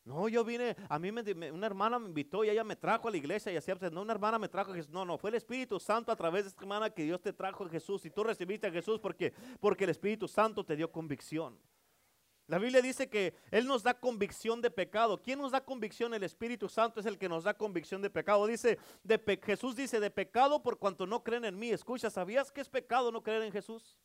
No, 0.07 0.29
yo 0.29 0.45
vine, 0.45 0.73
a 0.87 0.97
mí 0.99 1.11
me, 1.11 1.51
una 1.51 1.67
hermana 1.67 1.99
me 1.99 2.07
invitó 2.07 2.45
y 2.45 2.49
ella 2.49 2.63
me 2.63 2.77
trajo 2.77 3.09
a 3.09 3.11
la 3.11 3.17
iglesia 3.17 3.51
y 3.51 3.57
así, 3.57 3.73
pues, 3.75 3.91
no, 3.91 4.03
una 4.03 4.13
hermana 4.13 4.39
me 4.39 4.47
trajo 4.47 4.71
a 4.71 4.73
Jesús. 4.73 4.89
No, 4.89 5.03
no, 5.03 5.17
fue 5.17 5.31
el 5.31 5.35
Espíritu 5.35 5.81
Santo 5.81 6.13
a 6.13 6.15
través 6.15 6.45
de 6.45 6.49
esta 6.49 6.61
hermana 6.61 6.89
que 6.89 7.03
Dios 7.03 7.21
te 7.21 7.33
trajo 7.33 7.65
a 7.65 7.69
Jesús 7.69 8.05
y 8.05 8.09
tú 8.09 8.23
recibiste 8.23 8.67
a 8.67 8.71
Jesús 8.71 9.01
porque, 9.01 9.33
porque 9.59 9.83
el 9.83 9.89
Espíritu 9.89 10.25
Santo 10.29 10.63
te 10.63 10.77
dio 10.77 10.89
convicción. 10.89 11.59
La 12.47 12.57
Biblia 12.57 12.81
dice 12.81 13.09
que 13.09 13.33
Él 13.51 13.67
nos 13.67 13.83
da 13.83 13.99
convicción 13.99 14.61
de 14.61 14.71
pecado. 14.71 15.21
¿Quién 15.21 15.39
nos 15.39 15.51
da 15.51 15.59
convicción? 15.59 16.13
El 16.13 16.23
Espíritu 16.23 16.69
Santo 16.69 17.01
es 17.01 17.05
el 17.05 17.17
que 17.17 17.27
nos 17.27 17.43
da 17.43 17.53
convicción 17.53 18.01
de 18.01 18.09
pecado. 18.09 18.47
Dice, 18.47 18.79
de 19.03 19.41
Jesús 19.43 19.75
dice, 19.75 19.99
de 19.99 20.09
pecado 20.09 20.63
por 20.63 20.79
cuanto 20.79 21.05
no 21.05 21.21
creen 21.21 21.43
en 21.43 21.59
mí. 21.59 21.71
Escucha, 21.71 22.09
¿sabías 22.09 22.49
que 22.49 22.61
es 22.61 22.69
pecado 22.69 23.11
no 23.11 23.21
creer 23.21 23.41
en 23.41 23.51
Jesús? 23.51 23.97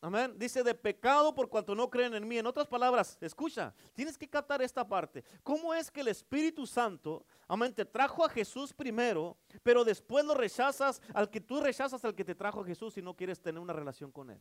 Amén. 0.00 0.34
Dice 0.38 0.62
de 0.62 0.74
pecado 0.74 1.34
por 1.34 1.48
cuanto 1.48 1.74
no 1.74 1.88
creen 1.88 2.14
en 2.14 2.28
mí. 2.28 2.38
En 2.38 2.46
otras 2.46 2.66
palabras, 2.66 3.16
escucha, 3.20 3.74
tienes 3.94 4.18
que 4.18 4.28
captar 4.28 4.60
esta 4.62 4.86
parte. 4.86 5.24
¿Cómo 5.42 5.72
es 5.72 5.90
que 5.90 6.00
el 6.00 6.08
Espíritu 6.08 6.66
Santo, 6.66 7.24
amén, 7.48 7.74
te 7.74 7.84
trajo 7.84 8.24
a 8.24 8.28
Jesús 8.28 8.72
primero, 8.72 9.36
pero 9.62 9.84
después 9.84 10.24
lo 10.24 10.34
rechazas 10.34 11.00
al 11.14 11.30
que 11.30 11.40
tú 11.40 11.60
rechazas 11.60 12.04
al 12.04 12.14
que 12.14 12.24
te 12.24 12.34
trajo 12.34 12.60
a 12.60 12.64
Jesús 12.64 12.96
y 12.98 13.02
no 13.02 13.14
quieres 13.14 13.40
tener 13.40 13.60
una 13.60 13.72
relación 13.72 14.12
con 14.12 14.30
él? 14.30 14.40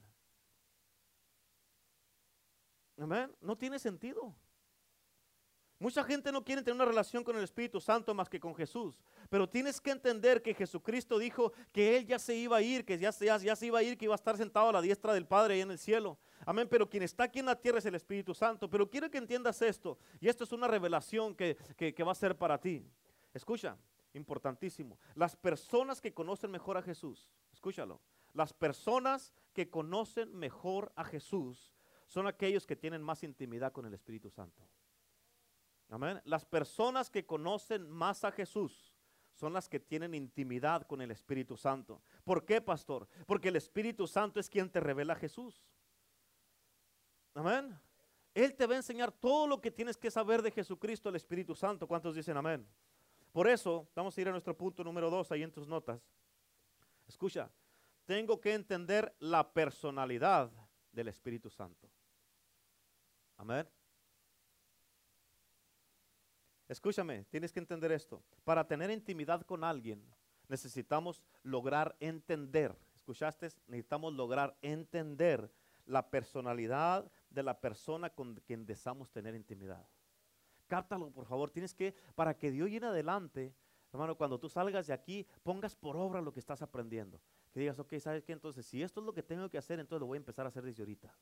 Amén. 2.98 3.34
No 3.42 3.58
tiene 3.58 3.80
sentido. 3.80 4.36
Mucha 5.78 6.04
gente 6.06 6.32
no 6.32 6.44
quiere 6.44 6.62
tener 6.62 6.76
una 6.76 6.86
relación 6.86 7.22
con 7.24 7.36
el 7.36 7.44
Espíritu 7.44 7.82
Santo 7.82 8.14
más 8.14 8.30
que 8.30 8.40
con 8.40 8.56
Jesús. 8.56 9.04
Pero 9.30 9.50
tienes 9.50 9.82
que 9.82 9.92
entender 9.92 10.42
que 10.42 10.54
Jesucristo 10.54 11.20
dijo 11.20 11.52
que 11.74 11.98
Él 11.98 12.06
ya 12.06 12.18
se 12.18 12.34
iba 12.34 12.58
a 12.58 12.62
ir, 12.62 12.86
que 12.86 12.98
ya, 12.98 13.12
se 13.12 13.26
iba 13.66 13.80
a 13.80 13.84
ir, 13.84 13.98
que 13.98 14.06
iba 14.06 14.14
a 14.14 14.16
estar 14.16 14.38
sentado 14.38 14.70
a 14.70 14.72
la 14.72 14.82
diestra 14.82 15.14
del 15.14 15.26
Padre 15.26 15.56
ahí 15.56 15.62
en 15.62 15.72
el 15.72 15.78
cielo. 15.78 16.18
Amén. 16.46 16.68
Pero 16.70 16.90
quien 16.90 17.04
está 17.04 17.26
aquí 17.26 17.40
en 17.40 17.48
la 17.48 17.60
tierra 17.60 17.80
es 17.80 17.86
el 17.86 17.96
Espíritu 17.96 18.34
Santo. 18.34 18.70
Pero 18.70 18.90
quiero 18.90 19.12
que 19.12 19.18
entiendas 19.18 19.62
esto. 19.62 19.98
Y 20.22 20.30
esto 20.30 20.46
es 20.46 20.54
una 20.54 20.68
revelación 20.68 21.36
que, 21.36 21.58
que 21.76 22.04
va 22.04 22.14
a 22.14 22.16
ser 22.16 22.38
para 22.38 22.58
ti. 22.58 22.86
Escucha, 23.34 23.78
importantísimo. 24.14 24.98
Las 25.14 25.36
personas 25.36 26.00
que 26.00 26.14
conocen 26.14 26.52
mejor 26.52 26.78
a 26.78 26.82
Jesús, 26.82 27.30
escúchalo. 27.52 28.00
Las 28.34 28.54
personas 28.54 29.34
que 29.54 29.70
conocen 29.70 30.34
mejor 30.34 30.94
a 30.96 31.04
Jesús 31.04 31.76
son 32.08 32.28
aquellos 32.28 32.66
que 32.66 32.78
tienen 32.78 33.02
más 33.02 33.24
intimidad 33.24 33.74
con 33.74 33.86
el 33.86 33.94
Espíritu 33.94 34.30
Santo. 34.30 34.64
Amén. 35.90 36.22
Las 36.26 36.46
personas 36.46 37.10
que 37.10 37.26
conocen 37.26 37.90
más 37.90 38.24
a 38.24 38.32
Jesús 38.32 38.94
son 39.34 39.54
las 39.54 39.68
que 39.68 39.80
tienen 39.80 40.14
intimidad 40.14 40.88
con 40.88 41.02
el 41.02 41.12
Espíritu 41.12 41.58
Santo. 41.58 42.02
¿Por 42.24 42.46
qué, 42.46 42.62
pastor? 42.62 43.08
Porque 43.28 43.50
el 43.50 43.58
Espíritu 43.58 44.08
Santo 44.08 44.40
es 44.40 44.50
quien 44.50 44.70
te 44.70 44.80
revela 44.80 45.14
a 45.14 45.18
Jesús. 45.18 45.68
Amén. 47.34 47.78
Él 48.34 48.56
te 48.56 48.66
va 48.66 48.74
a 48.74 48.78
enseñar 48.78 49.12
todo 49.12 49.48
lo 49.48 49.62
que 49.62 49.72
tienes 49.72 49.98
que 49.98 50.10
saber 50.10 50.42
de 50.42 50.52
Jesucristo, 50.52 51.10
el 51.10 51.16
Espíritu 51.16 51.54
Santo. 51.54 51.88
¿Cuántos 51.88 52.16
dicen 52.16 52.38
amén? 52.38 52.68
Por 53.32 53.48
eso, 53.48 53.88
vamos 53.94 54.18
a 54.18 54.22
ir 54.22 54.28
a 54.30 54.32
nuestro 54.32 54.56
punto 54.56 54.84
número 54.84 55.10
dos 55.10 55.32
ahí 55.32 55.44
en 55.44 55.52
tus 55.52 55.68
notas. 55.68 56.02
Escucha, 57.06 57.52
tengo 58.06 58.40
que 58.40 58.54
entender 58.54 59.14
la 59.20 59.52
personalidad 59.52 60.50
del 60.92 61.10
Espíritu 61.10 61.50
Santo. 61.50 61.90
Amén. 63.38 63.68
Escúchame, 66.68 67.26
tienes 67.26 67.52
que 67.52 67.60
entender 67.60 67.92
esto. 67.92 68.24
Para 68.44 68.68
tener 68.68 68.90
intimidad 68.90 69.42
con 69.44 69.64
alguien, 69.64 70.04
necesitamos 70.48 71.22
lograr 71.44 71.96
entender. 72.00 72.76
¿Escuchaste? 72.96 73.50
Necesitamos 73.68 74.14
lograr 74.14 74.58
entender 74.62 75.52
la 75.86 76.10
personalidad 76.10 77.12
de 77.30 77.44
la 77.44 77.60
persona 77.60 78.10
con 78.10 78.36
quien 78.48 78.66
deseamos 78.66 79.12
tener 79.12 79.36
intimidad. 79.36 79.88
Cáptalo, 80.68 81.12
por 81.12 81.26
favor. 81.26 81.52
Tienes 81.52 81.76
que, 81.76 81.94
para 82.16 82.36
que 82.36 82.50
Dios 82.50 82.70
llene 82.70 82.88
adelante, 82.88 83.54
hermano, 83.94 84.18
cuando 84.18 84.40
tú 84.40 84.50
salgas 84.50 84.88
de 84.88 84.94
aquí, 84.94 85.28
pongas 85.44 85.76
por 85.76 85.96
obra 85.96 86.22
lo 86.22 86.34
que 86.34 86.40
estás 86.40 86.64
aprendiendo. 86.64 87.22
Que 87.54 87.60
digas, 87.60 87.78
ok, 87.78 87.94
¿sabes 88.00 88.24
qué? 88.24 88.34
Entonces, 88.34 88.66
si 88.66 88.82
esto 88.82 89.00
es 89.00 89.06
lo 89.06 89.14
que 89.14 89.22
tengo 89.22 89.50
que 89.50 89.60
hacer, 89.60 89.80
entonces 89.80 90.02
lo 90.02 90.08
voy 90.08 90.18
a 90.18 90.20
empezar 90.20 90.46
a 90.46 90.50
hacer 90.50 90.64
desde 90.64 90.82
ahorita. 90.82 91.16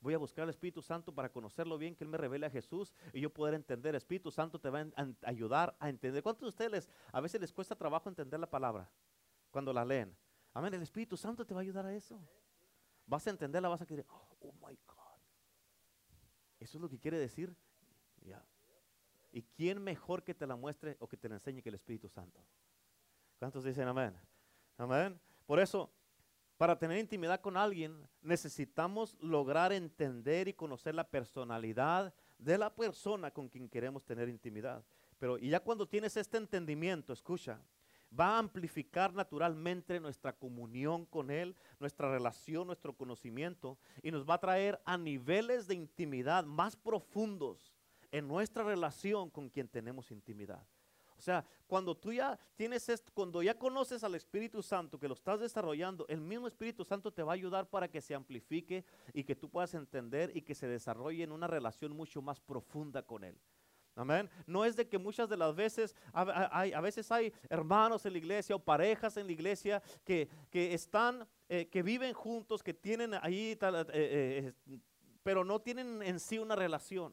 Voy 0.00 0.14
a 0.14 0.18
buscar 0.18 0.44
al 0.44 0.50
Espíritu 0.50 0.80
Santo 0.80 1.12
para 1.12 1.30
conocerlo 1.30 1.76
bien, 1.76 1.96
que 1.96 2.04
Él 2.04 2.10
me 2.10 2.18
revele 2.18 2.46
a 2.46 2.50
Jesús 2.50 2.94
y 3.12 3.20
yo 3.20 3.30
poder 3.30 3.54
entender. 3.54 3.90
El 3.90 3.96
Espíritu 3.96 4.30
Santo 4.30 4.60
te 4.60 4.70
va 4.70 4.80
a 4.80 5.06
ayudar 5.22 5.76
a 5.80 5.88
entender. 5.88 6.22
¿Cuántos 6.22 6.42
de 6.42 6.48
ustedes 6.48 6.88
a 7.12 7.20
veces 7.20 7.40
les 7.40 7.52
cuesta 7.52 7.74
trabajo 7.74 8.08
entender 8.08 8.38
la 8.38 8.48
palabra 8.48 8.88
cuando 9.50 9.72
la 9.72 9.84
leen? 9.84 10.16
Amén, 10.54 10.72
el 10.74 10.82
Espíritu 10.82 11.16
Santo 11.16 11.44
te 11.44 11.52
va 11.52 11.60
a 11.60 11.62
ayudar 11.62 11.84
a 11.84 11.94
eso. 11.94 12.20
Vas 13.06 13.26
a 13.26 13.30
entenderla, 13.30 13.68
vas 13.68 13.82
a 13.82 13.86
querer, 13.86 14.06
oh 14.08 14.52
my 14.66 14.78
God. 14.86 14.98
Eso 16.60 16.78
es 16.78 16.82
lo 16.82 16.88
que 16.88 16.98
quiere 16.98 17.18
decir. 17.18 17.54
¿Y 19.30 19.42
quién 19.42 19.82
mejor 19.82 20.22
que 20.22 20.34
te 20.34 20.46
la 20.46 20.56
muestre 20.56 20.96
o 21.00 21.08
que 21.08 21.16
te 21.16 21.28
la 21.28 21.36
enseñe 21.36 21.62
que 21.62 21.68
el 21.68 21.74
Espíritu 21.74 22.08
Santo? 22.08 22.44
¿Cuántos 23.38 23.64
dicen 23.64 23.86
amén? 23.86 24.16
Amén. 24.76 25.20
Por 25.46 25.60
eso, 25.60 25.90
para 26.58 26.76
tener 26.76 26.98
intimidad 26.98 27.40
con 27.40 27.56
alguien, 27.56 27.96
necesitamos 28.20 29.16
lograr 29.20 29.72
entender 29.72 30.48
y 30.48 30.52
conocer 30.52 30.92
la 30.94 31.08
personalidad 31.08 32.12
de 32.36 32.58
la 32.58 32.74
persona 32.74 33.30
con 33.30 33.48
quien 33.48 33.68
queremos 33.68 34.04
tener 34.04 34.28
intimidad. 34.28 34.84
Pero 35.20 35.38
y 35.38 35.50
ya 35.50 35.60
cuando 35.60 35.86
tienes 35.86 36.16
este 36.16 36.36
entendimiento, 36.36 37.12
escucha, 37.12 37.60
va 38.18 38.30
a 38.30 38.38
amplificar 38.38 39.14
naturalmente 39.14 40.00
nuestra 40.00 40.32
comunión 40.32 41.06
con 41.06 41.30
Él, 41.30 41.54
nuestra 41.78 42.10
relación, 42.10 42.66
nuestro 42.66 42.92
conocimiento, 42.92 43.78
y 44.02 44.10
nos 44.10 44.28
va 44.28 44.34
a 44.34 44.40
traer 44.40 44.80
a 44.84 44.98
niveles 44.98 45.68
de 45.68 45.76
intimidad 45.76 46.44
más 46.44 46.74
profundos 46.74 47.72
en 48.10 48.26
nuestra 48.26 48.64
relación 48.64 49.30
con 49.30 49.48
quien 49.48 49.68
tenemos 49.68 50.10
intimidad. 50.10 50.66
O 51.18 51.20
sea, 51.20 51.44
cuando 51.66 51.96
tú 51.96 52.12
ya 52.12 52.38
tienes 52.54 52.88
esto, 52.88 53.10
cuando 53.12 53.42
ya 53.42 53.58
conoces 53.58 54.04
al 54.04 54.14
Espíritu 54.14 54.62
Santo, 54.62 55.00
que 55.00 55.08
lo 55.08 55.14
estás 55.14 55.40
desarrollando, 55.40 56.06
el 56.08 56.20
mismo 56.20 56.46
Espíritu 56.46 56.84
Santo 56.84 57.12
te 57.12 57.24
va 57.24 57.32
a 57.32 57.34
ayudar 57.34 57.68
para 57.68 57.88
que 57.88 58.00
se 58.00 58.14
amplifique 58.14 58.84
y 59.12 59.24
que 59.24 59.34
tú 59.34 59.50
puedas 59.50 59.74
entender 59.74 60.30
y 60.34 60.42
que 60.42 60.54
se 60.54 60.68
desarrolle 60.68 61.24
en 61.24 61.32
una 61.32 61.48
relación 61.48 61.92
mucho 61.92 62.22
más 62.22 62.40
profunda 62.40 63.02
con 63.02 63.24
Él. 63.24 63.36
Amén. 63.96 64.30
No 64.46 64.64
es 64.64 64.76
de 64.76 64.88
que 64.88 64.96
muchas 64.96 65.28
de 65.28 65.36
las 65.36 65.56
veces, 65.56 65.96
a, 66.12 66.80
veces 66.80 67.10
hay 67.10 67.32
hermanos 67.50 68.06
en 68.06 68.12
la 68.12 68.18
iglesia 68.18 68.54
o 68.54 68.60
parejas 68.60 69.16
en 69.16 69.26
la 69.26 69.32
iglesia 69.32 69.82
que, 70.04 70.28
están, 70.52 71.26
eh, 71.48 71.66
que 71.66 71.82
viven 71.82 72.14
juntos, 72.14 72.62
que 72.62 72.72
tienen 72.72 73.14
ahí, 73.14 73.58
eh, 73.60 73.86
eh, 73.92 74.52
pero 75.24 75.42
no 75.42 75.60
tienen 75.60 76.00
en 76.00 76.20
sí 76.20 76.38
una 76.38 76.54
relación. 76.54 77.12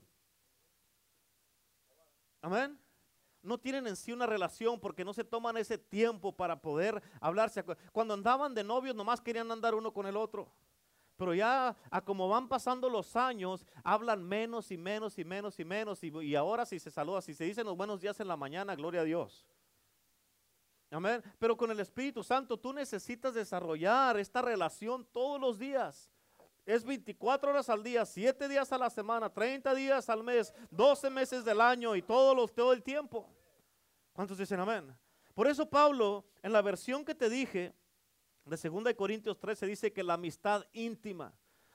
Amén 2.40 2.85
no 3.46 3.58
tienen 3.58 3.88
en 3.88 3.96
sí 3.96 4.12
una 4.12 4.26
relación 4.26 4.80
porque 4.80 5.06
no 5.06 5.14
se 5.14 5.24
toman 5.24 5.58
ese 5.58 5.78
tiempo 5.78 6.32
para 6.32 6.62
poder 6.62 7.02
hablarse. 7.20 7.64
Cuando 7.92 8.14
andaban 8.14 8.54
de 8.54 8.64
novios 8.64 8.96
nomás 8.96 9.22
querían 9.22 9.52
andar 9.52 9.76
uno 9.76 9.94
con 9.94 10.06
el 10.06 10.18
otro. 10.18 10.52
Pero 11.18 11.34
ya 11.34 11.76
a 11.90 12.02
como 12.02 12.28
van 12.28 12.48
pasando 12.48 12.90
los 12.90 13.16
años, 13.16 13.66
hablan 13.84 14.24
menos 14.24 14.72
y 14.72 14.78
menos 14.78 15.18
y 15.18 15.24
menos 15.24 15.60
y 15.60 15.66
menos. 15.66 16.04
Y, 16.04 16.36
ahora 16.36 16.66
si 16.66 16.80
se 16.80 16.92
saluda, 16.92 17.22
si 17.22 17.34
se 17.34 17.46
dicen 17.46 17.66
los 17.66 17.78
buenos 17.78 18.02
días 18.02 18.20
en 18.20 18.28
la 18.28 18.36
mañana, 18.36 18.76
gloria 18.76 19.02
a 19.02 19.06
Dios. 19.06 19.46
Amén. 20.92 21.24
Pero 21.40 21.56
con 21.56 21.72
el 21.72 21.80
Espíritu 21.80 22.24
Santo 22.24 22.58
tú 22.58 22.74
necesitas 22.74 23.34
desarrollar 23.34 24.20
esta 24.20 24.42
relación 24.42 25.06
todos 25.12 25.40
los 25.40 25.58
días. 25.58 26.10
Es 26.66 26.84
24 26.84 27.52
horas 27.52 27.70
al 27.70 27.84
día, 27.84 28.06
7 28.06 28.48
días 28.48 28.72
a 28.72 28.78
la 28.78 28.90
semana, 28.90 29.30
30 29.30 29.74
días 29.76 30.10
al 30.10 30.24
mes, 30.24 30.54
12 30.72 31.10
meses 31.12 31.46
del 31.46 31.62
año 31.62 31.96
y 31.96 32.02
todos 32.02 32.36
los, 32.36 32.54
todo 32.54 32.74
el 32.74 32.82
tiempo. 32.82 33.30
¿Cuántos 34.16 34.38
dicen 34.38 34.62
amén? 34.62 34.96
Por 35.34 35.46
eso 35.46 35.70
Pablo, 35.70 36.24
en 36.42 36.54
la 36.54 36.62
versión 36.62 37.04
que 37.04 37.14
te 37.14 37.30
dije, 37.30 37.74
de 38.46 38.70
2 38.70 38.94
Corintios 38.94 39.38
13, 39.38 39.68
dice 39.68 39.92
que 39.92 40.04
la 40.04 40.14
amistad 40.14 40.66
íntima. 40.72 41.34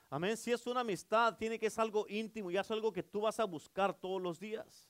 Amén. 0.09 0.39
Si 0.39 0.51
es 0.51 0.67
una 0.67 0.81
amistad, 0.81 1.37
tiene 1.37 1.59
que 1.59 1.69
ser 1.69 1.83
algo 1.83 2.07
íntimo 2.09 2.51
y 2.51 2.57
es 2.57 2.71
algo 2.71 2.93
que 2.93 3.03
tú 3.03 3.21
vas 3.21 3.39
a 3.39 3.45
buscar 3.45 3.93
todos 3.93 4.23
los 4.23 4.41
días. 4.41 4.89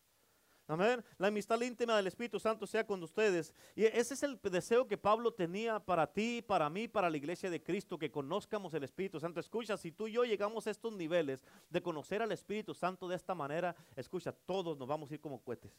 Amén. 0.68 1.04
La 1.18 1.26
amistad 1.26 1.60
íntima 1.60 1.96
del 1.96 2.06
Espíritu 2.06 2.38
Santo 2.38 2.64
sea 2.68 2.86
con 2.86 3.02
ustedes. 3.02 3.52
Y 3.74 3.84
ese 3.84 4.14
es 4.14 4.22
el 4.22 4.38
deseo 4.40 4.86
que 4.86 4.96
Pablo 4.96 5.32
tenía 5.32 5.80
para 5.80 6.06
ti, 6.06 6.42
para 6.46 6.70
mí, 6.70 6.86
para 6.86 7.10
la 7.10 7.16
iglesia 7.16 7.50
de 7.50 7.60
Cristo, 7.60 7.98
que 7.98 8.12
conozcamos 8.12 8.72
el 8.74 8.84
Espíritu 8.84 9.18
Santo. 9.18 9.40
Escucha, 9.40 9.76
si 9.76 9.90
tú 9.90 10.06
y 10.06 10.12
yo 10.12 10.22
llegamos 10.22 10.68
a 10.68 10.70
estos 10.70 10.92
niveles 10.92 11.44
de 11.68 11.82
conocer 11.82 12.22
al 12.22 12.30
Espíritu 12.30 12.72
Santo 12.74 13.08
de 13.08 13.16
esta 13.16 13.34
manera, 13.34 13.74
escucha, 13.96 14.30
todos 14.30 14.78
nos 14.78 14.86
vamos 14.86 15.10
a 15.10 15.14
ir 15.14 15.20
como 15.20 15.42
cohetes. 15.42 15.72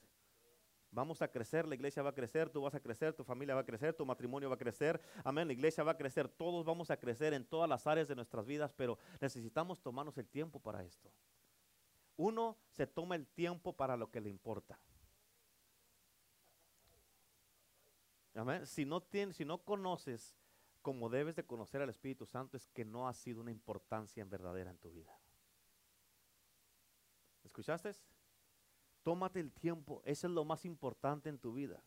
Vamos 0.91 1.21
a 1.21 1.29
crecer, 1.29 1.65
la 1.67 1.75
iglesia 1.75 2.03
va 2.03 2.09
a 2.09 2.13
crecer, 2.13 2.49
tú 2.49 2.61
vas 2.61 2.75
a 2.75 2.81
crecer, 2.81 3.13
tu 3.13 3.23
familia 3.23 3.55
va 3.55 3.61
a 3.61 3.65
crecer, 3.65 3.93
tu 3.93 4.05
matrimonio 4.05 4.49
va 4.49 4.55
a 4.55 4.57
crecer. 4.57 5.01
Amén, 5.23 5.47
la 5.47 5.53
iglesia 5.53 5.85
va 5.85 5.93
a 5.93 5.97
crecer, 5.97 6.27
todos 6.27 6.65
vamos 6.65 6.91
a 6.91 6.97
crecer 6.97 7.33
en 7.33 7.45
todas 7.45 7.69
las 7.69 7.87
áreas 7.87 8.09
de 8.09 8.15
nuestras 8.15 8.45
vidas, 8.45 8.73
pero 8.73 8.97
necesitamos 9.21 9.81
tomarnos 9.81 10.17
el 10.17 10.27
tiempo 10.27 10.59
para 10.59 10.83
esto. 10.83 11.09
Uno 12.17 12.57
se 12.69 12.85
toma 12.87 13.15
el 13.15 13.25
tiempo 13.25 13.73
para 13.73 13.95
lo 13.95 14.11
que 14.11 14.19
le 14.19 14.29
importa. 14.29 14.77
Amén. 18.35 18.67
Si 18.67 18.85
no, 18.85 19.01
tienes, 19.01 19.37
si 19.37 19.45
no 19.45 19.59
conoces 19.59 20.35
como 20.81 21.09
debes 21.09 21.35
de 21.35 21.45
conocer 21.45 21.81
al 21.81 21.89
Espíritu 21.89 22.25
Santo, 22.25 22.57
es 22.57 22.67
que 22.67 22.83
no 22.83 23.07
ha 23.07 23.13
sido 23.13 23.39
una 23.39 23.51
importancia 23.51 24.21
en 24.21 24.29
verdadera 24.29 24.71
en 24.71 24.77
tu 24.77 24.91
vida. 24.91 25.17
¿Escuchaste? 27.43 27.93
Tómate 29.03 29.39
el 29.39 29.51
tiempo, 29.51 30.01
eso 30.05 30.27
es 30.27 30.33
lo 30.33 30.45
más 30.45 30.65
importante 30.65 31.29
en 31.29 31.39
tu 31.39 31.53
vida. 31.53 31.83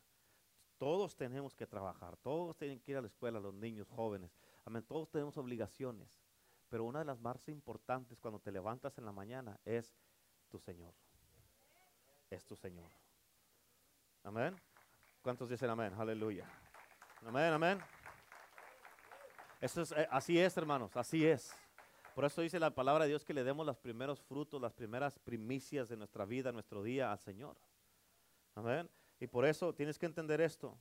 Todos 0.79 1.17
tenemos 1.17 1.55
que 1.55 1.67
trabajar, 1.67 2.17
todos 2.17 2.57
tienen 2.57 2.81
que 2.81 2.93
ir 2.93 2.99
a 2.99 3.01
la 3.01 3.07
escuela, 3.07 3.39
los 3.39 3.55
niños, 3.55 3.89
jóvenes. 3.89 4.37
Amén, 4.65 4.83
todos 4.83 5.09
tenemos 5.11 5.37
obligaciones. 5.37 6.21
Pero 6.69 6.85
una 6.85 6.99
de 7.01 7.05
las 7.05 7.21
más 7.21 7.49
importantes 7.49 8.19
cuando 8.19 8.41
te 8.41 8.51
levantas 8.51 8.99
en 8.99 9.05
la 9.05 9.13
mañana 9.13 9.61
es 9.65 9.95
tu 10.49 10.59
Señor. 10.59 10.95
Es 12.31 12.45
tu 12.45 12.57
Señor. 12.57 12.91
Amén. 14.25 14.57
¿Cuántos 15.23 15.49
dicen 15.49 15.71
amén? 15.71 15.95
Aleluya. 15.97 16.47
Amén, 17.25 17.53
amén. 17.53 17.79
Eso 19.61 19.83
es, 19.83 19.93
eh, 19.93 20.09
así 20.11 20.39
es, 20.39 20.57
hermanos, 20.57 20.97
así 20.97 21.25
es. 21.25 21.55
Por 22.15 22.25
eso 22.25 22.43
dice 22.43 22.61
la 22.61 22.73
palabra 22.73 23.05
de 23.05 23.11
Dios 23.11 23.25
que 23.25 23.35
le 23.35 23.43
demos 23.43 23.67
los 23.67 23.77
primeros 23.77 24.21
frutos, 24.21 24.61
las 24.63 24.73
primeras 24.73 25.19
primicias 25.19 25.89
de 25.89 25.97
nuestra 25.97 26.25
vida, 26.25 26.53
nuestro 26.53 26.83
día 26.83 27.11
al 27.11 27.19
Señor. 27.19 27.57
Amén. 28.55 28.89
Y 29.19 29.27
por 29.27 29.45
eso 29.45 29.75
tienes 29.75 29.99
que 29.99 30.07
entender 30.07 30.41
esto. 30.41 30.79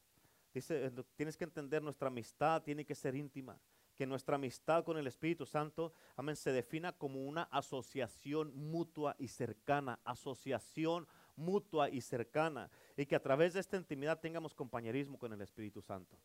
Dice, 0.54 0.86
eh, 0.86 0.91
tienes 1.15 1.36
que 1.36 1.43
entender 1.43 1.82
nuestra 1.82 2.10
amistad 2.10 2.62
tiene 2.62 2.86
que 2.86 2.93
ser 2.93 3.15
íntima. 3.15 3.60
Que 3.96 4.06
nuestra 4.06 4.36
amistad 4.36 4.84
con 4.84 4.98
el 4.98 5.08
Espíritu 5.08 5.46
Santo, 5.46 5.93
amén, 6.15 6.36
se 6.36 6.52
defina 6.52 6.91
como 6.93 7.26
una 7.26 7.43
asociación 7.43 8.52
mutua 8.56 9.15
y 9.17 9.28
cercana. 9.28 10.00
Asociación 10.04 11.08
mutua 11.36 11.89
y 11.89 12.02
cercana. 12.02 12.69
Y 12.96 13.08
que 13.08 13.15
a 13.15 13.22
través 13.22 13.54
de 13.54 13.60
esta 13.60 13.78
intimidad 13.78 14.19
tengamos 14.19 14.54
compañerismo 14.54 15.17
con 15.17 15.34
el 15.34 15.41
Espíritu 15.41 15.82
Santo. 15.82 16.15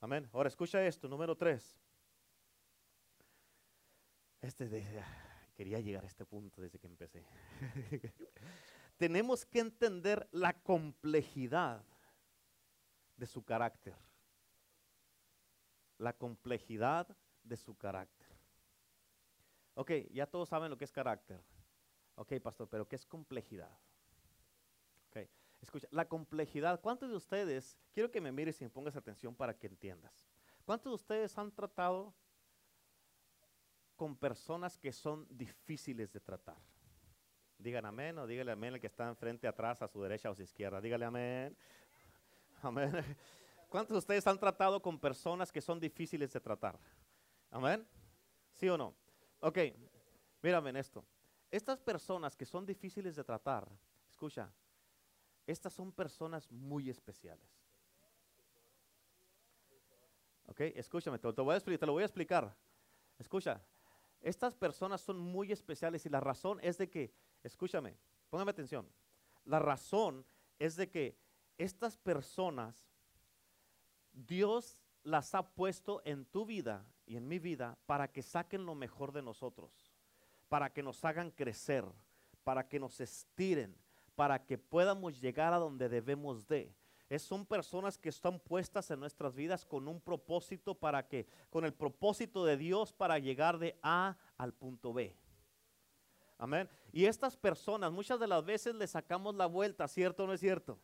Amén. 0.00 0.28
Ahora 0.32 0.48
escucha 0.48 0.86
esto, 0.86 1.08
número 1.08 1.34
tres. 1.34 1.78
Este 4.40 4.68
quería 5.56 5.80
llegar 5.80 6.04
a 6.04 6.06
este 6.06 6.24
punto 6.24 6.62
desde 6.62 6.78
que 6.78 6.86
empecé. 6.86 7.24
Tenemos 8.96 9.44
que 9.44 9.58
entender 9.58 10.28
la 10.30 10.52
complejidad 10.52 11.84
de 13.16 13.26
su 13.26 13.44
carácter. 13.44 13.96
La 15.98 16.12
complejidad 16.12 17.08
de 17.42 17.56
su 17.56 17.76
carácter. 17.76 18.28
Ok, 19.74 19.90
ya 20.12 20.26
todos 20.26 20.48
saben 20.48 20.70
lo 20.70 20.78
que 20.78 20.84
es 20.84 20.92
carácter. 20.92 21.42
Ok, 22.14 22.34
pastor, 22.40 22.68
pero 22.68 22.88
¿qué 22.88 22.96
es 22.96 23.06
complejidad? 23.06 23.76
Ok, 25.08 25.18
escucha, 25.60 25.88
la 25.90 26.08
complejidad, 26.08 26.80
¿cuántos 26.80 27.10
de 27.10 27.16
ustedes, 27.16 27.76
quiero 27.92 28.10
que 28.10 28.20
me 28.20 28.32
mires 28.32 28.60
y 28.60 28.64
me 28.64 28.70
pongas 28.70 28.96
atención 28.96 29.34
para 29.34 29.56
que 29.56 29.68
entiendas, 29.68 30.28
¿cuántos 30.64 30.90
de 30.90 30.94
ustedes 30.96 31.38
han 31.38 31.52
tratado 31.52 32.14
con 33.98 34.16
personas 34.16 34.78
que 34.78 34.92
son 34.92 35.26
difíciles 35.28 36.12
de 36.12 36.20
tratar. 36.20 36.56
Digan 37.58 37.84
amén 37.84 38.16
o 38.16 38.28
dígale 38.28 38.52
amén 38.52 38.74
el 38.74 38.80
que 38.80 38.86
está 38.86 39.08
enfrente, 39.08 39.48
atrás, 39.48 39.82
a 39.82 39.88
su 39.88 40.00
derecha 40.00 40.28
o 40.28 40.32
a 40.32 40.36
su 40.36 40.42
izquierda. 40.42 40.80
Dígale 40.80 41.04
amén. 41.04 41.56
Amén. 42.62 42.92
¿Cuántos 43.68 43.94
de 43.94 43.98
ustedes 43.98 44.26
han 44.26 44.38
tratado 44.38 44.80
con 44.80 44.98
personas 44.98 45.52
que 45.52 45.60
son 45.60 45.78
difíciles 45.78 46.32
de 46.32 46.40
tratar? 46.40 46.78
Amén. 47.50 47.86
¿Sí 48.52 48.68
o 48.68 48.78
no? 48.78 48.94
Ok, 49.40 49.58
mírame 50.42 50.70
en 50.70 50.76
esto. 50.76 51.04
Estas 51.50 51.80
personas 51.80 52.36
que 52.36 52.46
son 52.46 52.64
difíciles 52.64 53.16
de 53.16 53.24
tratar, 53.24 53.68
escucha, 54.08 54.52
estas 55.46 55.72
son 55.72 55.92
personas 55.92 56.50
muy 56.50 56.88
especiales. 56.88 57.48
Ok, 60.46 60.60
escúchame, 60.60 61.18
te, 61.18 61.32
te 61.32 61.86
lo 61.86 61.92
voy 61.92 62.02
a 62.02 62.06
explicar. 62.06 62.54
Escucha, 63.18 63.60
estas 64.20 64.54
personas 64.54 65.00
son 65.00 65.18
muy 65.18 65.52
especiales 65.52 66.04
y 66.06 66.08
la 66.08 66.20
razón 66.20 66.58
es 66.62 66.78
de 66.78 66.88
que, 66.88 67.12
escúchame, 67.42 67.96
póngame 68.30 68.50
atención, 68.50 68.88
la 69.44 69.58
razón 69.58 70.24
es 70.58 70.76
de 70.76 70.90
que 70.90 71.16
estas 71.56 71.96
personas, 71.96 72.88
Dios 74.12 74.78
las 75.02 75.34
ha 75.34 75.42
puesto 75.42 76.02
en 76.04 76.24
tu 76.24 76.44
vida 76.44 76.84
y 77.06 77.16
en 77.16 77.26
mi 77.26 77.38
vida 77.38 77.78
para 77.86 78.08
que 78.08 78.22
saquen 78.22 78.66
lo 78.66 78.74
mejor 78.74 79.12
de 79.12 79.22
nosotros, 79.22 79.92
para 80.48 80.72
que 80.72 80.82
nos 80.82 81.04
hagan 81.04 81.30
crecer, 81.30 81.84
para 82.44 82.68
que 82.68 82.78
nos 82.78 83.00
estiren, 83.00 83.76
para 84.14 84.44
que 84.44 84.58
podamos 84.58 85.20
llegar 85.20 85.52
a 85.52 85.58
donde 85.58 85.88
debemos 85.88 86.46
de 86.46 86.74
son 87.16 87.46
personas 87.46 87.96
que 87.96 88.10
están 88.10 88.38
puestas 88.38 88.90
en 88.90 89.00
nuestras 89.00 89.34
vidas 89.34 89.64
con 89.64 89.88
un 89.88 90.00
propósito 90.00 90.74
para 90.74 91.06
que, 91.06 91.26
con 91.48 91.64
el 91.64 91.72
propósito 91.72 92.44
de 92.44 92.56
Dios 92.56 92.92
para 92.92 93.18
llegar 93.18 93.58
de 93.58 93.78
A 93.82 94.16
al 94.36 94.52
punto 94.52 94.92
B. 94.92 95.16
Amén. 96.36 96.68
Y 96.92 97.06
estas 97.06 97.36
personas 97.36 97.90
muchas 97.90 98.20
de 98.20 98.26
las 98.26 98.44
veces 98.44 98.74
le 98.74 98.86
sacamos 98.86 99.34
la 99.34 99.46
vuelta, 99.46 99.88
¿cierto 99.88 100.24
o 100.24 100.26
no 100.26 100.34
es 100.34 100.40
cierto? 100.40 100.78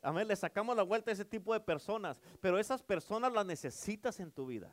Amén, 0.00 0.28
le 0.28 0.36
sacamos 0.36 0.76
la 0.76 0.84
vuelta 0.84 1.10
a 1.10 1.14
ese 1.14 1.24
tipo 1.24 1.52
de 1.52 1.60
personas, 1.60 2.20
pero 2.40 2.58
esas 2.58 2.82
personas 2.82 3.32
las 3.32 3.44
necesitas 3.44 4.20
en 4.20 4.30
tu 4.30 4.46
vida. 4.46 4.72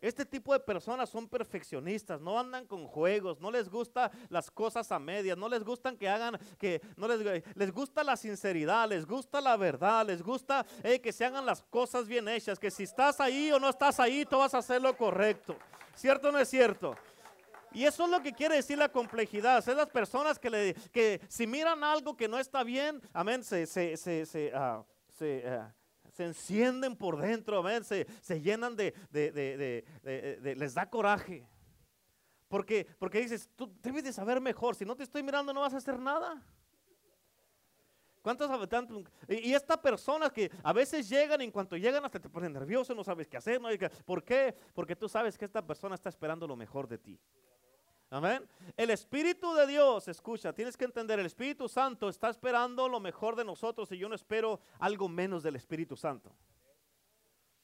Este 0.00 0.24
tipo 0.24 0.52
de 0.54 0.60
personas 0.60 1.10
son 1.10 1.28
perfeccionistas, 1.28 2.20
no 2.20 2.38
andan 2.38 2.66
con 2.66 2.86
juegos, 2.86 3.38
no 3.38 3.50
les 3.50 3.68
gusta 3.68 4.10
las 4.30 4.50
cosas 4.50 4.90
a 4.92 4.98
medias, 4.98 5.36
no 5.36 5.48
les 5.48 5.62
gustan 5.62 5.96
que 5.96 6.08
hagan, 6.08 6.38
que 6.58 6.80
no 6.96 7.06
les, 7.06 7.44
les 7.54 7.70
gusta 7.70 8.02
la 8.02 8.16
sinceridad, 8.16 8.88
les 8.88 9.04
gusta 9.04 9.42
la 9.42 9.58
verdad, 9.58 10.06
les 10.06 10.22
gusta 10.22 10.64
eh, 10.82 11.00
que 11.00 11.12
se 11.12 11.26
hagan 11.26 11.44
las 11.44 11.62
cosas 11.62 12.08
bien 12.08 12.28
hechas, 12.28 12.58
que 12.58 12.70
si 12.70 12.84
estás 12.84 13.20
ahí 13.20 13.52
o 13.52 13.60
no 13.60 13.68
estás 13.68 14.00
ahí, 14.00 14.24
tú 14.24 14.38
vas 14.38 14.54
a 14.54 14.58
hacer 14.58 14.80
lo 14.80 14.96
correcto. 14.96 15.54
¿Cierto 15.94 16.28
o 16.28 16.32
no 16.32 16.38
es 16.38 16.48
cierto? 16.48 16.96
Y 17.72 17.84
eso 17.84 18.04
es 18.04 18.10
lo 18.10 18.22
que 18.22 18.32
quiere 18.32 18.56
decir 18.56 18.78
la 18.78 18.88
complejidad. 18.88 19.62
Son 19.62 19.76
las 19.76 19.88
personas 19.88 20.38
que, 20.38 20.50
le, 20.50 20.74
que 20.92 21.20
si 21.28 21.46
miran 21.46 21.84
algo 21.84 22.16
que 22.16 22.26
no 22.26 22.38
está 22.38 22.64
bien, 22.64 23.00
amén, 23.12 23.44
se, 23.44 23.66
se, 23.66 23.96
se, 23.96 24.26
se, 24.26 24.52
ah, 24.54 24.82
ah, 25.22 25.74
se 26.20 26.26
encienden 26.26 26.94
por 26.96 27.18
dentro, 27.18 27.64
se, 27.82 28.06
se 28.20 28.40
llenan 28.42 28.76
de, 28.76 28.92
les 30.42 30.74
da 30.74 30.90
coraje. 30.90 31.48
Porque, 32.46 32.86
porque 32.98 33.20
dices, 33.20 33.48
tú 33.56 33.72
debes 33.80 34.04
de 34.04 34.12
saber 34.12 34.38
mejor, 34.38 34.74
si 34.74 34.84
no 34.84 34.94
te 34.94 35.04
estoy 35.04 35.22
mirando 35.22 35.54
no 35.54 35.62
vas 35.62 35.72
a 35.72 35.78
hacer 35.78 35.98
nada. 35.98 36.42
¿Cuántos 38.20 38.50
habitantes? 38.50 38.98
Y, 39.28 39.54
esta 39.54 39.80
persona 39.80 40.28
que 40.28 40.50
a 40.62 40.74
veces 40.74 41.08
llegan 41.08 41.40
y 41.40 41.44
en 41.44 41.50
cuanto 41.50 41.74
llegan 41.78 42.04
hasta 42.04 42.20
te 42.20 42.28
ponen 42.28 42.52
nervioso, 42.52 42.94
no 42.94 43.02
sabes 43.02 43.26
qué 43.26 43.38
hacer. 43.38 43.58
No, 43.58 43.70
¿Por 44.04 44.22
qué? 44.22 44.54
Porque 44.74 44.94
tú 44.94 45.08
sabes 45.08 45.38
que 45.38 45.46
esta 45.46 45.66
persona 45.66 45.94
está 45.94 46.10
esperando 46.10 46.46
lo 46.46 46.54
mejor 46.54 46.86
de 46.86 46.98
ti. 46.98 47.18
Amén. 48.12 48.44
El 48.76 48.90
Espíritu 48.90 49.54
de 49.54 49.68
Dios, 49.68 50.08
escucha, 50.08 50.52
tienes 50.52 50.76
que 50.76 50.84
entender, 50.84 51.20
el 51.20 51.26
Espíritu 51.26 51.68
Santo 51.68 52.08
está 52.08 52.28
esperando 52.28 52.88
lo 52.88 52.98
mejor 52.98 53.36
de 53.36 53.44
nosotros 53.44 53.92
y 53.92 53.98
yo 53.98 54.08
no 54.08 54.16
espero 54.16 54.60
algo 54.80 55.08
menos 55.08 55.44
del 55.44 55.54
Espíritu 55.54 55.96
Santo. 55.96 56.34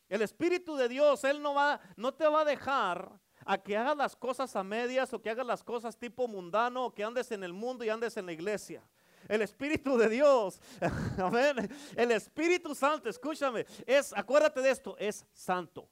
El 0.08 0.22
Espíritu 0.22 0.76
de 0.76 0.88
Dios, 0.88 1.24
Él 1.24 1.42
no, 1.42 1.52
va, 1.52 1.80
no 1.96 2.14
te 2.14 2.28
va 2.28 2.42
a 2.42 2.44
dejar 2.44 3.18
a 3.44 3.58
que 3.58 3.76
hagas 3.76 3.96
las 3.96 4.14
cosas 4.14 4.54
a 4.54 4.62
medias 4.62 5.12
o 5.12 5.20
que 5.20 5.30
hagas 5.30 5.46
las 5.46 5.64
cosas 5.64 5.98
tipo 5.98 6.28
mundano 6.28 6.86
o 6.86 6.94
que 6.94 7.02
andes 7.02 7.32
en 7.32 7.42
el 7.42 7.52
mundo 7.52 7.84
y 7.84 7.88
andes 7.88 8.16
en 8.16 8.26
la 8.26 8.32
iglesia. 8.32 8.84
El 9.28 9.42
Espíritu 9.42 9.98
de 9.98 10.08
Dios, 10.08 10.60
amén. 11.18 11.68
El 11.96 12.12
Espíritu 12.12 12.72
Santo, 12.72 13.08
escúchame, 13.08 13.66
es, 13.84 14.12
acuérdate 14.12 14.60
de 14.60 14.70
esto, 14.70 14.96
es 14.96 15.26
santo. 15.32 15.88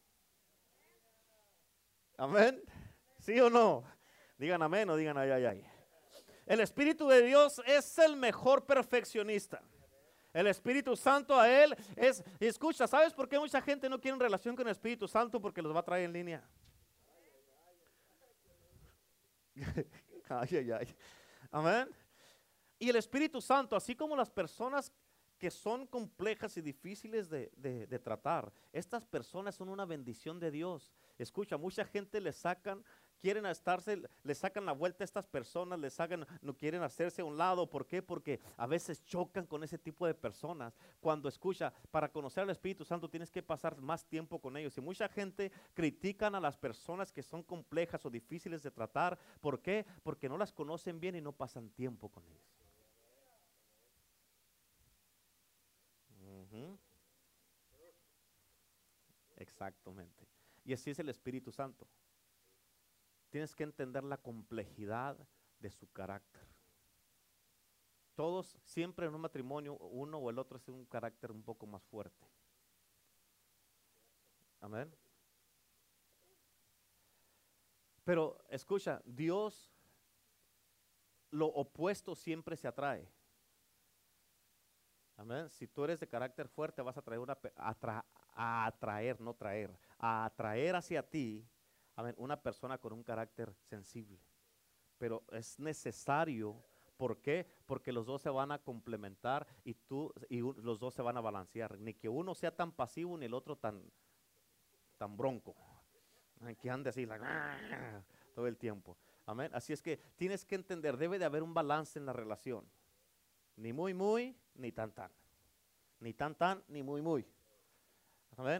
Amén. 2.16 2.62
¿Sí 3.18 3.40
o 3.40 3.50
no? 3.50 3.82
Digan 4.44 4.60
amén 4.60 4.90
o 4.90 4.94
digan 4.94 5.16
ay, 5.16 5.30
ay, 5.30 5.44
ay. 5.46 5.66
El 6.44 6.60
Espíritu 6.60 7.08
de 7.08 7.22
Dios 7.22 7.62
es 7.64 7.98
el 7.98 8.14
mejor 8.14 8.66
perfeccionista. 8.66 9.62
El 10.34 10.48
Espíritu 10.48 10.94
Santo 10.96 11.40
a 11.40 11.48
Él 11.48 11.74
es, 11.96 12.22
escucha, 12.38 12.86
¿sabes 12.86 13.14
por 13.14 13.26
qué 13.26 13.38
mucha 13.38 13.62
gente 13.62 13.88
no 13.88 13.98
quiere 13.98 14.18
relación 14.18 14.54
con 14.54 14.66
el 14.66 14.72
Espíritu 14.72 15.08
Santo? 15.08 15.40
Porque 15.40 15.62
los 15.62 15.74
va 15.74 15.80
a 15.80 15.82
traer 15.82 16.04
en 16.04 16.12
línea. 16.12 16.46
ay, 20.28 20.48
ay, 20.58 20.72
ay. 20.72 20.94
Amén. 21.50 21.88
Y 22.78 22.90
el 22.90 22.96
Espíritu 22.96 23.40
Santo, 23.40 23.74
así 23.74 23.96
como 23.96 24.14
las 24.14 24.28
personas 24.28 24.92
que 25.38 25.50
son 25.50 25.86
complejas 25.86 26.54
y 26.58 26.60
difíciles 26.60 27.30
de, 27.30 27.50
de, 27.56 27.98
tratar, 27.98 28.52
estas 28.74 29.06
personas 29.06 29.54
son 29.54 29.70
una 29.70 29.86
bendición 29.86 30.38
de 30.38 30.50
Dios. 30.50 30.92
Escucha, 31.16 31.56
mucha 31.56 31.86
gente 31.86 32.20
le 32.20 32.34
sacan 32.34 32.84
quieren 33.24 33.46
estarse, 33.46 34.02
le 34.22 34.34
sacan 34.34 34.66
la 34.66 34.72
vuelta 34.72 35.02
a 35.02 35.06
estas 35.06 35.26
personas, 35.26 35.78
le 35.78 35.88
sacan, 35.88 36.26
no 36.42 36.54
quieren 36.54 36.82
hacerse 36.82 37.22
a 37.22 37.24
un 37.24 37.38
lado. 37.38 37.70
¿Por 37.70 37.86
qué? 37.86 38.02
Porque 38.02 38.38
a 38.58 38.66
veces 38.66 39.02
chocan 39.02 39.46
con 39.46 39.64
ese 39.64 39.78
tipo 39.78 40.06
de 40.06 40.12
personas. 40.12 40.76
Cuando 41.00 41.26
escucha, 41.30 41.72
para 41.90 42.12
conocer 42.12 42.42
al 42.42 42.50
Espíritu 42.50 42.84
Santo 42.84 43.08
tienes 43.08 43.30
que 43.30 43.42
pasar 43.42 43.80
más 43.80 44.04
tiempo 44.04 44.38
con 44.38 44.58
ellos. 44.58 44.76
Y 44.76 44.82
mucha 44.82 45.08
gente 45.08 45.50
critican 45.72 46.34
a 46.34 46.40
las 46.40 46.58
personas 46.58 47.10
que 47.10 47.22
son 47.22 47.42
complejas 47.42 48.04
o 48.04 48.10
difíciles 48.10 48.62
de 48.62 48.70
tratar. 48.70 49.18
¿Por 49.40 49.62
qué? 49.62 49.86
Porque 50.02 50.28
no 50.28 50.36
las 50.36 50.52
conocen 50.52 51.00
bien 51.00 51.14
y 51.16 51.22
no 51.22 51.32
pasan 51.32 51.70
tiempo 51.70 52.10
con 52.10 52.24
ellos. 52.26 52.42
Exactamente. 59.36 60.28
Y 60.62 60.74
así 60.74 60.90
es 60.90 60.98
el 60.98 61.08
Espíritu 61.08 61.50
Santo 61.50 61.88
tienes 63.34 63.52
que 63.52 63.64
entender 63.64 64.04
la 64.04 64.16
complejidad 64.16 65.18
de 65.58 65.68
su 65.68 65.90
carácter. 65.90 66.46
Todos, 68.14 68.56
siempre 68.62 69.06
en 69.06 69.14
un 69.16 69.22
matrimonio, 69.22 69.76
uno 69.76 70.18
o 70.18 70.30
el 70.30 70.38
otro 70.38 70.56
es 70.56 70.68
un 70.68 70.86
carácter 70.86 71.32
un 71.32 71.42
poco 71.42 71.66
más 71.66 71.82
fuerte. 71.82 72.28
Amén. 74.60 74.94
Pero 78.04 78.38
escucha, 78.50 79.02
Dios, 79.04 79.74
lo 81.32 81.46
opuesto 81.46 82.14
siempre 82.14 82.56
se 82.56 82.68
atrae. 82.68 83.10
Amén. 85.16 85.50
Si 85.50 85.66
tú 85.66 85.82
eres 85.82 85.98
de 85.98 86.06
carácter 86.06 86.46
fuerte, 86.46 86.82
vas 86.82 86.96
a 86.96 87.02
traer 87.02 87.18
una, 87.18 87.36
a 88.36 88.66
atraer, 88.66 89.20
no 89.20 89.34
traer, 89.34 89.76
a 89.98 90.24
atraer 90.24 90.76
hacia 90.76 91.02
ti 91.02 91.50
una 92.16 92.40
persona 92.40 92.78
con 92.78 92.92
un 92.92 93.02
carácter 93.02 93.54
sensible. 93.62 94.18
Pero 94.98 95.24
es 95.32 95.58
necesario, 95.58 96.62
¿por 96.96 97.20
qué? 97.20 97.46
Porque 97.66 97.92
los 97.92 98.06
dos 98.06 98.22
se 98.22 98.30
van 98.30 98.52
a 98.52 98.58
complementar 98.58 99.46
y 99.64 99.74
tú 99.74 100.12
y 100.28 100.40
los 100.40 100.78
dos 100.78 100.94
se 100.94 101.02
van 101.02 101.16
a 101.16 101.20
balancear. 101.20 101.78
Ni 101.78 101.94
que 101.94 102.08
uno 102.08 102.34
sea 102.34 102.54
tan 102.54 102.72
pasivo 102.72 103.16
ni 103.18 103.26
el 103.26 103.34
otro 103.34 103.56
tan, 103.56 103.82
tan 104.98 105.16
bronco. 105.16 105.54
Que 106.60 106.70
ande 106.70 106.90
así 106.90 107.08
todo 108.34 108.46
el 108.46 108.56
tiempo. 108.56 108.96
Amén. 109.26 109.50
Así 109.54 109.72
es 109.72 109.80
que 109.80 109.98
tienes 110.16 110.44
que 110.44 110.54
entender, 110.54 110.96
debe 110.96 111.18
de 111.18 111.24
haber 111.24 111.42
un 111.42 111.54
balance 111.54 111.98
en 111.98 112.06
la 112.06 112.12
relación. 112.12 112.68
Ni 113.56 113.72
muy, 113.72 113.94
muy, 113.94 114.36
ni 114.54 114.72
tan, 114.72 114.92
tan. 114.92 115.10
Ni 116.00 116.12
tan, 116.12 116.34
tan, 116.34 116.62
ni 116.68 116.82
muy, 116.82 117.00
muy. 117.00 117.26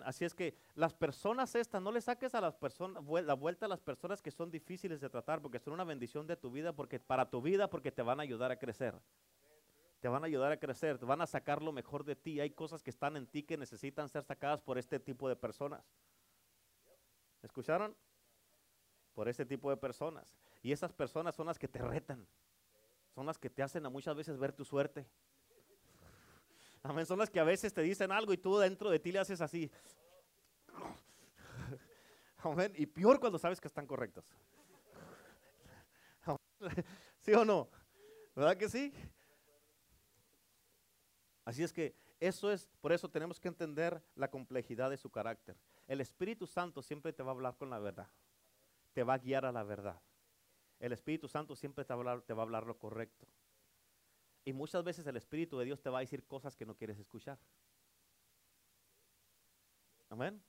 Así 0.04 0.24
es 0.24 0.34
que 0.34 0.56
las 0.74 0.94
personas 0.94 1.54
estas, 1.54 1.82
no 1.82 1.92
le 1.92 2.00
saques 2.00 2.34
a 2.34 2.40
las 2.40 2.56
personas 2.56 3.02
la 3.24 3.34
vuelta 3.34 3.66
a 3.66 3.68
las 3.68 3.80
personas 3.80 4.22
que 4.22 4.30
son 4.30 4.50
difíciles 4.50 5.00
de 5.00 5.08
tratar, 5.08 5.40
porque 5.40 5.58
son 5.58 5.74
una 5.74 5.84
bendición 5.84 6.26
de 6.26 6.37
tu 6.37 6.50
vida, 6.50 6.72
porque 6.72 7.00
para 7.00 7.28
tu 7.28 7.40
vida, 7.40 7.68
porque 7.68 7.90
te 7.90 8.02
van 8.02 8.20
a 8.20 8.22
ayudar 8.22 8.50
a 8.50 8.58
crecer. 8.58 8.94
Te 10.00 10.08
van 10.08 10.22
a 10.22 10.26
ayudar 10.26 10.52
a 10.52 10.58
crecer, 10.58 10.98
te 10.98 11.06
van 11.06 11.22
a 11.22 11.26
sacar 11.26 11.62
lo 11.62 11.72
mejor 11.72 12.04
de 12.04 12.14
ti. 12.14 12.40
Hay 12.40 12.50
cosas 12.50 12.82
que 12.82 12.90
están 12.90 13.16
en 13.16 13.26
ti 13.26 13.42
que 13.42 13.56
necesitan 13.56 14.08
ser 14.08 14.22
sacadas 14.22 14.60
por 14.60 14.76
este 14.76 15.00
tipo 15.00 15.28
de 15.28 15.37
personas. 15.37 15.82
¿Escucharon? 17.42 17.96
Por 19.14 19.28
este 19.28 19.46
tipo 19.46 19.70
de 19.70 19.76
personas. 19.76 20.37
Y 20.62 20.72
esas 20.72 20.92
personas 20.92 21.34
son 21.34 21.46
las 21.46 21.58
que 21.58 21.68
te 21.68 21.80
retan. 21.80 22.26
Son 23.14 23.26
las 23.26 23.38
que 23.38 23.48
te 23.48 23.62
hacen 23.62 23.87
a 23.87 23.88
muchas 23.88 24.16
veces 24.16 24.37
ver 24.38 24.52
tu 24.52 24.64
suerte. 24.64 25.06
Amén. 26.85 27.07
Son 27.07 27.18
las 27.18 27.31
que 27.31 27.40
a 27.40 27.44
veces 27.44 27.73
te 27.73 27.81
dicen 27.81 28.12
algo 28.12 28.33
y 28.35 28.37
tú 28.37 28.59
dentro 28.59 28.90
de 28.90 28.99
ti 28.99 29.11
le 29.11 29.18
haces 29.18 29.40
así. 29.40 29.70
Amén. 32.38 32.73
Y 32.77 32.85
peor 32.85 33.18
cuando 33.18 33.38
sabes 33.38 33.59
que 33.59 33.68
están 33.68 33.87
correctas. 33.87 34.37
¿Sí 37.20 37.33
o 37.33 37.44
no? 37.44 37.70
¿Verdad 38.37 38.57
que 38.57 38.68
sí? 38.68 38.92
Así 41.47 41.62
es 41.62 41.73
que 41.73 41.94
eso 42.20 42.53
es, 42.53 42.68
por 42.83 42.92
eso 42.92 43.09
tenemos 43.09 43.40
que 43.40 43.49
entender 43.49 44.03
la 44.14 44.31
complejidad 44.31 44.90
de 44.90 44.99
su 44.99 45.11
carácter. 45.11 45.57
El 45.87 46.03
Espíritu 46.03 46.47
Santo 46.47 46.83
siempre 46.83 47.14
te 47.14 47.23
va 47.23 47.31
a 47.31 47.35
hablar 47.35 47.57
con 47.57 47.70
la 47.70 47.79
verdad. 47.79 48.09
Te 48.92 49.05
va 49.05 49.14
a 49.14 49.18
guiar 49.18 49.47
a 49.47 49.53
la 49.53 49.62
verdad. 49.62 50.01
El 50.81 50.92
Espíritu 50.92 51.29
Santo 51.29 51.57
siempre 51.57 51.87
te 51.87 51.94
va 51.94 52.12
a 52.12 52.42
hablar 52.42 52.66
lo 52.66 52.77
correcto. 52.77 53.27
Y 54.44 54.52
muchas 54.52 54.85
veces 54.85 55.07
el 55.07 55.16
Espíritu 55.16 55.59
de 55.59 55.64
Dios 55.64 55.80
te 55.80 55.88
va 55.88 55.98
a 55.98 56.00
decir 56.00 56.26
cosas 56.26 56.54
que 56.54 56.66
no 56.66 56.76
quieres 56.76 56.98
escuchar. 56.98 57.38
Amén. 60.11 60.42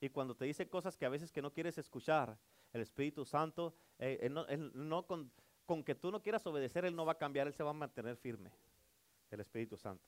Y 0.00 0.08
cuando 0.10 0.34
te 0.34 0.44
dice 0.44 0.68
cosas 0.68 0.96
que 0.96 1.06
a 1.06 1.08
veces 1.08 1.30
que 1.30 1.40
no 1.40 1.52
quieres 1.52 1.78
escuchar, 1.78 2.36
el 2.72 2.80
Espíritu 2.80 3.24
Santo, 3.24 3.74
eh, 3.98 4.28
no, 4.30 5.06
con, 5.06 5.32
que 5.84 5.94
tú 5.94 6.10
no 6.10 6.20
quieras 6.22 6.46
obedecer, 6.46 6.84
Él 6.84 6.94
no 6.94 7.06
va 7.06 7.12
a 7.12 7.18
cambiar, 7.18 7.46
Él 7.46 7.54
se 7.54 7.62
va 7.62 7.70
a 7.70 7.74
mantener 7.74 8.16
firme. 8.16 8.50
El 9.30 9.40
Espíritu 9.40 9.76
Santo. 9.76 10.04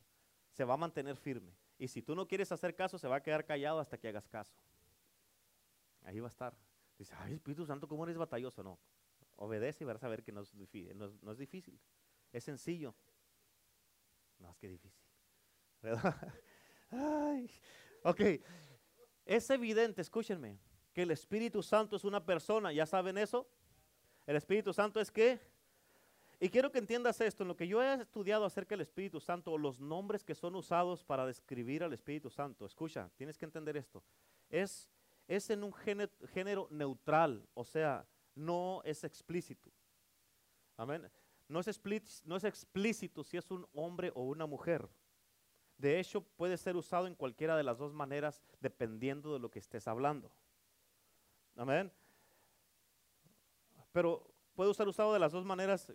Se 0.51 0.65
va 0.65 0.75
a 0.75 0.77
mantener 0.77 1.17
firme. 1.17 1.53
Y 1.79 1.89
si 1.89 2.03
tú 2.03 2.15
no 2.15 2.27
quieres 2.27 2.51
hacer 2.51 2.75
caso, 2.75 2.99
se 2.99 3.09
va 3.09 3.17
a 3.17 3.23
quedar 3.23 3.47
callado 3.47 3.79
hasta 3.79 3.99
que 3.99 4.09
hagas 4.09 4.29
caso. 4.29 4.55
Ahí 6.03 6.19
va 6.21 6.27
a 6.27 6.31
estar. 6.31 6.57
Dice, 6.99 7.15
ay 7.19 7.35
Espíritu 7.35 7.65
Santo, 7.65 7.87
¿cómo 7.87 8.05
eres 8.05 8.19
batalloso? 8.19 8.63
No. 8.63 8.79
Obedece 9.37 9.85
y 9.85 9.87
vas 9.87 10.03
a 10.03 10.09
ver 10.09 10.25
que 10.25 10.33
no 10.33 10.43
es 10.43 11.39
difícil. 11.39 11.79
Es 12.33 12.45
sencillo. 12.45 12.95
Más 14.39 14.57
que 14.57 14.69
difícil. 14.69 15.03
¿Verdad? 15.83 16.35
Ok. 18.03 18.21
Es 19.25 19.51
evidente, 19.51 20.01
escúchenme, 20.01 20.59
que 20.93 21.03
el 21.03 21.11
Espíritu 21.11 21.63
Santo 21.63 21.97
es 21.97 22.05
una 22.05 22.25
persona. 22.25 22.73
¿Ya 22.73 22.87
saben 22.87 23.19
eso? 23.19 23.47
El 24.27 24.37
Espíritu 24.37 24.73
Santo 24.73 25.01
es 25.01 25.11
qué? 25.11 25.41
Y 26.41 26.49
quiero 26.51 26.71
que 26.71 26.79
entiendas 26.79 27.21
esto, 27.21 27.43
en 27.43 27.49
lo 27.49 27.57
que 27.57 27.67
yo 27.67 27.83
he 27.83 27.95
estudiado 27.95 28.45
acerca 28.45 28.75
del 28.75 28.83
Espíritu 28.83 29.19
Santo, 29.19 29.59
los 29.59 29.81
nombres 29.81 30.25
que 30.25 30.37
son 30.37 30.55
usados 30.55 31.03
para 31.03 31.27
describir 31.27 31.83
al 31.83 31.93
Espíritu 31.93 32.31
Santo, 32.31 32.65
escucha, 32.65 33.11
tienes 33.17 33.37
que 33.37 33.45
entender 33.45 33.77
esto, 33.77 34.05
es, 34.49 34.89
es 35.27 35.51
en 35.51 35.65
un 35.65 35.73
género 35.73 36.69
neutral, 36.71 37.49
o 37.55 37.65
sea, 37.65 38.07
no 38.37 38.83
es 38.85 39.03
explícito. 39.03 39.73
Amén. 40.77 41.11
No 41.49 41.61
es, 41.61 41.81
no 42.25 42.37
es 42.37 42.45
explícito 42.45 43.25
si 43.25 43.37
es 43.37 43.51
un 43.51 43.67
hombre 43.73 44.13
o 44.15 44.23
una 44.23 44.47
mujer. 44.47 44.89
De 45.79 45.99
hecho, 45.99 46.23
puede 46.23 46.57
ser 46.57 46.77
usado 46.77 47.07
en 47.07 47.15
cualquiera 47.15 47.57
de 47.57 47.63
las 47.63 47.79
dos 47.79 47.95
maneras 47.95 48.43
dependiendo 48.61 49.33
de 49.33 49.39
lo 49.39 49.51
que 49.51 49.59
estés 49.59 49.89
hablando. 49.89 50.31
Amén. 51.57 51.91
Pero 53.93 54.31
puede 54.55 54.75
ser 54.75 54.89
usado 54.89 55.13
de 55.13 55.19
las 55.19 55.33
dos 55.33 55.45
maneras 55.45 55.93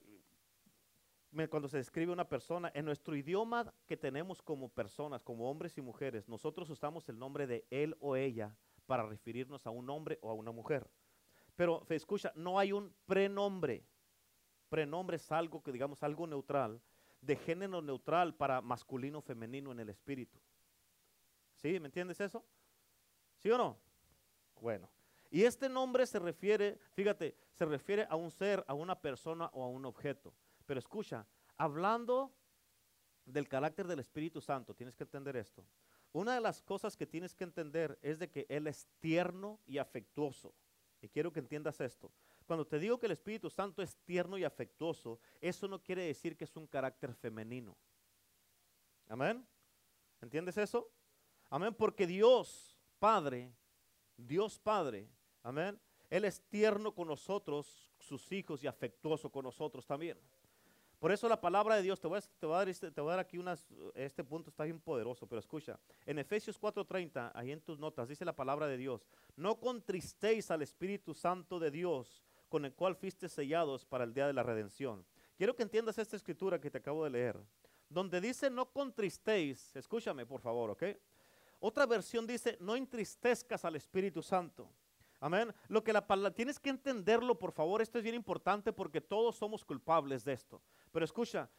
cuando 1.50 1.68
se 1.68 1.78
describe 1.78 2.12
una 2.12 2.28
persona. 2.28 2.72
En 2.74 2.86
nuestro 2.86 3.16
idioma 3.16 3.74
que 3.86 3.98
tenemos 3.98 4.42
como 4.42 4.70
personas, 4.70 5.24
como 5.24 5.50
hombres 5.50 5.78
y 5.78 5.82
mujeres, 5.82 6.28
nosotros 6.28 6.70
usamos 6.70 7.08
el 7.10 7.20
nombre 7.20 7.48
de 7.48 7.66
él 7.70 7.96
o 8.00 8.16
ella 8.16 8.56
para 8.86 9.06
referirnos 9.06 9.66
a 9.66 9.70
un 9.70 9.90
hombre 9.90 10.18
o 10.22 10.30
a 10.30 10.34
una 10.34 10.52
mujer. 10.52 10.90
Pero 11.56 11.86
escucha, 11.90 12.32
no 12.36 12.58
hay 12.58 12.72
un 12.72 12.94
prenombre 13.06 13.86
prenombre 14.74 15.18
es 15.18 15.32
algo 15.32 15.62
que 15.62 15.72
digamos 15.72 16.02
algo 16.02 16.26
neutral, 16.26 16.82
de 17.22 17.36
género 17.36 17.80
neutral 17.80 18.34
para 18.34 18.60
masculino 18.60 19.22
femenino 19.22 19.72
en 19.72 19.80
el 19.80 19.90
espíritu. 19.90 20.40
¿Sí? 21.58 21.80
¿Me 21.80 21.90
entiendes 21.90 22.20
eso? 22.20 22.44
¿Sí 23.38 23.52
o 23.52 23.58
no? 23.60 23.78
Bueno. 24.60 24.90
Y 25.30 25.44
este 25.44 25.70
nombre 25.70 26.08
se 26.08 26.18
refiere, 26.18 26.80
fíjate, 26.94 27.38
se 27.52 27.66
refiere 27.66 28.08
a 28.10 28.16
un 28.16 28.32
ser, 28.32 28.66
a 28.68 28.74
una 28.74 29.00
persona 29.00 29.48
o 29.54 29.64
a 29.64 29.68
un 29.68 29.86
objeto. 29.86 30.34
Pero 30.66 30.80
escucha, 30.80 31.28
hablando 31.56 32.34
del 33.26 33.48
carácter 33.48 33.86
del 33.86 34.00
Espíritu 34.00 34.42
Santo, 34.42 34.74
tienes 34.74 34.96
que 34.96 35.04
entender 35.04 35.36
esto. 35.36 35.64
Una 36.14 36.34
de 36.34 36.42
las 36.42 36.64
cosas 36.64 36.98
que 36.98 37.06
tienes 37.06 37.36
que 37.36 37.44
entender 37.44 38.00
es 38.02 38.18
de 38.18 38.32
que 38.32 38.48
Él 38.50 38.66
es 38.66 38.88
tierno 39.00 39.60
y 39.68 39.78
afectuoso. 39.78 40.52
Y 41.00 41.10
quiero 41.10 41.32
que 41.32 41.42
entiendas 41.42 41.80
esto. 41.80 42.12
Cuando 42.46 42.66
te 42.66 42.80
digo 42.80 43.00
que 43.00 43.06
el 43.06 43.14
Espíritu 43.14 43.50
Santo 43.50 43.82
es 43.82 43.98
tierno 44.06 44.38
y 44.38 44.44
afectuoso, 44.44 45.20
eso 45.40 45.68
no 45.68 45.82
quiere 45.82 46.04
decir 46.04 46.36
que 46.36 46.44
es 46.44 46.56
un 46.56 46.68
carácter 46.68 47.14
femenino. 47.14 47.78
Amén. 49.08 49.46
¿Entiendes 50.22 50.58
eso? 50.58 50.90
Amén. 51.50 51.74
Porque 51.74 52.08
Dios 52.08 52.78
Padre, 53.00 53.54
Dios 54.18 54.60
Padre, 54.60 55.10
amén. 55.42 55.80
Él 56.10 56.26
es 56.26 56.42
tierno 56.50 56.94
con 56.94 57.08
nosotros, 57.08 57.92
sus 58.00 58.32
hijos, 58.32 58.64
y 58.64 58.68
afectuoso 58.68 59.32
con 59.32 59.46
nosotros 59.46 59.86
también. 59.86 60.18
Por 61.04 61.12
eso 61.12 61.28
la 61.28 61.42
palabra 61.42 61.76
de 61.76 61.82
Dios, 61.82 62.00
te 62.00 62.08
voy 62.08 62.18
a, 62.18 62.58
dar, 62.58 62.70
este, 62.70 62.90
te 62.90 63.02
voy 63.02 63.10
a 63.10 63.16
dar 63.18 63.26
aquí 63.26 63.38
unas, 63.38 63.68
este 63.94 64.24
punto 64.24 64.50
está 64.50 64.64
bien 64.64 64.80
poderoso, 64.80 65.28
pero 65.28 65.40
escucha, 65.40 65.78
en 66.06 66.18
Efesios 66.18 66.58
4:30, 66.58 67.34
ahí 67.36 67.52
en 67.52 67.60
tus 67.60 67.78
notas, 67.78 68.08
dice 68.08 68.24
la 68.24 68.34
palabra 68.34 68.68
de 68.68 68.78
Dios, 68.78 69.06
no 69.36 69.60
contristéis 69.60 70.50
al 70.50 70.62
Espíritu 70.62 71.14
Santo 71.14 71.60
de 71.60 71.72
Dios, 71.72 72.24
con 72.54 72.66
el 72.66 72.74
cual 72.76 72.96
fuiste 72.96 73.28
sellados 73.30 73.84
para 73.84 74.04
el 74.04 74.14
día 74.14 74.28
de 74.28 74.34
la 74.34 74.44
redención. 74.44 75.04
Quiero 75.36 75.56
que 75.56 75.64
entiendas 75.64 75.98
esta 75.98 76.16
escritura 76.16 76.62
que 76.62 76.70
te 76.70 76.78
acabo 76.78 77.04
de 77.04 77.10
leer, 77.10 77.36
donde 77.90 78.22
dice 78.22 78.48
no 78.52 78.72
contristéis, 78.72 79.76
escúchame 79.76 80.24
por 80.28 80.40
favor, 80.40 80.70
¿ok? 80.70 80.84
Otra 81.62 81.88
versión 81.88 82.28
dice 82.28 82.56
no 82.60 82.76
entristezcas 82.76 83.66
al 83.66 83.76
Espíritu 83.76 84.22
Santo. 84.22 84.70
Amén. 85.20 85.52
Lo 85.68 85.84
que 85.84 85.92
la 85.92 86.06
palabra, 86.06 86.30
tienes 86.30 86.60
que 86.60 86.70
entenderlo, 86.70 87.40
por 87.40 87.54
favor, 87.54 87.82
esto 87.82 87.98
es 87.98 88.04
bien 88.04 88.14
importante 88.14 88.72
porque 88.72 89.02
todos 89.02 89.36
somos 89.36 89.66
culpables 89.66 90.24
de 90.24 90.34
esto. 90.34 90.62
Pero 90.92 91.06
escucha, 91.06 91.50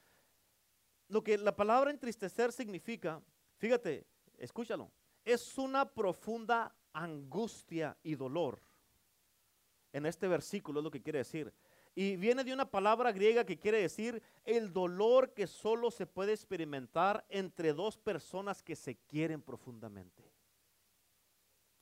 lo 1.09 1.24
que 1.24 1.37
la 1.38 1.57
palabra 1.57 1.90
entristecer 1.90 2.52
significa, 2.52 3.20
fíjate, 3.57 4.07
escúchalo, 4.38 4.92
es 5.24 5.59
una 5.59 5.92
profunda 5.92 6.72
angustia 6.92 7.98
y 8.04 8.14
dolor. 8.14 8.61
En 9.94 10.07
este 10.07 10.26
versículo 10.26 10.80
es 10.80 10.85
lo 10.85 10.90
que 10.90 11.00
quiere 11.00 11.20
decir. 11.20 11.52
Y 11.94 12.16
viene 12.16 12.42
de 12.42 12.52
una 12.52 12.68
palabra 12.68 13.12
griega 13.12 13.46
que 13.46 13.57
quiere 13.57 13.80
decir 13.80 14.20
el 14.44 14.72
dolor 14.72 15.33
que 15.33 15.46
solo 15.46 15.88
se 15.92 16.04
puede 16.04 16.33
experimentar 16.33 17.24
entre 17.28 17.72
dos 17.72 17.96
personas 17.96 18.61
que 18.61 18.74
se 18.74 18.96
quieren 18.96 19.40
profundamente. 19.40 20.28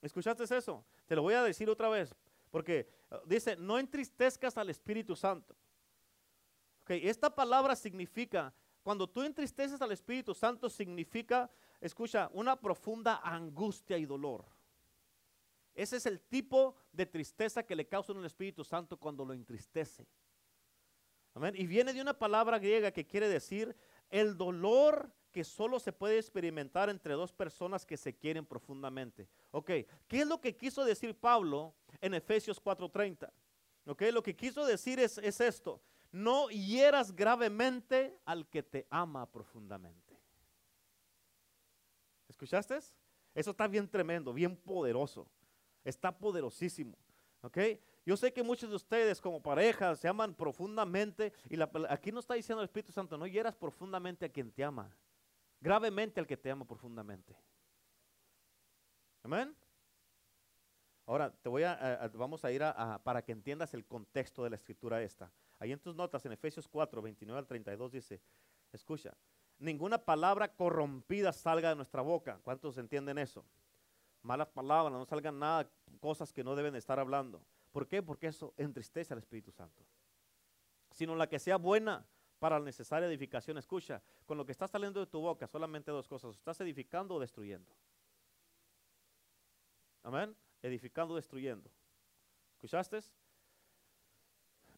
¿Escuchaste 0.03 0.45
eso? 0.45 0.85
Te 1.07 1.17
lo 1.17 1.23
voy 1.23 1.33
a 1.33 1.43
decir 1.43 1.71
otra 1.71 1.89
vez, 1.89 2.15
porque 2.51 2.87
uh, 3.11 3.27
dice, 3.27 3.57
no 3.57 3.79
entristezcas 3.79 4.59
al 4.59 4.69
Espíritu 4.69 5.17
Santo. 5.17 5.57
Okay, 6.83 7.09
esta 7.09 7.35
palabra 7.35 7.75
significa, 7.75 8.53
cuando 8.83 9.09
tú 9.09 9.23
entristeces 9.23 9.81
al 9.81 9.93
Espíritu 9.93 10.35
Santo, 10.35 10.69
significa, 10.69 11.51
escucha, 11.81 12.29
una 12.35 12.61
profunda 12.61 13.23
angustia 13.25 13.97
y 13.97 14.05
dolor. 14.05 14.45
Ese 15.75 15.97
es 15.97 16.07
el 16.07 16.21
tipo 16.21 16.77
de 16.93 17.07
tristeza 17.07 17.63
que 17.63 17.77
le 17.77 17.87
causa 17.89 18.13
el 18.13 18.25
Espíritu 18.25 18.65
Santo 18.65 18.99
cuando 18.99 19.25
lo 19.25 19.33
entristece. 19.33 20.07
Amén. 21.35 21.55
Y 21.57 21.67
viene 21.67 21.95
de 21.95 22.03
una 22.03 22.19
palabra 22.19 22.59
griega 22.59 22.91
que 22.91 23.07
quiere 23.07 23.29
decir 23.29 23.75
el 24.11 24.37
dolor 24.37 25.11
que 25.31 25.45
solo 25.45 25.81
se 25.81 25.93
puede 25.93 26.19
experimentar 26.19 26.91
entre 26.91 27.15
dos 27.15 27.33
personas 27.33 27.87
que 27.87 27.97
se 27.97 28.15
quieren 28.15 28.45
profundamente. 28.45 29.29
Ok, 29.51 29.71
¿qué 30.07 30.21
es 30.21 30.27
lo 30.27 30.41
que 30.41 30.55
quiso 30.57 30.85
decir 30.85 31.19
Pablo 31.19 31.75
en 32.03 32.13
Efesios 32.13 32.63
4:30? 32.63 33.33
Ok, 33.87 34.03
lo 34.13 34.23
que 34.23 34.37
quiso 34.37 34.67
decir 34.67 35.01
es, 35.01 35.17
es 35.19 35.41
esto, 35.41 35.81
no 36.13 36.51
hieras 36.51 37.17
gravemente 37.17 38.21
al 38.27 38.47
que 38.47 38.63
te 38.63 38.87
ama 38.91 39.25
profundamente. 39.25 40.21
¿Escuchaste? 42.29 42.79
Eso 43.35 43.51
está 43.51 43.67
bien 43.67 43.89
tremendo, 43.89 44.33
bien 44.33 44.55
poderoso. 44.55 45.27
Está 45.85 46.17
poderosísimo. 46.17 46.97
¿Ok? 47.43 47.59
Yo 48.05 48.17
sé 48.17 48.33
que 48.33 48.43
muchos 48.43 48.71
de 48.71 48.77
ustedes 48.77 49.21
como 49.21 49.43
parejas 49.43 49.99
se 49.99 50.09
aman 50.09 50.35
profundamente 50.35 51.33
y 51.49 51.57
aquí 51.89 52.13
no 52.13 52.21
está 52.21 52.35
diciendo 52.35 52.61
el 52.61 52.67
Espíritu 52.67 52.93
Santo, 52.93 53.17
no 53.17 53.27
hieras 53.27 53.57
profundamente 53.57 54.27
a 54.27 54.29
quien 54.29 54.51
te 54.51 54.65
ama 54.65 54.95
gravemente 55.63 56.21
al 56.21 56.27
que 56.27 56.37
te 56.37 56.51
ama 56.51 56.67
profundamente. 56.67 57.35
Amén. 59.23 59.57
Ahora 61.07 61.31
te 61.31 61.49
voy 61.49 61.63
a, 61.63 62.11
vamos 62.15 62.45
a 62.45 62.53
ir 62.53 62.63
a, 62.63 63.01
para 63.03 63.23
que 63.23 63.33
entiendas 63.33 63.73
el 63.75 63.85
contexto 63.85 64.45
de 64.45 64.51
la 64.51 64.57
escritura 64.57 65.03
esta. 65.03 65.33
Ahí 65.59 65.73
en 65.73 65.79
tus 65.79 65.95
notas 65.95 66.25
en 66.27 66.33
Efesios 66.33 66.67
4, 66.67 67.01
29 67.01 67.39
al 67.39 67.47
32 67.47 67.93
dice, 67.93 68.21
escucha, 68.73 69.17
ninguna 69.59 69.99
palabra 69.99 70.53
corrompida 70.53 71.33
salga 71.33 71.71
de 71.71 71.77
nuestra 71.77 72.03
boca. 72.03 72.41
¿Cuántos 72.43 72.79
entienden 72.79 73.19
eso? 73.19 73.45
Malas 74.23 74.49
palabras, 74.49 74.93
no 74.93 75.05
salgan 75.05 75.39
nada, 75.39 75.69
cosas 76.01 76.33
que 76.33 76.45
no 76.45 76.55
deben 76.55 76.77
estar 76.77 76.99
hablando. 76.99 77.45
¿Por 77.73 77.89
qué? 77.89 78.03
Porque 78.03 78.29
eso 78.29 78.55
entristece 78.57 79.13
al 79.13 79.19
Espíritu 79.19 79.51
Santo. 79.51 79.85
Sino 80.93 81.17
la 81.17 81.29
que 81.29 81.39
sea 81.39 81.57
buena, 81.57 82.07
para 82.43 82.59
la 82.59 82.65
necesaria 82.65 83.07
edificación. 83.07 83.57
Escucha, 83.57 84.03
con 84.27 84.37
lo 84.37 84.45
que 84.45 84.51
está 84.51 84.67
saliendo 84.67 84.99
de 84.99 85.07
tu 85.07 85.21
boca, 85.21 85.47
solamente 85.47 85.93
dos 85.93 86.09
cosas. 86.09 86.35
¿Estás 86.35 86.61
edificando 86.61 87.15
o 87.15 87.21
destruyendo? 87.21 87.73
Amén. 90.03 90.35
Edificando 90.61 91.15
o 91.15 91.17
destruyendo. 91.17 91.71
¿Escuchaste? 92.55 92.99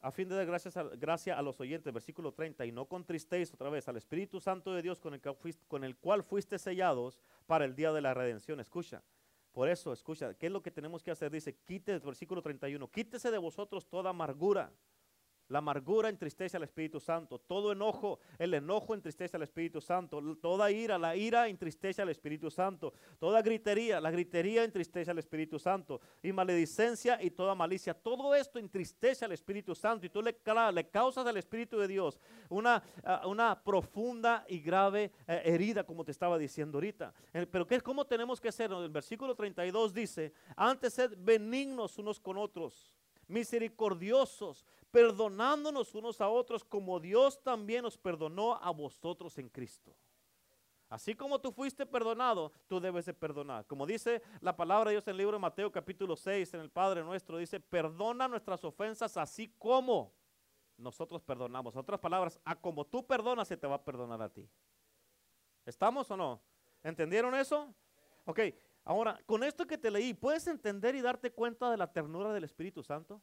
A 0.02 0.10
fin 0.10 0.28
de 0.28 0.36
dar 0.36 0.44
gracias 0.44 0.76
a, 0.76 0.82
gracia 0.82 1.38
a 1.38 1.40
los 1.40 1.58
oyentes, 1.58 1.90
versículo 1.90 2.32
30, 2.34 2.66
y 2.66 2.70
no 2.70 2.84
contristéis 2.84 3.54
otra 3.54 3.70
vez 3.70 3.88
al 3.88 3.96
Espíritu 3.96 4.42
Santo 4.42 4.74
de 4.74 4.82
Dios 4.82 5.00
con 5.00 5.14
el, 5.14 5.22
con 5.66 5.84
el 5.84 5.96
cual 5.96 6.22
fuiste 6.22 6.58
sellados 6.58 7.18
para 7.46 7.64
el 7.64 7.74
día 7.74 7.94
de 7.94 8.02
la 8.02 8.12
redención. 8.12 8.60
Escucha, 8.60 9.02
por 9.54 9.68
eso, 9.68 9.92
escucha, 9.92 10.34
¿qué 10.34 10.46
es 10.46 10.52
lo 10.52 10.62
que 10.62 10.72
tenemos 10.72 11.00
que 11.00 11.12
hacer? 11.12 11.30
Dice, 11.30 11.54
quite, 11.64 11.96
versículo 12.00 12.42
31, 12.42 12.90
quítese 12.90 13.30
de 13.30 13.38
vosotros 13.38 13.88
toda 13.88 14.10
amargura 14.10 14.72
la 15.48 15.58
amargura 15.58 16.08
entristece 16.08 16.56
al 16.56 16.62
Espíritu 16.62 17.00
Santo. 17.00 17.38
Todo 17.38 17.72
enojo, 17.72 18.18
el 18.38 18.54
enojo 18.54 18.94
entristece 18.94 19.36
al 19.36 19.42
Espíritu 19.42 19.80
Santo. 19.80 20.20
Toda 20.36 20.70
ira, 20.70 20.98
la 20.98 21.16
ira 21.16 21.48
entristece 21.48 22.00
al 22.00 22.08
Espíritu 22.08 22.50
Santo. 22.50 22.94
Toda 23.18 23.42
gritería, 23.42 24.00
la 24.00 24.10
gritería 24.10 24.64
entristece 24.64 25.10
al 25.10 25.18
Espíritu 25.18 25.58
Santo. 25.58 26.00
Y 26.22 26.32
maledicencia 26.32 27.22
y 27.22 27.30
toda 27.30 27.54
malicia. 27.54 27.94
Todo 27.94 28.34
esto 28.34 28.58
entristece 28.58 29.24
al 29.24 29.32
Espíritu 29.32 29.74
Santo. 29.74 30.06
Y 30.06 30.10
tú 30.10 30.22
le, 30.22 30.34
causas 30.90 31.26
al 31.26 31.36
Espíritu 31.36 31.78
de 31.78 31.88
Dios 31.88 32.18
una, 32.48 32.82
una 33.26 33.62
profunda 33.62 34.44
y 34.48 34.60
grave 34.60 35.12
eh, 35.26 35.42
herida, 35.44 35.84
como 35.84 36.04
te 36.04 36.12
estaba 36.12 36.38
diciendo 36.38 36.78
ahorita. 36.78 37.12
Eh, 37.32 37.46
pero 37.50 37.66
¿qué, 37.66 37.80
¿cómo 37.80 38.06
tenemos 38.06 38.40
que 38.40 38.48
hacer? 38.48 38.70
El 38.72 38.88
versículo 38.88 39.34
32 39.34 39.92
dice, 39.92 40.32
antes 40.56 40.94
sed 40.94 41.12
benignos 41.18 41.98
unos 41.98 42.18
con 42.18 42.38
otros 42.38 42.94
misericordiosos, 43.28 44.64
perdonándonos 44.90 45.94
unos 45.94 46.20
a 46.20 46.28
otros 46.28 46.64
como 46.64 47.00
Dios 47.00 47.42
también 47.42 47.82
nos 47.82 47.98
perdonó 47.98 48.54
a 48.54 48.70
vosotros 48.70 49.38
en 49.38 49.48
Cristo. 49.48 49.94
Así 50.88 51.14
como 51.14 51.40
tú 51.40 51.50
fuiste 51.50 51.86
perdonado, 51.86 52.52
tú 52.68 52.78
debes 52.78 53.06
de 53.06 53.14
perdonar. 53.14 53.66
Como 53.66 53.86
dice 53.86 54.22
la 54.40 54.54
palabra 54.54 54.90
de 54.90 54.94
Dios 54.94 55.08
en 55.08 55.12
el 55.12 55.18
libro 55.18 55.32
de 55.32 55.40
Mateo 55.40 55.72
capítulo 55.72 56.14
6, 56.14 56.54
en 56.54 56.60
el 56.60 56.70
Padre 56.70 57.02
nuestro, 57.02 57.38
dice, 57.38 57.58
perdona 57.58 58.28
nuestras 58.28 58.62
ofensas 58.64 59.16
así 59.16 59.48
como 59.58 60.12
nosotros 60.76 61.22
perdonamos. 61.22 61.74
En 61.74 61.80
otras 61.80 61.98
palabras, 61.98 62.40
a 62.44 62.54
como 62.54 62.84
tú 62.84 63.06
perdonas, 63.06 63.48
se 63.48 63.56
te 63.56 63.66
va 63.66 63.76
a 63.76 63.84
perdonar 63.84 64.22
a 64.22 64.28
ti. 64.28 64.48
¿Estamos 65.64 66.10
o 66.10 66.16
no? 66.16 66.40
¿Entendieron 66.82 67.34
eso? 67.34 67.74
Ok, 68.26 68.40
ahora, 68.84 69.20
con 69.26 69.42
esto 69.42 69.66
que 69.66 69.78
te 69.78 69.90
leí, 69.90 70.14
¿puedes 70.14 70.46
entender 70.46 70.94
y 70.94 71.00
darte 71.00 71.32
cuenta 71.32 71.70
de 71.70 71.76
la 71.76 71.92
ternura 71.92 72.32
del 72.32 72.44
Espíritu 72.44 72.82
Santo? 72.82 73.20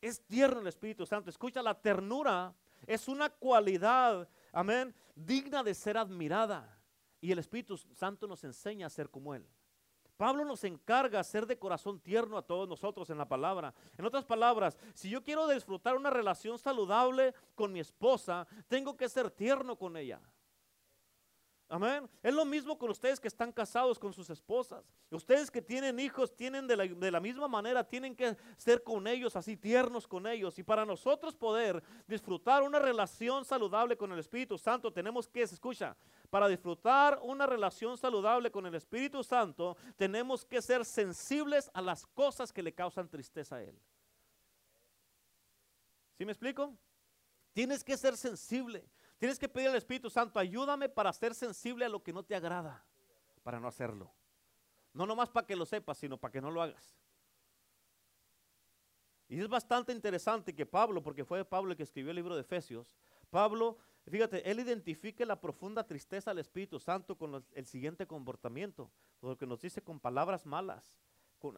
Es 0.00 0.24
tierno 0.26 0.60
el 0.60 0.66
Espíritu 0.66 1.06
Santo. 1.06 1.30
Escucha, 1.30 1.62
la 1.62 1.80
ternura 1.80 2.54
es 2.86 3.08
una 3.08 3.28
cualidad, 3.28 4.28
amén, 4.52 4.94
digna 5.14 5.62
de 5.62 5.74
ser 5.74 5.96
admirada. 5.96 6.78
Y 7.20 7.32
el 7.32 7.38
Espíritu 7.38 7.76
Santo 7.76 8.26
nos 8.26 8.44
enseña 8.44 8.86
a 8.86 8.90
ser 8.90 9.10
como 9.10 9.34
Él. 9.34 9.46
Pablo 10.16 10.44
nos 10.44 10.64
encarga 10.64 11.22
ser 11.22 11.46
de 11.46 11.58
corazón 11.58 12.00
tierno 12.00 12.36
a 12.36 12.42
todos 12.42 12.68
nosotros 12.68 13.08
en 13.08 13.18
la 13.18 13.28
palabra. 13.28 13.72
En 13.96 14.04
otras 14.04 14.24
palabras, 14.24 14.76
si 14.92 15.08
yo 15.08 15.22
quiero 15.22 15.46
disfrutar 15.46 15.96
una 15.96 16.10
relación 16.10 16.58
saludable 16.58 17.34
con 17.54 17.72
mi 17.72 17.78
esposa, 17.78 18.46
tengo 18.66 18.96
que 18.96 19.08
ser 19.08 19.30
tierno 19.30 19.76
con 19.76 19.96
ella. 19.96 20.20
Amén. 21.70 22.08
Es 22.22 22.32
lo 22.32 22.46
mismo 22.46 22.78
con 22.78 22.88
ustedes 22.88 23.20
que 23.20 23.28
están 23.28 23.52
casados 23.52 23.98
con 23.98 24.14
sus 24.14 24.30
esposas. 24.30 24.90
Ustedes 25.10 25.50
que 25.50 25.60
tienen 25.60 26.00
hijos, 26.00 26.34
tienen 26.34 26.66
de 26.66 27.10
la, 27.10 27.20
misma 27.20 27.46
manera, 27.46 27.84
tienen 27.84 28.16
que 28.16 28.34
ser 28.56 28.82
con 28.82 29.06
ellos 29.06 29.36
así 29.36 29.54
tiernos 29.54 30.08
con 30.08 30.26
ellos. 30.26 30.58
Y 30.58 30.62
para 30.62 30.86
nosotros 30.86 31.36
poder 31.36 31.82
disfrutar 32.06 32.62
una 32.62 32.78
relación 32.78 33.44
saludable 33.44 33.98
con 33.98 34.10
el 34.12 34.18
Espíritu 34.18 34.56
Santo, 34.56 34.90
tenemos 34.90 35.28
que, 35.28 35.42
escucha, 35.42 35.94
para 36.30 36.48
disfrutar 36.48 37.20
una 37.22 37.44
relación 37.44 37.98
saludable 37.98 38.50
con 38.50 38.64
el 38.64 38.74
Espíritu 38.74 39.22
Santo, 39.22 39.76
tenemos 39.96 40.46
que 40.46 40.62
ser 40.62 40.86
sensibles 40.86 41.70
a 41.74 41.82
las 41.82 42.06
cosas 42.06 42.50
que 42.50 42.62
le 42.62 42.72
causan 42.72 43.10
tristeza 43.10 43.56
a 43.56 43.62
Él. 43.62 43.78
¿Sí 46.16 46.24
me 46.24 46.32
explico? 46.32 46.74
Tienes 47.52 47.84
que 47.84 47.96
ser 47.98 48.16
sensible. 48.16 48.88
Tienes 49.18 49.38
que 49.38 49.48
pedir 49.48 49.68
al 49.68 49.76
Espíritu 49.76 50.08
Santo, 50.08 50.38
ayúdame 50.38 50.88
para 50.88 51.12
ser 51.12 51.34
sensible 51.34 51.84
a 51.84 51.88
lo 51.88 52.02
que 52.02 52.12
no 52.12 52.22
te 52.22 52.36
agrada, 52.36 52.84
para 53.42 53.58
no 53.58 53.66
hacerlo. 53.66 54.12
No 54.92 55.06
nomás 55.06 55.28
para 55.28 55.46
que 55.46 55.56
lo 55.56 55.66
sepas, 55.66 55.98
sino 55.98 56.16
para 56.16 56.32
que 56.32 56.40
no 56.40 56.50
lo 56.50 56.62
hagas. 56.62 56.96
Y 59.28 59.40
es 59.40 59.48
bastante 59.48 59.92
interesante 59.92 60.54
que 60.54 60.64
Pablo, 60.64 61.02
porque 61.02 61.24
fue 61.24 61.44
Pablo 61.44 61.72
el 61.72 61.76
que 61.76 61.82
escribió 61.82 62.10
el 62.10 62.16
libro 62.16 62.34
de 62.34 62.40
Efesios, 62.42 62.96
Pablo, 63.28 63.76
fíjate, 64.06 64.48
él 64.50 64.60
identifica 64.60 65.24
la 65.26 65.40
profunda 65.40 65.84
tristeza 65.84 66.30
del 66.30 66.38
Espíritu 66.38 66.78
Santo 66.78 67.18
con 67.18 67.44
el 67.52 67.66
siguiente 67.66 68.06
comportamiento, 68.06 68.90
porque 69.20 69.46
nos 69.46 69.60
dice 69.60 69.82
con 69.82 70.00
palabras 70.00 70.46
malas 70.46 70.94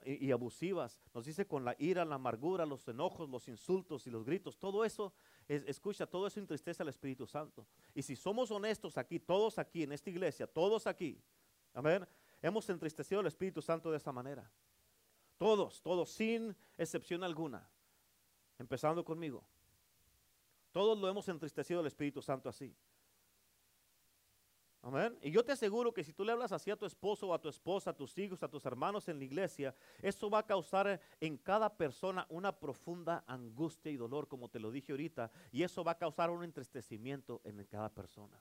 y, 0.05 0.31
abusivas, 0.31 0.99
nos 1.15 1.25
dice 1.25 1.47
con 1.47 1.65
la 1.65 1.75
ira, 1.79 2.05
la 2.05 2.17
amargura, 2.17 2.67
los 2.67 2.87
enojos, 2.89 3.29
los 3.29 3.49
insultos 3.49 4.07
y 4.07 4.11
los 4.11 4.25
gritos, 4.25 4.59
todo 4.59 4.85
eso, 4.85 5.13
escucha, 5.49 6.07
todo 6.07 6.27
eso 6.27 6.41
entristece 6.41 6.83
al 6.83 6.89
Espíritu 6.89 7.27
Santo. 7.27 7.67
Y 7.95 8.03
si 8.03 8.17
somos 8.17 8.51
honestos 8.51 8.99
aquí, 8.99 9.19
todos 9.19 9.59
aquí 9.59 9.83
en 9.83 9.93
esta 9.93 10.11
iglesia, 10.11 10.47
todos 10.47 10.87
aquí, 10.87 11.21
amén, 11.75 12.07
hemos 12.43 12.69
entristecido 12.69 13.21
al 13.21 13.27
Espíritu 13.27 13.63
Santo 13.63 13.91
de 13.91 13.97
esa 13.97 14.13
manera. 14.13 14.51
Todos, 15.39 15.81
todos, 15.81 16.11
sin 16.11 16.55
excepción 16.77 17.25
alguna. 17.25 17.67
Empezando 18.59 19.05
conmigo. 19.05 19.43
Todos 20.73 20.99
lo 20.99 21.09
hemos 21.09 21.29
entristecido 21.29 21.81
al 21.81 21.87
Espíritu 21.87 22.21
Santo 22.21 22.49
así. 22.49 22.75
Amén. 24.83 25.19
Y 25.21 25.31
yo 25.31 25.45
te 25.45 25.53
aseguro 25.53 25.93
que 25.93 26.03
si 26.03 26.15
tú 26.15 26.25
le 26.25 26.33
hablas 26.33 26.53
así 26.53 26.71
a 26.71 26.77
tu 26.77 26.87
esposo 26.87 27.29
o 27.29 27.35
a 27.35 27.41
tu 27.41 27.51
esposa, 27.51 27.91
a 27.91 27.97
tus 27.97 28.17
hijos, 28.17 28.43
a 28.43 28.49
tus 28.49 28.65
hermanos 28.65 29.09
en 29.09 29.19
la 29.19 29.25
iglesia, 29.25 29.75
eso 30.01 30.31
va 30.31 30.39
a 30.39 30.47
causar 30.47 30.99
en 31.21 31.37
cada 31.37 31.77
persona 31.77 32.27
una 32.31 32.59
profunda 32.59 33.23
angustia 33.27 33.93
y 33.93 33.99
dolor, 33.99 34.27
como 34.27 34.49
te 34.49 34.59
lo 34.59 34.71
dije 34.71 34.93
ahorita, 34.93 35.31
y 35.53 35.65
eso 35.65 35.85
va 35.85 35.93
a 35.93 35.99
causar 35.99 36.31
un 36.31 36.45
entristecimiento 36.45 37.43
en 37.45 37.63
cada 37.65 37.91
persona. 37.91 38.41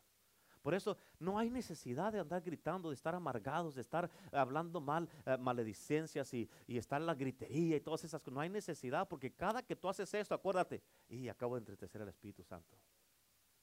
Por 0.61 0.73
eso 0.73 0.97
no 1.19 1.37
hay 1.39 1.49
necesidad 1.49 2.13
de 2.13 2.19
andar 2.19 2.41
gritando, 2.41 2.89
de 2.89 2.95
estar 2.95 3.15
amargados, 3.15 3.75
de 3.75 3.81
estar 3.81 4.09
hablando 4.31 4.79
mal, 4.79 5.09
eh, 5.25 5.37
maledicencias 5.37 6.33
y, 6.33 6.49
y, 6.67 6.77
estar 6.77 7.01
en 7.01 7.07
la 7.07 7.15
gritería 7.15 7.77
y 7.77 7.81
todas 7.81 8.03
esas 8.03 8.21
cosas. 8.21 8.33
No 8.33 8.41
hay 8.41 8.49
necesidad 8.49 9.07
porque 9.07 9.31
cada 9.31 9.61
que 9.61 9.75
tú 9.75 9.89
haces 9.89 10.13
esto, 10.13 10.35
acuérdate, 10.35 10.81
y 11.07 11.27
acabo 11.29 11.55
de 11.55 11.59
entristecer 11.59 12.01
al 12.01 12.09
Espíritu 12.09 12.43
Santo 12.43 12.77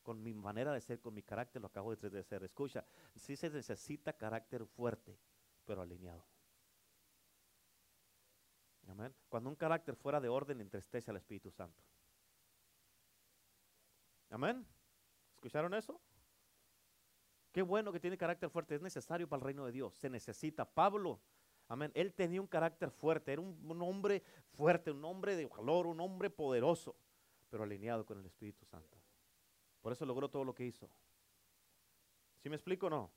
con 0.07 0.23
mi 0.23 0.33
manera 0.33 0.73
de 0.73 0.81
ser, 0.81 1.01
con 1.01 1.13
mi 1.13 1.23
carácter, 1.25 1.61
lo 1.61 1.67
acabo 1.67 1.97
de 1.97 2.23
ser. 2.23 2.45
Escucha, 2.45 2.85
sí 3.17 3.35
se 3.35 3.51
necesita 3.51 4.13
carácter 4.13 4.65
fuerte, 4.65 5.19
pero 5.65 5.83
alineado. 5.83 6.25
Amén. 8.87 9.13
Cuando 9.29 9.51
un 9.51 9.57
carácter 9.57 9.97
fuera 9.97 10.21
de 10.21 10.29
orden, 10.29 10.61
entristece 10.61 11.11
al 11.11 11.17
Espíritu 11.17 11.51
Santo. 11.51 11.83
Amén. 14.31 14.65
¿Escucharon 15.35 15.75
eso? 15.75 16.01
Qué 17.51 17.63
bueno 17.63 17.93
que 17.93 17.99
tiene 17.99 18.17
carácter 18.17 18.49
fuerte. 18.49 18.77
Es 18.77 18.83
necesario 18.83 19.29
para 19.29 19.41
el 19.41 19.45
reino 19.47 19.67
de 19.67 19.73
Dios. 19.73 19.93
Se 19.97 20.09
necesita. 20.09 20.65
Pablo, 20.65 21.21
amén. 21.67 21.91
Él 21.97 22.15
tenía 22.15 22.41
un 22.41 22.47
carácter 22.47 22.93
fuerte. 22.93 23.33
Era 23.33 23.43
un, 23.43 23.59
un 23.69 23.83
hombre 23.83 24.23
fuerte, 24.53 24.93
un 24.93 25.05
hombre 25.05 25.35
de 25.35 25.47
valor, 25.47 25.89
un 25.89 25.99
hombre 25.99 26.31
poderoso, 26.31 26.95
pero 27.51 27.65
alineado 27.65 28.07
con 28.07 28.21
el 28.21 28.27
Espíritu 28.27 28.65
Santo. 28.65 28.96
Por 29.81 29.93
eso 29.93 30.05
logró 30.05 30.29
todo 30.29 30.45
lo 30.45 30.55
que 30.55 30.65
hizo. 30.65 30.89
¿Sí 32.43 32.49
me 32.49 32.57
explico 32.57 32.91
no? 32.91 33.11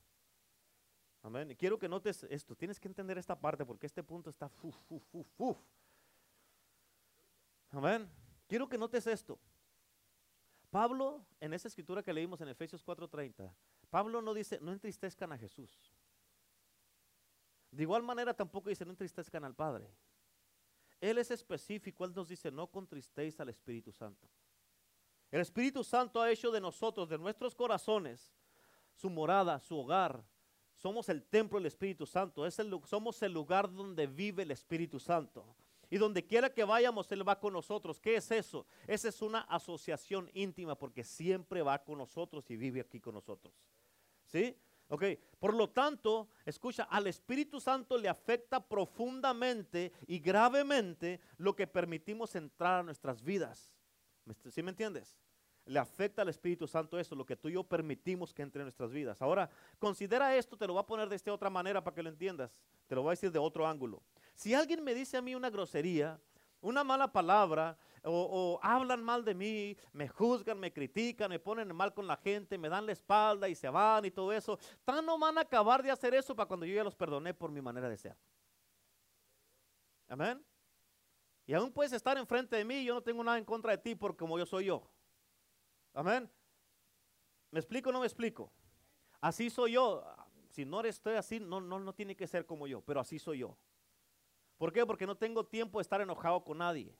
Amén. 1.21 1.55
Quiero 1.55 1.77
que 1.77 1.89
notes 1.89 2.23
esto. 2.29 2.55
Tienes 2.55 2.79
que 2.79 2.87
entender 2.87 3.17
esta 3.17 3.39
parte 3.39 3.65
porque 3.65 3.85
este 3.85 4.03
punto 4.03 4.29
está 4.29 4.51
uf, 4.61 4.75
uf, 4.89 5.15
uf, 5.37 5.57
Amén. 7.71 8.09
Quiero 8.47 8.67
que 8.67 8.77
notes 8.77 9.05
esto. 9.05 9.37
Pablo, 10.71 11.25
en 11.39 11.53
esa 11.53 11.67
escritura 11.67 12.03
que 12.03 12.13
leímos 12.13 12.41
en 12.41 12.47
Efesios 12.47 12.83
4:30, 12.83 13.51
Pablo 13.89 14.21
no 14.21 14.33
dice, 14.33 14.59
no 14.61 14.71
entristezcan 14.71 15.31
a 15.31 15.37
Jesús. 15.37 15.93
De 17.71 17.83
igual 17.83 18.03
manera 18.03 18.33
tampoco 18.33 18.69
dice, 18.69 18.85
no 18.85 18.91
entristezcan 18.91 19.43
al 19.43 19.55
Padre. 19.55 19.89
Él 20.99 21.17
es 21.17 21.31
específico, 21.31 22.03
Él 22.05 22.13
nos 22.13 22.27
dice, 22.27 22.51
no 22.51 22.67
contristéis 22.67 23.39
al 23.39 23.49
Espíritu 23.49 23.91
Santo. 23.91 24.27
El 25.31 25.41
Espíritu 25.41 25.83
Santo 25.83 26.21
ha 26.21 26.31
hecho 26.31 26.51
de 26.51 26.59
nosotros, 26.59 27.07
de 27.07 27.17
nuestros 27.17 27.53
corazones, 27.53 28.31
su 28.95 29.09
morada, 29.09 29.59
su 29.59 29.77
hogar. 29.77 30.23
Somos 30.75 31.07
el 31.09 31.23
templo 31.23 31.59
del 31.59 31.67
Espíritu 31.67 32.05
Santo. 32.05 32.45
Es 32.45 32.57
el, 32.59 32.71
somos 32.85 33.21
el 33.21 33.33
lugar 33.33 33.71
donde 33.71 34.07
vive 34.07 34.43
el 34.43 34.51
Espíritu 34.51 34.99
Santo. 34.99 35.45
Y 35.91 35.97
donde 35.97 36.25
quiera 36.25 36.51
que 36.51 36.63
vayamos, 36.63 37.11
Él 37.11 37.27
va 37.27 37.39
con 37.39 37.53
nosotros. 37.53 37.99
¿Qué 37.99 38.15
es 38.15 38.31
eso? 38.31 38.65
Esa 38.87 39.09
es 39.09 39.21
una 39.21 39.41
asociación 39.41 40.29
íntima 40.33 40.75
porque 40.75 41.03
siempre 41.03 41.61
va 41.61 41.83
con 41.83 41.97
nosotros 41.97 42.49
y 42.49 42.57
vive 42.57 42.81
aquí 42.81 42.99
con 42.99 43.15
nosotros. 43.15 43.53
¿Sí? 44.25 44.55
Ok, 44.87 45.03
por 45.39 45.53
lo 45.53 45.69
tanto, 45.69 46.29
escucha, 46.45 46.83
al 46.83 47.05
Espíritu 47.05 47.59
Santo 47.59 47.97
le 47.97 48.09
afecta 48.09 48.59
profundamente 48.59 49.91
y 50.07 50.17
gravemente 50.17 51.19
lo 51.37 51.55
que 51.55 51.67
permitimos 51.67 52.35
entrar 52.35 52.79
a 52.79 52.83
nuestras 52.83 53.23
vidas. 53.23 53.71
¿Sí 54.49 54.63
me 54.63 54.71
entiendes? 54.71 55.17
Le 55.65 55.79
afecta 55.79 56.21
al 56.21 56.29
Espíritu 56.29 56.67
Santo 56.67 56.97
eso, 56.97 57.15
lo 57.15 57.25
que 57.25 57.35
tú 57.35 57.47
y 57.49 57.53
yo 57.53 57.63
permitimos 57.63 58.33
que 58.33 58.41
entre 58.41 58.61
en 58.61 58.65
nuestras 58.65 58.91
vidas. 58.91 59.21
Ahora, 59.21 59.49
considera 59.77 60.35
esto, 60.35 60.57
te 60.57 60.65
lo 60.65 60.73
voy 60.73 60.81
a 60.81 60.85
poner 60.85 61.07
de 61.09 61.15
esta 61.15 61.31
otra 61.31 61.49
manera 61.49 61.83
para 61.83 61.93
que 61.93 62.03
lo 62.03 62.09
entiendas. 62.09 62.59
Te 62.87 62.95
lo 62.95 63.03
voy 63.03 63.09
a 63.09 63.11
decir 63.11 63.31
de 63.31 63.39
otro 63.39 63.67
ángulo. 63.67 64.01
Si 64.33 64.53
alguien 64.53 64.83
me 64.83 64.95
dice 64.95 65.17
a 65.17 65.21
mí 65.21 65.35
una 65.35 65.49
grosería, 65.49 66.19
una 66.61 66.83
mala 66.83 67.11
palabra, 67.11 67.77
o, 68.03 68.59
hablan 68.63 69.03
mal 69.03 69.23
de 69.23 69.35
mí, 69.35 69.77
me 69.93 70.07
juzgan, 70.07 70.59
me 70.59 70.71
critican, 70.71 71.29
me 71.29 71.39
ponen 71.39 71.73
mal 71.75 71.93
con 71.93 72.07
la 72.07 72.17
gente, 72.17 72.57
me 72.57 72.69
dan 72.69 72.85
la 72.85 72.93
espalda 72.93 73.47
y 73.49 73.55
se 73.55 73.69
van 73.69 74.05
y 74.05 74.11
todo 74.11 74.31
eso, 74.31 74.57
tan 74.85 75.05
no 75.05 75.19
van 75.19 75.37
a 75.37 75.41
acabar 75.41 75.83
de 75.83 75.91
hacer 75.91 76.13
eso 76.13 76.35
para 76.35 76.47
cuando 76.47 76.65
yo 76.65 76.75
ya 76.75 76.83
los 76.83 76.95
perdoné 76.95 77.33
por 77.33 77.51
mi 77.51 77.61
manera 77.61 77.89
de 77.89 77.97
ser. 77.97 78.15
Amén. 80.07 80.43
Y 81.49 81.53
aún 81.55 81.71
puedes 81.71 81.91
estar 81.93 82.15
enfrente 82.15 82.55
de 82.55 82.63
mí 82.63 82.85
yo 82.85 82.93
no 82.93 83.01
tengo 83.01 83.23
nada 83.23 83.39
en 83.39 83.43
contra 83.43 83.71
de 83.71 83.79
ti 83.79 83.95
por 83.95 84.15
como 84.15 84.37
yo 84.37 84.45
soy 84.45 84.65
yo. 84.65 84.87
Amén. 85.95 86.29
¿Me 87.49 87.59
explico 87.59 87.89
o 87.89 87.91
no 87.91 88.01
me 88.01 88.05
explico? 88.05 88.53
Así 89.19 89.49
soy 89.49 89.71
yo. 89.71 90.05
Si 90.51 90.63
no 90.63 90.79
estoy 90.81 91.15
así, 91.15 91.39
no, 91.39 91.59
no, 91.59 91.79
no 91.79 91.91
tiene 91.91 92.15
que 92.15 92.27
ser 92.27 92.45
como 92.45 92.67
yo, 92.67 92.81
pero 92.81 92.99
así 92.99 93.17
soy 93.17 93.39
yo. 93.39 93.57
¿Por 94.59 94.71
qué? 94.71 94.85
Porque 94.85 95.07
no 95.07 95.17
tengo 95.17 95.43
tiempo 95.43 95.79
de 95.79 95.81
estar 95.81 95.99
enojado 96.01 96.43
con 96.43 96.59
nadie. 96.59 96.95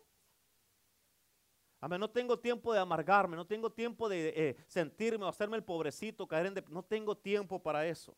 Amén. 1.80 2.00
No 2.00 2.10
tengo 2.10 2.39
tiempo 2.39 2.74
de 2.74 2.80
amargarme, 2.80 3.38
no 3.38 3.45
tengo 3.45 3.72
tiempo 3.72 4.10
de 4.10 4.34
eh, 4.36 4.56
sentirme 4.66 5.26
o 5.26 5.28
hacerme 5.28 5.58
el 5.58 5.64
pobrecito, 5.64 6.28
caer 6.28 6.47
en... 6.47 6.66
no 6.70 6.82
tengo 6.82 7.16
tiempo 7.16 7.62
para 7.62 7.86
eso. 7.86 8.18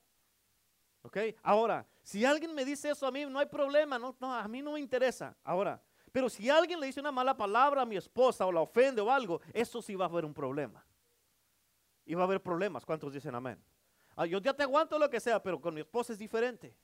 ¿Ok? 1.01 1.17
Ahora, 1.43 1.85
si 2.01 2.23
alguien 2.23 2.55
me 2.55 2.63
dice 2.63 2.89
eso 2.89 3.05
a 3.05 3.11
mí, 3.11 3.25
no 3.25 3.37
hay 3.37 3.47
problema, 3.47 3.99
no, 3.99 4.15
no, 4.17 4.33
a 4.33 4.47
mí 4.47 4.61
no 4.61 4.71
me 4.71 4.79
interesa. 4.79 5.35
Ahora, 5.43 5.83
pero 6.11 6.29
si 6.29 6.49
alguien 6.49 6.79
le 6.79 6.87
dice 6.87 6.99
una 6.99 7.11
mala 7.11 7.35
palabra 7.35 7.81
a 7.81 7.85
mi 7.85 7.95
esposa 7.95 8.45
o 8.45 8.51
la 8.51 8.61
ofende 8.61 9.01
o 9.01 9.11
algo, 9.11 9.41
eso 9.53 9.81
sí 9.81 9.95
va 9.95 10.05
a 10.05 10.09
haber 10.09 10.25
un 10.25 10.33
problema. 10.33 10.85
Y 12.05 12.15
va 12.15 12.21
a 12.21 12.25
haber 12.25 12.41
problemas. 12.41 12.85
¿Cuántos 12.85 13.13
dicen 13.13 13.33
amén? 13.33 13.63
Ah, 14.15 14.25
yo 14.25 14.39
ya 14.39 14.53
te 14.53 14.63
aguanto 14.63 14.99
lo 14.99 15.09
que 15.09 15.19
sea, 15.19 15.41
pero 15.41 15.59
con 15.61 15.73
mi 15.73 15.81
esposa 15.81 16.11
es 16.11 16.19
diferente. 16.19 16.75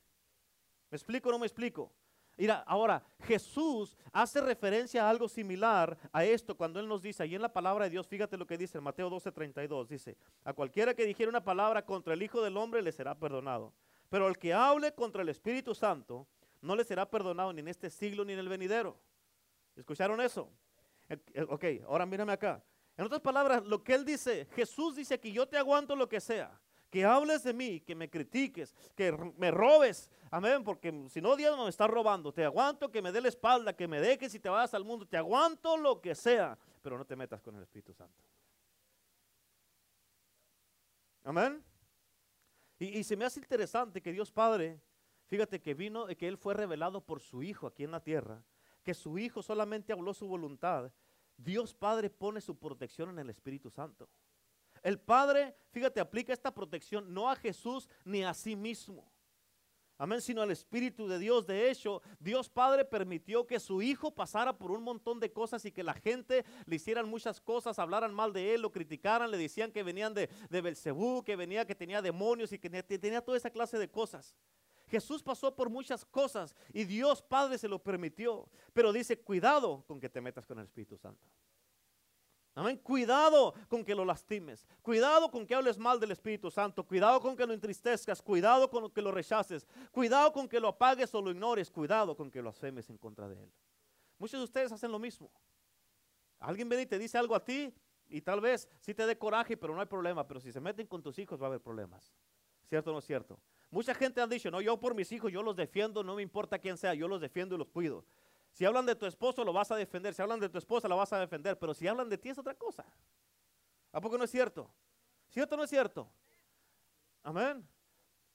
¿Me 0.89 0.95
explico 0.95 1.27
o 1.29 1.31
no 1.33 1.39
me 1.39 1.45
explico? 1.45 1.91
Mira, 2.37 2.63
ahora 2.67 3.03
Jesús 3.23 3.97
hace 4.13 4.39
referencia 4.39 5.03
a 5.03 5.09
algo 5.09 5.27
similar 5.27 5.97
a 6.13 6.23
esto 6.23 6.55
cuando 6.55 6.79
Él 6.79 6.87
nos 6.87 7.01
dice, 7.01 7.23
ahí 7.23 7.33
en 7.33 7.41
la 7.41 7.51
palabra 7.51 7.85
de 7.85 7.89
Dios, 7.89 8.07
fíjate 8.07 8.37
lo 8.37 8.45
que 8.45 8.57
dice 8.57 8.77
en 8.77 8.83
Mateo 8.83 9.09
12:32, 9.09 9.87
dice, 9.87 10.15
a 10.43 10.53
cualquiera 10.53 10.93
que 10.93 11.05
dijera 11.05 11.29
una 11.29 11.43
palabra 11.43 11.83
contra 11.83 12.13
el 12.13 12.21
Hijo 12.21 12.41
del 12.41 12.55
Hombre 12.55 12.83
le 12.83 12.91
será 12.91 13.15
perdonado, 13.15 13.73
pero 14.07 14.27
al 14.27 14.37
que 14.37 14.53
hable 14.53 14.93
contra 14.93 15.23
el 15.23 15.29
Espíritu 15.29 15.73
Santo 15.73 16.27
no 16.61 16.75
le 16.75 16.83
será 16.83 17.09
perdonado 17.09 17.51
ni 17.53 17.61
en 17.61 17.69
este 17.69 17.89
siglo 17.89 18.23
ni 18.23 18.33
en 18.33 18.39
el 18.39 18.49
venidero. 18.49 18.99
¿Escucharon 19.77 20.19
eso? 20.19 20.51
Eh, 21.07 21.17
eh, 21.33 21.45
ok, 21.47 21.63
ahora 21.87 22.05
mírame 22.05 22.33
acá. 22.33 22.63
En 22.97 23.05
otras 23.05 23.21
palabras, 23.21 23.63
lo 23.63 23.83
que 23.83 23.93
él 23.93 24.03
dice, 24.03 24.47
Jesús 24.55 24.95
dice 24.95 25.19
que 25.19 25.31
yo 25.31 25.47
te 25.47 25.57
aguanto 25.57 25.95
lo 25.95 26.09
que 26.09 26.19
sea, 26.19 26.59
que 26.89 27.05
hables 27.05 27.43
de 27.43 27.53
mí, 27.53 27.79
que 27.81 27.93
me 27.93 28.09
critiques, 28.09 28.73
que 28.95 29.11
me 29.37 29.51
robes, 29.51 30.09
amén, 30.31 30.63
porque 30.63 31.05
si 31.09 31.21
no 31.21 31.35
Dios 31.35 31.55
me 31.57 31.69
está 31.69 31.85
robando, 31.85 32.33
te 32.33 32.43
aguanto 32.43 32.91
que 32.91 33.03
me 33.03 33.11
dé 33.11 33.21
la 33.21 33.27
espalda, 33.27 33.75
que 33.75 33.87
me 33.87 34.01
dejes 34.01 34.33
y 34.33 34.39
te 34.39 34.49
vayas 34.49 34.73
al 34.73 34.83
mundo, 34.83 35.05
te 35.05 35.15
aguanto 35.15 35.77
lo 35.77 36.01
que 36.01 36.15
sea, 36.15 36.57
pero 36.81 36.97
no 36.97 37.05
te 37.05 37.15
metas 37.15 37.39
con 37.41 37.55
el 37.55 37.61
Espíritu 37.61 37.93
Santo. 37.93 38.23
Amén. 41.23 41.63
Y, 42.79 42.99
y 42.99 43.03
se 43.03 43.15
me 43.15 43.25
hace 43.25 43.39
interesante 43.39 44.01
que 44.01 44.11
Dios 44.11 44.31
Padre, 44.31 44.81
fíjate 45.27 45.61
que 45.61 45.75
vino, 45.75 46.07
que 46.07 46.27
Él 46.27 46.37
fue 46.37 46.55
revelado 46.55 46.99
por 47.01 47.19
su 47.19 47.43
Hijo 47.43 47.67
aquí 47.67 47.83
en 47.83 47.91
la 47.91 48.01
tierra, 48.01 48.41
que 48.87 48.93
su 48.93 49.19
Hijo 49.19 49.43
solamente 49.43 49.91
habló 49.91 50.13
su 50.13 50.25
voluntad, 50.25 50.89
Dios 51.35 51.73
Padre 51.73 52.09
pone 52.09 52.39
su 52.39 52.57
protección 52.57 53.09
en 53.09 53.19
el 53.19 53.29
Espíritu 53.29 53.69
Santo. 53.69 54.07
El 54.81 54.97
Padre, 54.97 55.57
fíjate, 55.71 55.99
aplica 55.99 56.31
esta 56.31 56.53
protección 56.53 57.13
no 57.13 57.29
a 57.29 57.35
Jesús 57.35 57.89
ni 58.05 58.23
a 58.23 58.33
sí 58.33 58.55
mismo. 58.55 59.11
Amén, 59.97 60.21
sino 60.21 60.41
al 60.41 60.51
Espíritu 60.51 61.05
de 61.05 61.19
Dios. 61.19 61.45
De 61.45 61.69
hecho, 61.69 62.01
Dios 62.17 62.47
Padre 62.47 62.85
permitió 62.85 63.45
que 63.45 63.59
su 63.59 63.81
Hijo 63.81 64.15
pasara 64.15 64.57
por 64.57 64.71
un 64.71 64.83
montón 64.83 65.19
de 65.19 65.33
cosas 65.33 65.65
y 65.65 65.73
que 65.73 65.83
la 65.83 65.93
gente 65.93 66.45
le 66.65 66.77
hicieran 66.77 67.09
muchas 67.09 67.41
cosas, 67.41 67.79
hablaran 67.79 68.13
mal 68.13 68.31
de 68.31 68.53
él, 68.53 68.61
lo 68.61 68.71
criticaran, 68.71 69.29
le 69.29 69.37
decían 69.37 69.73
que 69.73 69.83
venían 69.83 70.13
de, 70.13 70.29
de 70.49 70.61
Belcebú, 70.61 71.25
que 71.25 71.35
venía, 71.35 71.67
que 71.67 71.75
tenía 71.75 72.01
demonios 72.01 72.53
y 72.53 72.57
que 72.57 72.69
tenía 72.69 73.19
toda 73.19 73.37
esa 73.37 73.49
clase 73.49 73.77
de 73.77 73.91
cosas. 73.91 74.33
Jesús 74.87 75.21
pasó 75.21 75.55
por 75.55 75.69
muchas 75.69 76.05
cosas 76.05 76.55
y 76.73 76.85
Dios 76.85 77.21
Padre 77.21 77.57
se 77.57 77.67
lo 77.67 77.79
permitió. 77.79 78.47
Pero 78.73 78.93
dice, 78.93 79.19
cuidado 79.19 79.83
con 79.85 79.99
que 79.99 80.09
te 80.09 80.21
metas 80.21 80.45
con 80.45 80.59
el 80.59 80.65
Espíritu 80.65 80.97
Santo. 80.97 81.27
Amén. 82.55 82.77
Cuidado 82.77 83.53
con 83.67 83.85
que 83.85 83.93
lo 83.93 84.03
lastimes. 84.03 84.65
Cuidado 84.81 85.29
con 85.29 85.45
que 85.45 85.53
hables 85.53 85.77
mal 85.77 85.99
del 85.99 86.11
Espíritu 86.11 86.49
Santo. 86.49 86.83
Cuidado 86.83 87.21
con 87.21 87.35
que 87.35 87.45
lo 87.45 87.53
entristezcas. 87.53 88.19
Cuidado 88.19 88.67
con 88.69 88.89
que 88.89 89.01
lo 89.01 89.11
rechaces. 89.11 89.67
Cuidado 89.91 90.33
con 90.33 90.47
que 90.49 90.59
lo 90.59 90.69
apagues 90.69 91.13
o 91.13 91.21
lo 91.21 91.29
ignores. 91.29 91.69
Cuidado 91.69 92.15
con 92.17 92.31
que 92.31 92.41
lo 92.41 92.49
asemes 92.49 92.89
en 92.89 92.97
contra 92.97 93.29
de 93.29 93.43
Él. 93.43 93.51
Muchos 94.17 94.39
de 94.39 94.45
ustedes 94.45 94.71
hacen 94.71 94.91
lo 94.91 94.97
mismo. 94.97 95.29
Alguien 96.39 96.67
viene 96.67 96.83
y 96.83 96.87
te 96.87 96.97
dice 96.97 97.19
algo 97.19 97.35
a 97.35 97.43
ti 97.43 97.71
y 98.09 98.21
tal 98.21 98.41
vez 98.41 98.67
sí 98.79 98.93
te 98.95 99.05
dé 99.05 99.17
coraje, 99.19 99.55
pero 99.55 99.75
no 99.75 99.81
hay 99.81 99.87
problema. 99.87 100.25
Pero 100.25 100.39
si 100.39 100.51
se 100.51 100.59
meten 100.59 100.87
con 100.87 101.03
tus 101.03 101.19
hijos 101.19 101.39
va 101.39 101.45
a 101.45 101.49
haber 101.49 101.61
problemas. 101.61 102.11
¿Cierto 102.67 102.89
o 102.89 102.93
no 102.93 102.99
es 102.99 103.05
cierto? 103.05 103.39
Mucha 103.69 103.93
gente 103.93 104.21
ha 104.21 104.27
dicho, 104.27 104.49
no, 104.49 104.61
yo 104.61 104.79
por 104.79 104.95
mis 104.95 105.11
hijos, 105.11 105.31
yo 105.31 105.43
los 105.43 105.55
defiendo, 105.55 106.03
no 106.03 106.15
me 106.15 106.21
importa 106.21 106.57
quién 106.59 106.77
sea, 106.77 106.93
yo 106.93 107.07
los 107.07 107.19
defiendo 107.19 107.55
y 107.55 107.57
los 107.57 107.67
cuido. 107.67 108.05
Si 108.57 108.65
hablan 108.65 108.87
de 108.87 108.95
tu 108.95 109.05
esposo, 109.05 109.43
lo 109.43 109.53
vas 109.53 109.69
a 109.69 109.75
defender. 109.75 110.15
Si 110.15 110.21
hablan 110.21 110.39
de 110.39 110.49
tu 110.49 110.57
esposa, 110.57 110.87
la 110.87 110.95
vas 110.95 111.13
a 111.13 111.19
defender. 111.19 111.59
Pero 111.59 111.75
si 111.75 111.87
hablan 111.87 112.09
de 112.09 112.17
ti, 112.17 112.29
es 112.29 112.39
otra 112.39 112.55
cosa. 112.55 112.83
¿A 113.91 114.01
poco 114.01 114.17
no 114.17 114.23
es 114.23 114.31
cierto? 114.31 114.71
¿Cierto 115.29 115.53
o 115.53 115.57
no 115.59 115.63
es 115.63 115.69
cierto? 115.69 116.09
Amén. 117.21 117.67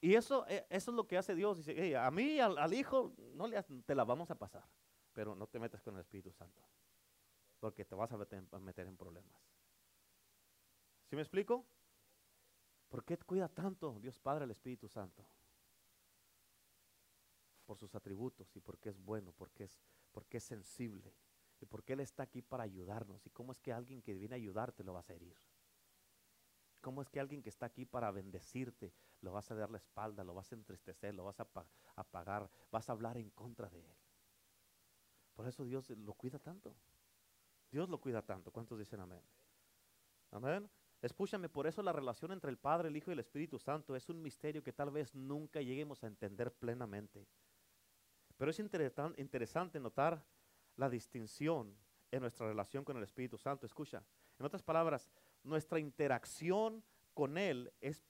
Y 0.01 0.14
eso, 0.14 0.47
eh, 0.47 0.64
eso 0.70 0.93
es 0.93 0.97
lo 0.97 1.09
que 1.09 1.18
hace 1.18 1.35
Dios. 1.35 1.57
Dice, 1.57 1.97
a 1.97 2.09
mí, 2.12 2.39
al, 2.39 2.72
hijo, 2.72 3.12
no 3.35 3.49
le, 3.49 3.61
te 3.85 3.95
la 3.97 4.05
vamos 4.05 4.30
a 4.30 4.37
pasar. 4.37 4.64
Pero 5.12 5.35
no 5.35 5.49
te 5.49 5.59
metas 5.59 5.83
con 5.83 5.95
el 5.95 6.01
Espíritu 6.01 6.33
Santo. 6.33 6.62
Porque 7.59 7.85
te 7.85 7.97
vas 7.97 8.12
a 8.12 8.16
meter, 8.16 8.87
en 8.87 8.97
problemas. 8.97 9.41
¿Sí 11.11 11.16
me 11.16 11.22
explico? 11.22 11.66
¿Por 12.93 13.07
qué 13.07 13.16
cuida 13.16 13.49
tanto 13.49 13.99
Dios 14.01 14.18
Padre 14.18 14.45
el 14.45 14.51
Espíritu 14.51 14.86
Santo? 14.86 15.26
Por 17.64 17.78
sus 17.78 17.95
atributos 17.95 18.55
y 18.55 18.61
porque 18.61 18.90
es 18.90 18.99
bueno, 19.03 19.32
porque 19.32 19.64
es, 19.64 19.80
porque 20.12 20.36
es 20.36 20.45
sensible 20.45 21.14
y 21.59 21.64
porque 21.64 21.95
Él 21.95 22.01
está 22.01 22.24
aquí 22.24 22.43
para 22.43 22.64
ayudarnos. 22.64 23.24
¿Y 23.24 23.30
cómo 23.30 23.51
es 23.51 23.62
que 23.62 23.72
alguien 23.72 24.03
que 24.03 24.12
viene 24.12 24.34
a 24.34 24.36
ayudarte 24.36 24.84
lo 24.84 24.93
va 24.93 25.03
a 25.09 25.12
herir? 25.14 25.38
¿Cómo 26.82 27.01
es 27.01 27.09
que 27.09 27.18
alguien 27.18 27.43
que 27.43 27.49
está 27.49 27.64
aquí 27.64 27.86
para 27.86 28.11
bendecirte 28.11 28.93
lo 29.22 29.32
vas 29.32 29.51
a 29.51 29.55
dar 29.55 29.70
la 29.70 29.78
espalda, 29.78 30.22
lo 30.22 30.34
vas 30.34 30.53
a 30.53 30.57
entristecer, 30.57 31.14
lo 31.14 31.24
vas 31.24 31.40
a 31.40 31.49
apagar, 31.97 32.51
vas 32.70 32.90
a 32.90 32.93
hablar 32.93 33.16
en 33.16 33.30
contra 33.30 33.70
de 33.70 33.80
él? 33.80 33.97
Por 35.32 35.49
eso 35.49 35.64
Dios 35.64 35.88
lo 35.88 36.12
cuida 36.12 36.38
tanto. 36.38 36.76
Dios 37.70 37.88
lo 37.88 37.99
cuida 37.99 38.20
tanto. 38.20 38.51
¿Cuántos 38.51 38.78
dicen 38.78 39.01
amén? 39.01 39.22
Amén. 40.30 40.70
Escúchame, 41.03 41.48
por 41.48 41.66
eso 41.66 41.82
la 41.82 41.92
relación 41.92 42.30
entre 42.30 42.48
el 42.48 42.59
Padre, 42.59 42.88
el 42.88 42.96
Hijo 42.96 43.11
y 43.11 43.14
el 43.14 43.18
Espíritu 43.18 43.59
Santo 43.59 43.96
es 43.96 44.09
un 44.09 44.22
misterio 44.22 44.62
que 44.62 44.72
tal 44.72 44.92
vez 44.92 45.14
nunca 45.16 45.61
lleguemos 45.61 46.03
a 46.05 46.07
entender 46.07 46.53
plenamente. 46.53 47.26
Pero 48.36 48.53
es 48.53 48.61
interesante 48.61 49.80
notar 49.80 50.24
la 50.76 50.88
distinción 50.88 51.76
en 52.12 52.20
nuestra 52.20 52.46
relación 52.46 52.84
con 52.84 52.96
el 52.96 53.03
Espíritu 53.03 53.36
Santo. 53.36 53.66
Escucha, 53.66 54.05
en 54.38 54.46
otras 54.46 54.62
palabras, 54.62 55.11
nuestra 55.42 55.80
interacción 55.80 56.84
con 57.14 57.36
Él 57.36 57.72
es, 57.80 58.05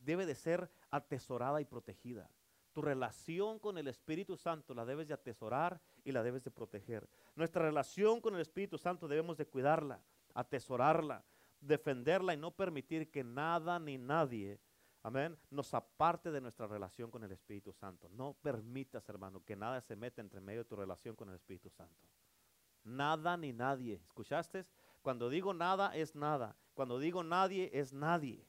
debe 0.00 0.24
de 0.24 0.34
ser 0.34 0.70
atesorada 0.90 1.60
y 1.60 1.66
protegida. 1.66 2.30
Tu 2.72 2.80
relación 2.80 3.58
con 3.58 3.76
el 3.76 3.88
Espíritu 3.88 4.36
Santo 4.36 4.74
la 4.74 4.86
debes 4.86 5.08
de 5.08 5.14
atesorar 5.14 5.80
y 6.04 6.12
la 6.12 6.22
debes 6.22 6.42
de 6.44 6.50
proteger. 6.50 7.08
Nuestra 7.34 7.62
relación 7.62 8.20
con 8.20 8.34
el 8.34 8.40
Espíritu 8.40 8.78
Santo 8.78 9.08
debemos 9.08 9.36
de 9.36 9.46
cuidarla, 9.46 10.00
atesorarla, 10.34 11.24
defenderla 11.60 12.34
y 12.34 12.36
no 12.36 12.50
permitir 12.50 13.10
que 13.10 13.22
nada 13.22 13.78
ni 13.78 13.98
nadie, 13.98 14.60
amén, 15.02 15.38
nos 15.50 15.72
aparte 15.74 16.30
de 16.30 16.40
nuestra 16.40 16.66
relación 16.66 17.10
con 17.10 17.24
el 17.24 17.32
Espíritu 17.32 17.72
Santo. 17.72 18.08
No 18.08 18.34
permitas, 18.34 19.08
hermano, 19.08 19.44
que 19.44 19.56
nada 19.56 19.80
se 19.80 19.96
meta 19.96 20.20
entre 20.20 20.40
medio 20.40 20.60
de 20.60 20.68
tu 20.68 20.76
relación 20.76 21.14
con 21.14 21.28
el 21.28 21.36
Espíritu 21.36 21.70
Santo. 21.70 22.08
Nada 22.82 23.36
ni 23.36 23.52
nadie. 23.52 24.00
¿Escuchaste? 24.04 24.66
Cuando 25.02 25.28
digo 25.28 25.54
nada 25.54 25.94
es 25.96 26.14
nada. 26.14 26.56
Cuando 26.74 26.98
digo 26.98 27.22
nadie 27.22 27.70
es 27.72 27.92
nadie. 27.92 28.46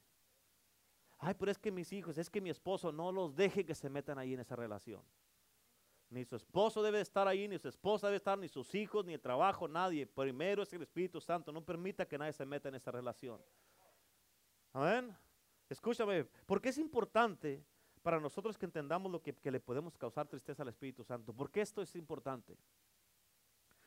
Ay, 1.20 1.36
pero 1.38 1.51
es 1.51 1.59
que 1.59 1.72
mis 1.72 1.93
hijos, 1.93 2.18
es 2.18 2.30
que 2.30 2.41
mi 2.41 2.49
esposo 2.49 2.91
no 2.91 3.12
los 3.12 3.36
deje 3.36 3.66
que 3.66 3.76
se 3.76 3.89
metan 3.89 4.18
ahí 4.18 4.34
en 4.34 4.39
esa 4.39 4.55
relación. 4.55 5.03
Ni 6.12 6.26
su 6.26 6.36
esposo 6.36 6.84
debe 6.84 6.99
estar 6.99 7.26
ahí, 7.26 7.47
ni 7.47 7.57
su 7.57 7.70
esposa 7.70 8.07
debe 8.07 8.18
estar, 8.18 8.38
ni 8.38 8.49
sus 8.49 8.76
hijos, 8.76 9.05
ni 9.05 9.14
el 9.14 9.22
trabajo, 9.22 9.66
nadie. 9.70 10.05
Primero 10.05 10.62
es 10.62 10.74
el 10.74 10.82
Espíritu 10.82 11.22
Santo. 11.22 11.53
No 11.53 11.64
permita 11.64 12.05
que 12.05 12.18
nadie 12.18 12.34
se 12.34 12.45
meta 12.45 12.68
en 12.68 12.76
esa 12.76 12.91
relación. 12.91 13.41
Amén. 14.74 15.16
Escúchame, 15.70 16.26
porque 16.45 16.68
es 16.68 16.78
importante 16.78 17.64
para 18.01 18.20
nosotros 18.20 18.57
que 18.57 18.66
entendamos 18.66 19.09
lo 19.09 19.22
que, 19.22 19.34
que 19.34 19.51
le 19.51 19.62
podemos 19.62 19.97
causar 19.97 20.28
tristeza 20.28 20.64
al 20.64 20.70
Espíritu 20.70 21.01
Santo. 21.01 21.34
¿Por 21.34 21.49
qué 21.49 21.62
esto 21.62 21.82
es 21.82 21.95
importante? 21.95 22.57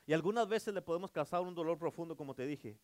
Y 0.07 0.15
algunas 0.15 0.49
veces 0.49 0.73
le 0.73 0.81
podemos 0.81 1.13
causar 1.13 1.43
un 1.43 1.55
dolor 1.55 1.79
profundo, 1.79 2.17
como 2.17 2.35
te 2.35 2.47
dije. 2.47 2.79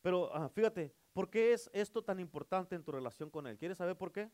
Pero 0.00 0.34
ah, 0.34 0.48
fíjate, 0.48 0.94
¿por 1.12 1.28
qué 1.28 1.52
es 1.52 1.68
esto 1.74 2.02
tan 2.02 2.20
importante 2.20 2.74
en 2.74 2.82
tu 2.82 2.90
relación 2.90 3.28
con 3.28 3.46
Él? 3.46 3.58
¿Quieres 3.58 3.76
saber 3.76 3.98
por 3.98 4.12
qué? 4.12 4.30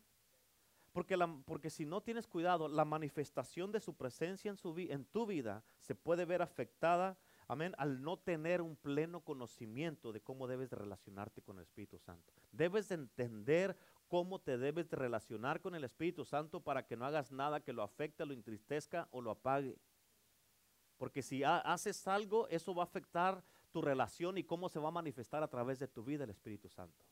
Porque, 0.92 1.16
porque 1.46 1.70
si 1.70 1.86
no 1.86 2.02
tienes 2.02 2.26
cuidado, 2.26 2.68
la 2.68 2.84
manifestación 2.84 3.72
de 3.72 3.80
su 3.80 3.94
presencia 3.94 4.50
en, 4.50 4.58
su, 4.58 4.74
en 4.76 5.06
tu 5.06 5.26
vida 5.26 5.64
se 5.80 5.94
puede 5.94 6.26
ver 6.26 6.42
afectada, 6.42 7.16
amén, 7.48 7.74
al 7.78 8.02
no 8.02 8.18
tener 8.18 8.60
un 8.60 8.76
pleno 8.76 9.20
conocimiento 9.20 10.12
de 10.12 10.20
cómo 10.20 10.46
debes 10.46 10.68
de 10.68 10.76
relacionarte 10.76 11.40
con 11.40 11.56
el 11.56 11.62
Espíritu 11.62 11.98
Santo. 11.98 12.34
Debes 12.52 12.90
de 12.90 12.96
entender 12.96 13.74
cómo 14.06 14.38
te 14.38 14.58
debes 14.58 14.90
de 14.90 14.96
relacionar 14.96 15.62
con 15.62 15.74
el 15.74 15.84
Espíritu 15.84 16.26
Santo 16.26 16.60
para 16.60 16.86
que 16.86 16.96
no 16.96 17.06
hagas 17.06 17.32
nada 17.32 17.60
que 17.60 17.72
lo 17.72 17.82
afecte, 17.82 18.26
lo 18.26 18.34
entristezca 18.34 19.08
o 19.12 19.22
lo 19.22 19.30
apague. 19.30 19.78
Porque 20.98 21.22
si 21.22 21.42
haces 21.42 22.06
algo, 22.06 22.46
eso 22.48 22.74
va 22.74 22.82
a 22.82 22.84
afectar 22.84 23.42
tu 23.70 23.80
relación 23.80 24.36
y 24.36 24.44
cómo 24.44 24.68
se 24.68 24.78
va 24.78 24.88
a 24.88 24.92
manifestar 24.92 25.42
a 25.42 25.48
través 25.48 25.78
de 25.78 25.88
tu 25.88 26.04
vida 26.04 26.24
el 26.24 26.30
Espíritu 26.30 26.68
Santo. 26.68 27.02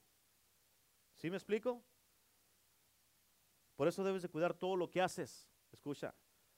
¿Sí 1.16 1.30
me 1.30 1.36
explico? 1.36 1.82
Por 3.80 3.88
eso 3.88 4.04
debes 4.04 4.20
de 4.20 4.28
cuidar 4.28 4.52
todo 4.52 4.76
lo 4.76 4.90
que 4.90 5.00
haces. 5.00 5.48
Escucha, 5.72 6.14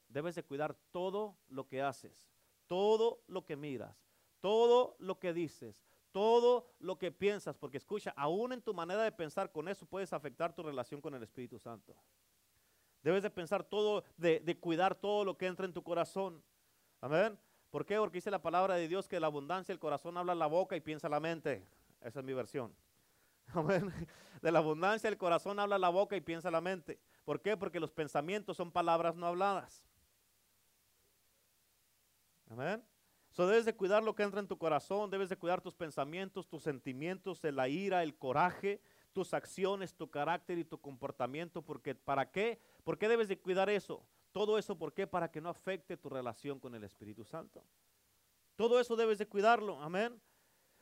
debes 0.08 0.34
de 0.34 0.42
cuidar 0.42 0.74
todo 0.90 1.38
lo 1.46 1.68
que 1.68 1.80
haces, 1.80 2.28
todo 2.66 3.22
lo 3.28 3.44
que 3.44 3.54
miras, 3.54 3.96
todo 4.40 4.96
lo 4.98 5.20
que 5.20 5.32
dices, 5.32 5.84
todo 6.10 6.66
lo 6.80 6.98
que 6.98 7.12
piensas, 7.12 7.56
porque 7.56 7.76
escucha, 7.76 8.12
aún 8.16 8.52
en 8.52 8.60
tu 8.60 8.74
manera 8.74 9.04
de 9.04 9.12
pensar 9.12 9.52
con 9.52 9.68
eso 9.68 9.86
puedes 9.86 10.12
afectar 10.12 10.52
tu 10.52 10.64
relación 10.64 11.00
con 11.00 11.14
el 11.14 11.22
Espíritu 11.22 11.60
Santo. 11.60 11.94
Debes 13.04 13.22
de 13.22 13.30
pensar 13.30 13.62
todo, 13.62 14.02
de, 14.16 14.40
de 14.40 14.58
cuidar 14.58 14.96
todo 14.96 15.24
lo 15.24 15.38
que 15.38 15.46
entra 15.46 15.64
en 15.64 15.72
tu 15.72 15.84
corazón. 15.84 16.42
Amén. 17.00 17.38
¿Por 17.70 17.86
qué? 17.86 17.98
Porque 17.98 18.16
dice 18.16 18.32
la 18.32 18.42
palabra 18.42 18.74
de 18.74 18.88
Dios 18.88 19.06
que 19.06 19.20
la 19.20 19.28
abundancia 19.28 19.72
el 19.72 19.78
corazón 19.78 20.16
habla 20.16 20.34
la 20.34 20.48
boca 20.48 20.74
y 20.74 20.80
piensa 20.80 21.08
la 21.08 21.20
mente. 21.20 21.64
Esa 22.00 22.18
es 22.18 22.24
mi 22.24 22.32
versión. 22.34 22.74
Amén. 23.54 23.92
De 24.40 24.50
la 24.50 24.58
abundancia 24.58 25.08
el 25.08 25.16
corazón 25.16 25.60
habla 25.60 25.78
la 25.78 25.88
boca 25.88 26.16
y 26.16 26.20
piensa 26.20 26.50
la 26.50 26.60
mente. 26.60 26.98
¿Por 27.24 27.40
qué? 27.40 27.56
Porque 27.56 27.80
los 27.80 27.92
pensamientos 27.92 28.56
son 28.56 28.72
palabras 28.72 29.14
no 29.16 29.26
habladas. 29.26 29.84
Amén. 32.50 32.84
So 33.30 33.46
debes 33.46 33.64
de 33.64 33.74
cuidar 33.74 34.02
lo 34.02 34.14
que 34.14 34.22
entra 34.22 34.40
en 34.40 34.46
tu 34.46 34.58
corazón, 34.58 35.10
debes 35.10 35.30
de 35.30 35.38
cuidar 35.38 35.62
tus 35.62 35.74
pensamientos, 35.74 36.48
tus 36.48 36.62
sentimientos, 36.62 37.42
la 37.44 37.66
ira, 37.66 38.02
el 38.02 38.14
coraje, 38.14 38.82
tus 39.14 39.32
acciones, 39.32 39.94
tu 39.94 40.10
carácter 40.10 40.58
y 40.58 40.64
tu 40.64 40.78
comportamiento. 40.78 41.62
Porque 41.62 41.94
¿para 41.94 42.30
qué? 42.30 42.60
¿Por 42.84 42.98
qué 42.98 43.08
debes 43.08 43.28
de 43.28 43.38
cuidar 43.38 43.70
eso? 43.70 44.04
Todo 44.32 44.58
eso, 44.58 44.76
¿por 44.76 44.92
qué? 44.92 45.06
Para 45.06 45.30
que 45.30 45.40
no 45.40 45.48
afecte 45.48 45.96
tu 45.96 46.10
relación 46.10 46.60
con 46.60 46.74
el 46.74 46.84
Espíritu 46.84 47.24
Santo. 47.24 47.64
Todo 48.54 48.78
eso 48.78 48.96
debes 48.96 49.18
de 49.18 49.26
cuidarlo, 49.26 49.80
amén. 49.80 50.20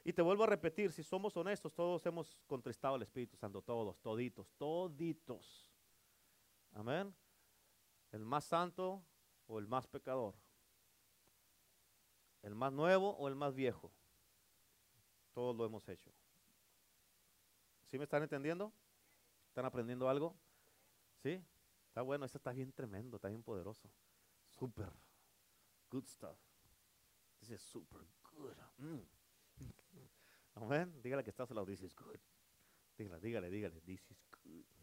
Y 0.03 0.13
te 0.13 0.23
vuelvo 0.23 0.45
a 0.45 0.47
repetir, 0.47 0.93
si 0.93 1.05
somos 1.05 1.37
honestos, 1.37 1.75
todos 1.75 2.05
hemos 2.07 2.37
contristado 2.47 2.97
al 2.97 3.03
Espíritu 3.03 3.37
Santo, 3.37 3.63
todos, 3.63 4.01
toditos, 4.01 4.51
toditos. 4.57 5.70
Amén. 6.73 7.15
El 8.13 8.25
más 8.25 8.45
santo 8.45 9.05
o 9.47 9.59
el 9.59 9.67
más 9.67 9.87
pecador. 9.87 10.35
El 12.43 12.55
más 12.55 12.73
nuevo 12.73 13.17
o 13.17 13.29
el 13.29 13.35
más 13.35 13.55
viejo. 13.55 13.93
Todos 15.33 15.57
lo 15.57 15.65
hemos 15.65 15.89
hecho. 15.89 16.13
¿Sí 17.87 17.99
me 17.99 18.05
están 18.05 18.23
entendiendo? 18.23 18.73
¿Están 19.49 19.65
aprendiendo 19.65 20.09
algo? 20.09 20.37
¿Sí? 21.23 21.45
Está 21.89 22.03
bueno, 22.03 22.25
esto 22.25 22.39
está 22.39 22.53
bien 22.53 22.73
tremendo, 22.73 23.17
está 23.17 23.29
bien 23.29 23.43
poderoso. 23.43 23.91
Super 24.49 24.93
good 25.91 26.07
stuff. 26.07 26.39
This 27.41 27.51
is 27.51 27.61
super 27.61 28.01
good. 28.23 28.57
Mm. 28.79 29.01
Amén. 30.55 31.03
Dígale 31.03 31.25
que 31.25 31.31
estás 31.31 31.51
al 31.51 31.57
lado. 31.57 31.67
This 31.67 31.83
is 31.83 31.95
good. 31.95 32.21
Dígale, 32.97 33.21
dígale, 33.21 33.51
dígale. 33.51 33.81
This 33.81 34.11
is 34.11 34.25
good. 34.45 34.80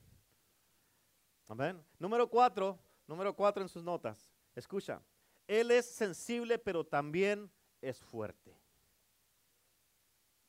Amén. 1.47 1.83
Número 1.99 2.29
cuatro. 2.29 2.79
Número 3.07 3.33
cuatro 3.33 3.63
en 3.63 3.69
sus 3.69 3.83
notas. 3.83 4.29
Escucha. 4.55 5.01
Él 5.47 5.71
es 5.71 5.85
sensible, 5.85 6.59
pero 6.59 6.85
también 6.85 7.49
es 7.81 8.01
fuerte. 8.01 8.53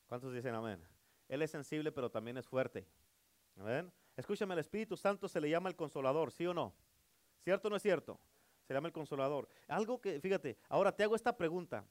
¿Cuántos 0.07 0.33
dicen 0.33 0.55
amén? 0.55 0.83
Él 1.29 1.43
es 1.43 1.51
sensible, 1.51 1.93
pero 1.93 2.11
también 2.11 2.37
es 2.37 2.47
fuerte. 2.47 2.87
Amén. 3.57 3.93
Escúchame, 4.17 4.55
el 4.55 4.61
Espíritu 4.61 4.97
Santo 4.97 5.29
se 5.29 5.41
le 5.41 5.49
llama 5.49 5.69
el 5.69 5.77
consolador, 5.77 6.33
¿sí 6.33 6.47
o 6.47 6.55
no? 6.55 6.75
¿Cierto 7.45 7.69
o 7.69 7.71
no 7.71 7.77
es 7.77 7.83
cierto? 7.83 8.19
Se 8.67 8.75
llama 8.75 8.89
el 8.89 8.93
consolador. 8.93 9.49
Algo 9.69 10.01
que, 10.01 10.21
fíjate, 10.21 10.59
ahora 10.69 10.91
te 10.91 11.05
hago 11.05 11.15
esta 11.15 11.37
pregunta. 11.37 11.85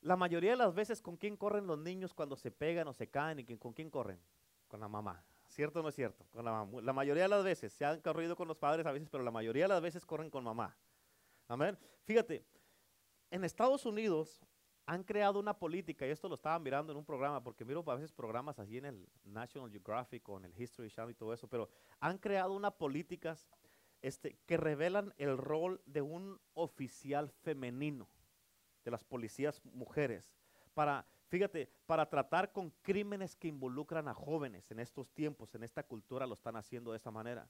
La 0.00 0.16
mayoría 0.16 0.50
de 0.50 0.56
las 0.56 0.74
veces, 0.74 1.00
¿con 1.00 1.16
quién 1.16 1.36
corren 1.36 1.66
los 1.66 1.78
niños 1.78 2.12
cuando 2.12 2.36
se 2.36 2.50
pegan 2.50 2.88
o 2.88 2.92
se 2.92 3.08
caen? 3.08 3.38
¿Y 3.38 3.56
con 3.56 3.72
quién 3.72 3.90
corren? 3.90 4.20
Con 4.66 4.80
la 4.80 4.88
mamá. 4.88 5.22
¿Cierto 5.56 5.80
o 5.80 5.82
no 5.82 5.88
es 5.88 5.94
cierto? 5.94 6.22
La 6.34 6.92
mayoría 6.92 7.22
de 7.22 7.30
las 7.30 7.42
veces, 7.42 7.72
se 7.72 7.86
han 7.86 8.02
corrido 8.02 8.36
con 8.36 8.46
los 8.46 8.58
padres 8.58 8.84
a 8.84 8.92
veces, 8.92 9.08
pero 9.08 9.24
la 9.24 9.30
mayoría 9.30 9.64
de 9.64 9.68
las 9.68 9.80
veces 9.80 10.04
corren 10.04 10.28
con 10.28 10.44
mamá. 10.44 10.76
Amén. 11.48 11.78
Fíjate, 12.04 12.44
en 13.30 13.42
Estados 13.42 13.86
Unidos 13.86 14.44
han 14.84 15.02
creado 15.02 15.40
una 15.40 15.58
política, 15.58 16.06
y 16.06 16.10
esto 16.10 16.28
lo 16.28 16.34
estaba 16.34 16.58
mirando 16.58 16.92
en 16.92 16.98
un 16.98 17.06
programa, 17.06 17.42
porque 17.42 17.64
miro 17.64 17.82
a 17.86 17.94
veces 17.94 18.12
programas 18.12 18.58
así 18.58 18.76
en 18.76 18.84
el 18.84 19.08
National 19.24 19.70
Geographic 19.70 20.28
o 20.28 20.36
en 20.36 20.44
el 20.44 20.60
History 20.60 20.90
Channel 20.90 21.12
y 21.12 21.14
todo 21.14 21.32
eso, 21.32 21.48
pero 21.48 21.70
han 22.00 22.18
creado 22.18 22.52
unas 22.52 22.74
políticas 22.74 23.48
este, 24.02 24.36
que 24.44 24.58
revelan 24.58 25.14
el 25.16 25.38
rol 25.38 25.80
de 25.86 26.02
un 26.02 26.38
oficial 26.52 27.30
femenino. 27.30 28.10
de 28.84 28.90
las 28.90 29.04
policías 29.04 29.64
mujeres 29.64 30.30
para, 30.74 31.06
fíjate, 31.28 31.68
para 31.86 32.08
tratar 32.08 32.52
con 32.52 32.70
crímenes 32.82 33.36
que 33.36 33.48
involucran 33.48 34.08
a 34.08 34.14
jóvenes 34.14 34.70
en 34.70 34.80
estos 34.80 35.10
tiempos, 35.12 35.54
en 35.54 35.62
esta 35.62 35.82
cultura 35.82 36.26
lo 36.26 36.34
están 36.34 36.56
haciendo 36.56 36.92
de 36.92 36.98
esa 36.98 37.10
manera. 37.10 37.48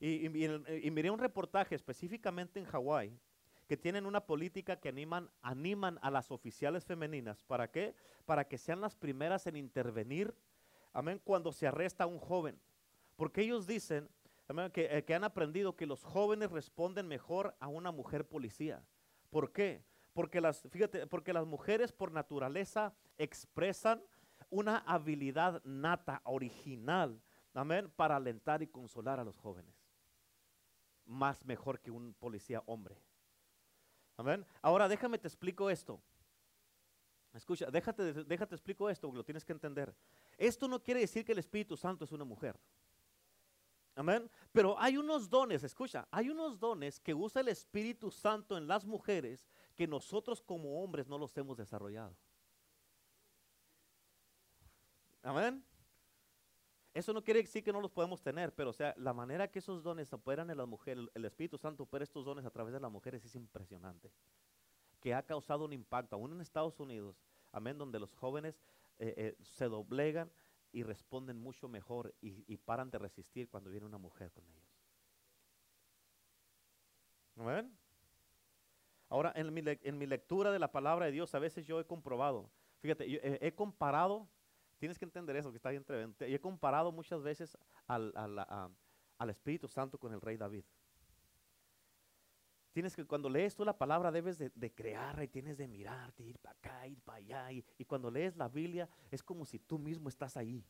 Y, 0.00 0.26
y 0.26 0.90
miré 0.90 1.10
un 1.10 1.18
reportaje 1.18 1.74
específicamente 1.74 2.58
en 2.58 2.66
Hawái 2.66 3.18
que 3.66 3.76
tienen 3.76 4.06
una 4.06 4.26
política 4.26 4.76
que 4.76 4.90
animan, 4.90 5.30
animan 5.40 5.98
a 6.02 6.10
las 6.10 6.30
oficiales 6.30 6.84
femeninas. 6.84 7.42
¿Para 7.44 7.70
qué? 7.70 7.94
Para 8.26 8.46
que 8.46 8.58
sean 8.58 8.80
las 8.80 8.94
primeras 8.94 9.46
en 9.46 9.56
intervenir, 9.56 10.34
amén, 10.92 11.20
cuando 11.24 11.52
se 11.52 11.66
arresta 11.66 12.04
a 12.04 12.06
un 12.06 12.18
joven. 12.18 12.60
Porque 13.16 13.42
ellos 13.42 13.66
dicen, 13.66 14.08
que, 14.72 14.88
eh, 14.90 15.04
que 15.04 15.14
han 15.14 15.24
aprendido 15.24 15.76
que 15.76 15.86
los 15.86 16.02
jóvenes 16.02 16.50
responden 16.50 17.08
mejor 17.08 17.56
a 17.60 17.68
una 17.68 17.90
mujer 17.90 18.26
policía. 18.26 18.82
¿Por 19.30 19.52
qué? 19.52 19.82
Porque 20.14 20.40
las, 20.40 20.62
fíjate, 20.70 21.06
porque 21.06 21.32
las 21.32 21.44
mujeres 21.44 21.92
por 21.92 22.12
naturaleza 22.12 22.94
expresan 23.18 24.02
una 24.48 24.78
habilidad 24.78 25.62
nata, 25.64 26.22
original, 26.24 27.20
amén, 27.52 27.92
para 27.96 28.16
alentar 28.16 28.62
y 28.62 28.68
consolar 28.68 29.20
a 29.20 29.24
los 29.24 29.36
jóvenes. 29.36 29.74
Más 31.04 31.44
mejor 31.44 31.80
que 31.80 31.90
un 31.90 32.14
policía 32.14 32.62
hombre. 32.66 32.96
Amén. 34.16 34.46
Ahora 34.62 34.88
déjame 34.88 35.18
te 35.18 35.28
explico 35.28 35.68
esto. 35.68 36.00
Escucha, 37.34 37.68
déjate, 37.68 38.24
déjate 38.24 38.54
explico 38.54 38.88
esto, 38.88 39.10
lo 39.12 39.24
tienes 39.24 39.44
que 39.44 39.52
entender. 39.52 39.92
Esto 40.38 40.68
no 40.68 40.80
quiere 40.80 41.00
decir 41.00 41.24
que 41.24 41.32
el 41.32 41.40
Espíritu 41.40 41.76
Santo 41.76 42.04
es 42.04 42.12
una 42.12 42.24
mujer. 42.24 42.56
Amén. 43.96 44.30
Pero 44.52 44.78
hay 44.78 44.96
unos 44.96 45.28
dones, 45.28 45.62
escucha, 45.64 46.06
hay 46.10 46.28
unos 46.28 46.58
dones 46.58 47.00
que 47.00 47.14
usa 47.14 47.40
el 47.40 47.48
Espíritu 47.48 48.10
Santo 48.10 48.56
en 48.56 48.66
las 48.66 48.84
mujeres 48.84 49.46
que 49.74 49.86
nosotros 49.86 50.42
como 50.42 50.82
hombres 50.82 51.08
no 51.08 51.18
los 51.18 51.36
hemos 51.36 51.56
desarrollado. 51.56 52.16
Amén. 55.22 55.64
Eso 56.92 57.12
no 57.12 57.24
quiere 57.24 57.42
decir 57.42 57.64
que 57.64 57.72
no 57.72 57.80
los 57.80 57.90
podemos 57.90 58.22
tener, 58.22 58.54
pero 58.54 58.70
o 58.70 58.72
sea, 58.72 58.94
la 58.96 59.12
manera 59.12 59.50
que 59.50 59.58
esos 59.58 59.82
dones 59.82 60.12
operan 60.12 60.48
en 60.50 60.58
las 60.58 60.68
mujeres, 60.68 61.06
el 61.14 61.24
Espíritu 61.24 61.58
Santo 61.58 61.82
opera 61.82 62.04
estos 62.04 62.24
dones 62.24 62.44
a 62.44 62.50
través 62.50 62.72
de 62.72 62.78
las 62.78 62.90
mujeres 62.90 63.24
es 63.24 63.34
impresionante. 63.34 64.12
Que 65.00 65.12
ha 65.12 65.24
causado 65.24 65.64
un 65.64 65.72
impacto, 65.72 66.14
aún 66.14 66.32
en 66.32 66.40
Estados 66.40 66.78
Unidos, 66.78 67.20
amén, 67.50 67.78
donde 67.78 67.98
los 67.98 68.14
jóvenes 68.14 68.60
eh, 68.98 69.12
eh, 69.16 69.36
se 69.42 69.64
doblegan 69.64 70.30
y 70.70 70.84
responden 70.84 71.36
mucho 71.38 71.68
mejor 71.68 72.14
y, 72.20 72.56
paran 72.58 72.90
de 72.90 72.98
resistir 72.98 73.48
cuando 73.48 73.70
viene 73.70 73.86
una 73.86 73.98
mujer 73.98 74.30
con 74.30 74.44
ellos. 74.48 74.64
Amén. 77.36 77.76
Ahora, 79.14 79.32
en 79.36 79.54
mi, 79.54 80.06
lectura 80.06 80.50
de 80.50 80.58
la 80.58 80.72
palabra 80.72 81.06
de 81.06 81.12
Dios, 81.12 81.34
a 81.34 81.38
veces 81.38 81.64
yo 81.64 81.78
he 81.78 81.84
comprobado, 81.84 82.50
fíjate, 82.80 83.46
he 83.46 83.54
comparado 83.54 84.28
Tienes 84.78 84.98
que 84.98 85.06
entender 85.06 85.34
eso, 85.36 85.50
que 85.50 85.56
está 85.56 85.70
bien 85.70 85.82
tremendo. 85.82 86.14
He 86.20 86.38
comparado 86.38 86.92
muchas 86.92 87.22
veces 87.22 87.56
al, 87.86 89.30
Espíritu 89.30 89.66
Santo 89.66 89.98
con 89.98 90.12
el 90.12 90.20
rey 90.20 90.36
David. 90.36 90.64
Tienes 92.72 92.94
que, 92.94 93.06
cuando 93.06 93.30
lees 93.30 93.54
tú 93.54 93.64
la 93.64 93.78
palabra, 93.78 94.10
debes 94.10 94.36
de, 94.36 94.50
de 94.54 94.74
crear 94.74 95.22
y 95.22 95.28
tienes 95.28 95.56
de 95.56 95.68
mirarte, 95.68 96.24
ir 96.24 96.38
para 96.38 96.58
acá, 96.58 96.86
ir 96.86 97.00
para 97.00 97.18
allá. 97.18 97.52
Y, 97.52 97.64
y, 97.78 97.84
cuando 97.84 98.10
lees 98.10 98.36
la 98.36 98.48
Biblia, 98.48 98.88
es 99.10 99.22
como 99.22 99.46
si 99.46 99.58
tú 99.58 99.78
mismo 99.78 100.10
estás 100.10 100.36
ahí. 100.36 100.62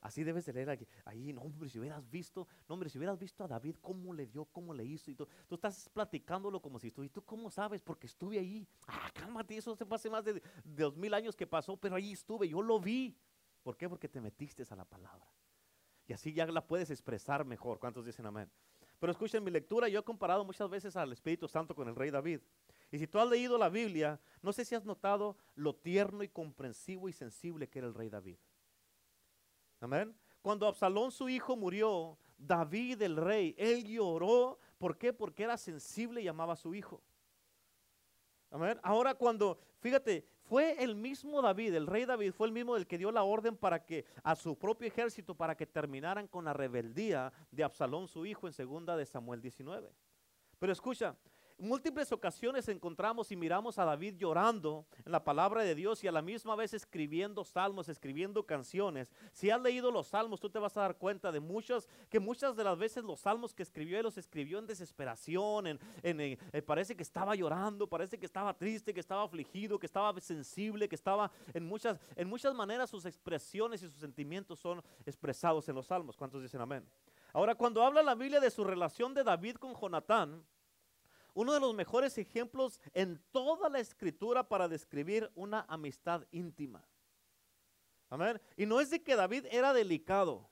Así 0.00 0.22
debes 0.22 0.46
de 0.46 0.52
leer 0.52 0.86
ahí, 1.04 1.32
no 1.32 1.42
hombre, 1.42 1.68
si 1.68 1.78
hubieras 1.78 2.08
visto, 2.08 2.46
no 2.68 2.74
hombre, 2.74 2.88
si 2.88 2.98
hubieras 2.98 3.18
visto 3.18 3.42
a 3.42 3.48
David, 3.48 3.76
cómo 3.80 4.14
le 4.14 4.26
dio, 4.26 4.44
cómo 4.44 4.72
le 4.72 4.84
hizo, 4.84 5.10
y 5.10 5.16
tú, 5.16 5.26
tú 5.48 5.56
estás 5.56 5.88
platicándolo 5.88 6.60
como 6.60 6.78
si 6.78 6.88
estuviera, 6.88 7.10
¿y 7.10 7.14
tú 7.14 7.24
cómo 7.24 7.50
sabes? 7.50 7.82
Porque 7.82 8.06
estuve 8.06 8.38
ahí. 8.38 8.66
Ah, 8.86 9.10
cálmate, 9.12 9.56
eso 9.56 9.74
se 9.74 9.84
hace 9.90 10.08
más 10.08 10.24
de, 10.24 10.40
dos 10.64 10.96
mil 10.96 11.12
años 11.14 11.34
que 11.34 11.46
pasó, 11.46 11.76
pero 11.76 11.96
ahí 11.96 12.12
estuve, 12.12 12.48
yo 12.48 12.62
lo 12.62 12.78
vi. 12.78 13.16
¿Por 13.62 13.76
qué? 13.76 13.88
Porque 13.88 14.08
te 14.08 14.20
metiste 14.20 14.62
a 14.70 14.76
la 14.76 14.84
palabra. 14.84 15.26
Y 16.06 16.12
así 16.12 16.32
ya 16.32 16.46
la 16.46 16.66
puedes 16.66 16.90
expresar 16.90 17.44
mejor. 17.44 17.78
¿Cuántos 17.78 18.06
dicen 18.06 18.24
amén? 18.24 18.50
Pero 18.98 19.12
escuchen 19.12 19.44
mi 19.44 19.50
lectura, 19.50 19.88
yo 19.88 20.00
he 20.00 20.04
comparado 20.04 20.44
muchas 20.44 20.68
veces 20.70 20.96
al 20.96 21.12
Espíritu 21.12 21.46
Santo 21.46 21.74
con 21.74 21.88
el 21.88 21.94
rey 21.94 22.10
David. 22.10 22.40
Y 22.90 22.98
si 22.98 23.06
tú 23.06 23.18
has 23.18 23.28
leído 23.28 23.58
la 23.58 23.68
Biblia, 23.68 24.18
no 24.42 24.52
sé 24.52 24.64
si 24.64 24.74
has 24.74 24.84
notado 24.84 25.36
lo 25.54 25.74
tierno 25.74 26.22
y 26.22 26.28
comprensivo 26.28 27.08
y 27.08 27.12
sensible 27.12 27.68
que 27.68 27.80
era 27.80 27.88
el 27.88 27.94
rey 27.94 28.08
David. 28.08 28.38
Amén. 29.80 30.14
Cuando 30.42 30.66
Absalón 30.66 31.10
su 31.10 31.28
hijo 31.28 31.56
murió, 31.56 32.18
David 32.36 33.02
el 33.02 33.16
rey, 33.16 33.54
él 33.58 33.84
lloró. 33.86 34.58
¿Por 34.78 34.96
qué? 34.96 35.12
Porque 35.12 35.42
era 35.42 35.56
sensible 35.56 36.22
y 36.22 36.28
amaba 36.28 36.52
a 36.52 36.56
su 36.56 36.74
hijo. 36.74 37.02
Amén. 38.50 38.78
Ahora 38.82 39.14
cuando, 39.14 39.58
fíjate, 39.80 40.26
fue 40.44 40.82
el 40.82 40.94
mismo 40.94 41.42
David, 41.42 41.74
el 41.74 41.86
rey 41.86 42.06
David, 42.06 42.32
fue 42.32 42.46
el 42.46 42.52
mismo 42.52 42.76
el 42.76 42.86
que 42.86 42.96
dio 42.96 43.12
la 43.12 43.22
orden 43.22 43.56
para 43.56 43.84
que 43.84 44.06
a 44.22 44.34
su 44.34 44.56
propio 44.56 44.88
ejército 44.88 45.34
para 45.34 45.54
que 45.54 45.66
terminaran 45.66 46.26
con 46.26 46.46
la 46.46 46.54
rebeldía 46.54 47.30
de 47.50 47.64
Absalón 47.64 48.08
su 48.08 48.24
hijo 48.24 48.46
en 48.46 48.54
segunda 48.54 48.96
de 48.96 49.04
Samuel 49.04 49.42
19. 49.42 49.92
Pero 50.58 50.72
escucha, 50.72 51.14
múltiples 51.58 52.12
ocasiones 52.12 52.68
encontramos 52.68 53.32
y 53.32 53.36
miramos 53.36 53.78
a 53.78 53.84
David 53.84 54.14
llorando 54.16 54.86
en 55.04 55.12
la 55.12 55.24
palabra 55.24 55.62
de 55.62 55.74
Dios 55.74 56.02
y 56.04 56.08
a 56.08 56.12
la 56.12 56.22
misma 56.22 56.54
vez 56.56 56.72
escribiendo 56.72 57.44
salmos, 57.44 57.88
escribiendo 57.88 58.46
canciones. 58.46 59.12
Si 59.32 59.50
has 59.50 59.60
leído 59.60 59.90
los 59.90 60.08
salmos, 60.08 60.40
tú 60.40 60.48
te 60.48 60.58
vas 60.58 60.76
a 60.76 60.82
dar 60.82 60.96
cuenta 60.96 61.32
de 61.32 61.40
muchas, 61.40 61.88
que 62.08 62.20
muchas 62.20 62.56
de 62.56 62.64
las 62.64 62.78
veces 62.78 63.04
los 63.04 63.20
salmos 63.20 63.54
que 63.54 63.62
escribió, 63.62 63.98
él 63.98 64.04
los 64.04 64.18
escribió 64.18 64.58
en 64.58 64.66
desesperación, 64.66 65.66
en, 65.66 65.78
eh, 66.02 66.38
parece 66.64 66.96
que 66.96 67.02
estaba 67.02 67.34
llorando, 67.34 67.86
parece 67.86 68.18
que 68.18 68.26
estaba 68.26 68.54
triste, 68.54 68.94
que 68.94 69.00
estaba 69.00 69.24
afligido, 69.24 69.78
que 69.78 69.86
estaba 69.86 70.18
sensible, 70.20 70.88
que 70.88 70.94
estaba 70.94 71.30
en 71.52 71.66
muchas, 71.66 71.98
en 72.16 72.28
muchas 72.28 72.54
maneras 72.54 72.90
sus 72.90 73.04
expresiones 73.04 73.82
y 73.82 73.88
sus 73.88 74.00
sentimientos 74.00 74.58
son 74.58 74.82
expresados 75.04 75.68
en 75.68 75.74
los 75.74 75.86
salmos. 75.86 76.16
¿Cuántos 76.16 76.42
dicen 76.42 76.60
amén? 76.60 76.86
Ahora, 77.32 77.54
cuando 77.54 77.82
habla 77.82 78.02
la 78.02 78.14
Biblia 78.14 78.40
de 78.40 78.50
su 78.50 78.64
relación 78.64 79.12
de 79.12 79.22
David 79.22 79.56
con 79.56 79.74
Jonatán, 79.74 80.42
uno 81.38 81.52
de 81.52 81.60
los 81.60 81.72
mejores 81.72 82.18
ejemplos 82.18 82.80
en 82.94 83.22
toda 83.30 83.68
la 83.68 83.78
escritura 83.78 84.48
para 84.48 84.66
describir 84.66 85.30
una 85.36 85.64
amistad 85.68 86.26
íntima. 86.32 86.84
Amén. 88.10 88.40
Y 88.56 88.66
no 88.66 88.80
es 88.80 88.90
de 88.90 89.04
que 89.04 89.14
David 89.14 89.44
era 89.52 89.72
delicado, 89.72 90.50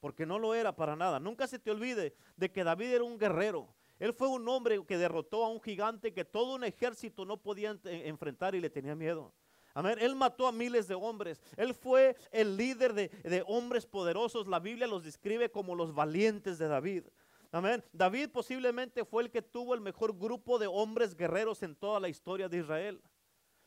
porque 0.00 0.26
no 0.26 0.40
lo 0.40 0.52
era 0.52 0.74
para 0.74 0.96
nada. 0.96 1.20
Nunca 1.20 1.46
se 1.46 1.60
te 1.60 1.70
olvide 1.70 2.16
de 2.36 2.50
que 2.50 2.64
David 2.64 2.94
era 2.94 3.04
un 3.04 3.16
guerrero. 3.16 3.76
Él 4.00 4.12
fue 4.12 4.26
un 4.26 4.48
hombre 4.48 4.84
que 4.84 4.98
derrotó 4.98 5.44
a 5.44 5.50
un 5.50 5.62
gigante 5.62 6.12
que 6.12 6.24
todo 6.24 6.56
un 6.56 6.64
ejército 6.64 7.24
no 7.24 7.36
podía 7.36 7.78
enfrentar 7.84 8.56
y 8.56 8.60
le 8.60 8.70
tenía 8.70 8.96
miedo. 8.96 9.32
Amén. 9.72 9.98
Él 10.00 10.16
mató 10.16 10.48
a 10.48 10.52
miles 10.52 10.88
de 10.88 10.96
hombres. 10.96 11.40
Él 11.56 11.74
fue 11.74 12.16
el 12.32 12.56
líder 12.56 12.92
de, 12.92 13.08
de 13.22 13.44
hombres 13.46 13.86
poderosos. 13.86 14.48
La 14.48 14.58
Biblia 14.58 14.88
los 14.88 15.04
describe 15.04 15.48
como 15.52 15.76
los 15.76 15.94
valientes 15.94 16.58
de 16.58 16.66
David. 16.66 17.04
Amén. 17.54 17.84
David 17.92 18.30
posiblemente 18.30 19.04
fue 19.04 19.22
el 19.22 19.30
que 19.30 19.40
tuvo 19.40 19.74
el 19.74 19.80
mejor 19.80 20.18
grupo 20.18 20.58
de 20.58 20.66
hombres 20.66 21.14
guerreros 21.14 21.62
en 21.62 21.76
toda 21.76 22.00
la 22.00 22.08
historia 22.08 22.48
de 22.48 22.58
Israel. 22.58 23.00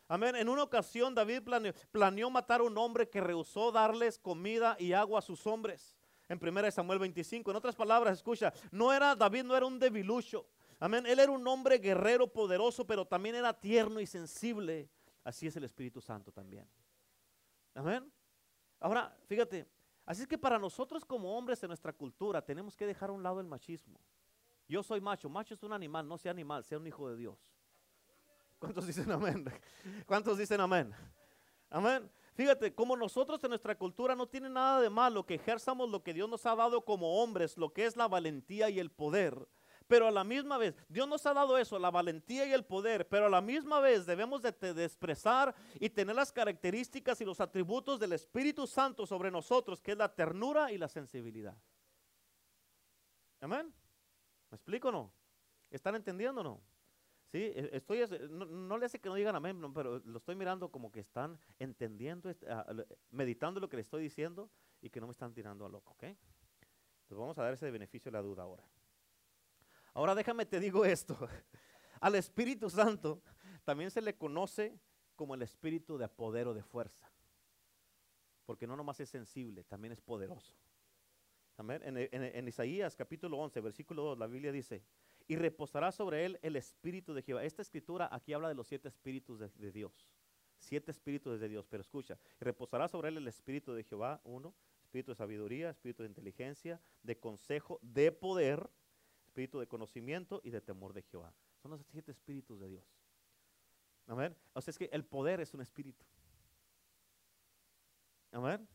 Amén. 0.10 0.36
En 0.36 0.50
una 0.50 0.64
ocasión 0.64 1.16
David 1.16 1.44
planeó, 1.90 2.30
matar 2.30 2.60
a 2.60 2.64
un 2.66 2.78
hombre 2.78 3.08
que 3.08 3.22
rehusó 3.22 3.72
darles 3.72 4.20
comida 4.20 4.76
y 4.78 4.92
agua 4.92 5.20
a 5.20 5.22
sus 5.22 5.48
hombres. 5.48 5.96
En 6.28 6.38
1 6.38 6.70
Samuel 6.72 7.00
25. 7.00 7.50
En 7.50 7.56
otras 7.56 7.78
palabras, 7.78 8.18
escucha, 8.18 8.52
no 8.72 8.92
era 8.92 9.16
David 9.16 9.44
no 9.44 9.56
era 9.56 9.66
un 9.66 9.80
debilucho. 9.80 10.46
Amén. 10.82 11.06
Él 11.06 11.20
era 11.20 11.32
un 11.32 11.48
hombre 11.48 11.78
guerrero 11.78 12.28
poderoso, 12.28 12.86
pero 12.86 13.06
también 13.06 13.36
era 13.36 13.58
tierno 13.58 14.02
y 14.02 14.06
sensible. 14.06 14.90
Así 15.24 15.48
es 15.48 15.56
el 15.56 15.64
Espíritu 15.64 16.02
Santo 16.02 16.30
también. 16.34 16.68
Amén. 17.74 18.12
Ahora, 18.82 19.18
fíjate, 19.28 19.66
Así 20.08 20.22
es 20.22 20.28
que 20.28 20.38
para 20.38 20.58
nosotros 20.58 21.03
como 21.03 21.38
hombres 21.38 21.62
en 21.62 21.68
nuestra 21.68 21.91
cultura 21.91 22.41
tenemos 22.41 22.78
que 22.78 22.86
dejar 22.86 23.10
a 23.10 23.14
un 23.14 23.22
lado 23.22 23.41
el 23.41 23.45
machismo. 23.45 23.99
Yo 24.66 24.82
soy 24.82 25.01
macho, 25.01 25.30
macho 25.30 25.53
es 25.53 25.62
un 25.64 25.74
animal, 25.74 26.08
no 26.08 26.18
sea 26.18 26.32
animal, 26.32 26.64
sea 26.64 26.78
un 26.78 26.88
hijo 26.88 27.10
de 27.10 27.18
Dios. 27.18 27.38
¿Cuántos 28.58 28.88
dicen 28.88 29.12
amén? 29.12 29.43
¿Cuántos 30.08 30.38
dicen 30.38 30.62
amén? 30.62 30.93
Amén. 31.70 32.10
Fíjate, 32.36 32.74
como 32.74 32.95
nosotros 32.95 33.43
en 33.43 33.49
nuestra 33.49 33.78
cultura 33.78 34.16
no 34.16 34.28
tiene 34.28 34.49
nada 34.49 34.80
de 34.80 34.89
malo 34.89 35.26
que 35.26 35.36
ejerzamos 35.36 35.89
lo 35.89 36.01
que 36.01 36.14
Dios 36.14 36.30
nos 36.30 36.45
ha 36.45 36.55
dado 36.55 36.86
como 36.86 37.22
hombres, 37.22 37.58
lo 37.58 37.74
que 37.74 37.86
es 37.86 37.97
la 37.97 38.08
valentía 38.08 38.70
y 38.70 38.80
el 38.80 38.89
poder. 38.89 39.45
Pero 39.88 40.08
a 40.08 40.12
la 40.12 40.24
misma 40.24 40.58
vez, 40.58 40.76
Dios 40.90 41.08
nos 41.08 41.26
ha 41.26 41.34
dado 41.34 41.58
eso, 41.58 41.80
la 41.80 41.90
valentía 41.90 42.46
y 42.46 42.52
el 42.52 42.66
poder, 42.66 43.08
pero 43.08 43.28
a 43.28 43.30
la 43.30 43.42
misma 43.42 43.80
vez 43.80 44.06
debemos 44.06 44.42
de, 44.42 44.50
expresar 44.84 45.56
y 45.80 45.90
tener 45.90 46.16
las 46.16 46.32
características 46.32 47.22
y 47.22 47.26
los 47.26 47.40
atributos 47.40 48.00
del 48.00 48.12
Espíritu 48.14 48.68
Santo 48.68 49.06
sobre 49.06 49.32
nosotros, 49.32 49.82
que 49.82 49.94
es 49.94 49.98
la 49.98 50.14
ternura 50.14 50.72
y 50.72 50.78
la 50.78 50.90
sensibilidad. 50.90 51.58
Amén. 53.40 53.74
¿Me 54.52 54.56
explico 54.56 54.90
o 54.90 54.92
no? 54.92 55.14
¿Están 55.70 55.96
entendiendo 55.96 56.42
o 56.42 56.44
no? 56.44 56.62
Sí, 57.32 57.38
e, 57.38 57.70
estoy, 57.74 58.04
no, 58.30 58.78
le 58.78 58.86
hace 58.86 59.00
que 59.00 59.08
no 59.08 59.16
digan 59.16 59.36
amén, 59.36 59.74
pero 59.74 60.00
lo 60.00 60.18
estoy 60.18 60.36
mirando 60.36 60.70
como 60.70 60.92
que 60.92 61.00
están 61.00 61.40
entendiendo, 61.60 62.30
este, 62.30 62.48
meditando 63.12 63.60
lo 63.60 63.70
que 63.70 63.78
le 63.78 63.82
estoy 63.84 64.04
diciendo 64.04 64.50
y 64.82 64.90
que 64.90 65.00
no 65.00 65.08
me 65.08 65.12
están 65.12 65.34
tirando 65.34 65.66
a 65.66 65.70
loco, 65.70 65.94
¿ok? 65.94 66.04
Entonces 66.04 67.18
vamos 67.18 67.38
a 67.38 67.44
dar 67.44 67.54
ese 67.54 67.72
beneficio 67.72 68.12
de 68.12 68.18
la 68.18 68.22
duda 68.22 68.44
ahora. 68.44 68.64
Ahora 69.98 70.14
déjame 70.14 70.45
te 70.45 70.60
digo 70.60 70.86
esto. 70.86 71.18
Al 72.02 72.14
Espíritu 72.14 72.70
Santo 72.70 73.24
también 73.64 73.89
se 73.89 74.00
le 74.00 74.16
conoce 74.16 74.80
como 75.16 75.34
el 75.34 75.41
espíritu 75.41 75.98
de 75.98 76.08
poder 76.08 76.48
o 76.48 76.54
de 76.54 76.62
fuerza. 76.62 77.12
Porque 78.45 78.68
no 78.68 78.78
nomás 78.78 79.00
es 79.00 79.10
sensible, 79.10 79.64
también 79.64 79.91
es 79.91 80.00
poderoso. 80.00 80.54
En 81.58 82.48
Isaías 82.48 82.95
capítulo 82.95 83.39
11, 83.39 83.60
versículo 83.60 84.04
2, 84.04 84.20
la 84.20 84.28
Biblia 84.28 84.52
dice, 84.52 84.84
y 85.28 85.36
reposará 85.36 85.91
sobre 85.91 86.26
él 86.26 86.38
el 86.43 86.58
espíritu 86.58 87.16
de 87.16 87.24
Jehová. 87.24 87.43
Esta 87.43 87.64
escritura 87.64 88.08
aquí 88.12 88.34
habla 88.34 88.50
de 88.50 88.54
los 88.54 88.68
siete 88.68 88.89
espíritus 88.89 89.39
de, 89.39 89.50
de 89.50 89.72
Dios. 89.72 90.14
Siete 90.60 90.91
espíritus 90.91 91.39
de 91.39 91.50
Dios, 91.50 91.66
pero 91.68 91.82
escucha, 91.82 92.20
y 92.39 92.45
reposará 92.45 92.88
sobre 92.88 93.10
él 93.10 93.18
el 93.18 93.28
espíritu 93.28 93.74
de 93.74 93.84
Jehová, 93.84 94.22
uno, 94.26 94.54
espíritu 94.84 95.14
de 95.14 95.16
sabiduría, 95.16 95.72
espíritu 95.72 96.04
de 96.04 96.10
inteligencia, 96.10 96.80
de 97.02 97.18
consejo, 97.18 97.80
de 97.82 98.12
poder, 98.12 98.70
espíritu 99.38 99.60
de 99.60 99.68
conocimiento 99.68 100.42
y 100.44 100.50
de 100.50 100.62
temor 100.62 100.94
de 100.94 101.04
Jehová. 101.04 101.32
Son 101.62 101.70
los 101.70 101.86
siete 101.86 102.12
espíritus 102.12 102.60
de 102.60 102.70
Dios. 102.70 102.84
Amén. 104.08 104.36
O 104.54 104.62
sea, 104.62 104.72
es 104.72 104.80
que 104.80 104.90
el 104.92 105.06
poder 105.06 105.40
es 105.42 105.54
un 105.54 105.62
espíritu. 105.62 106.04
Amén. 108.32 108.68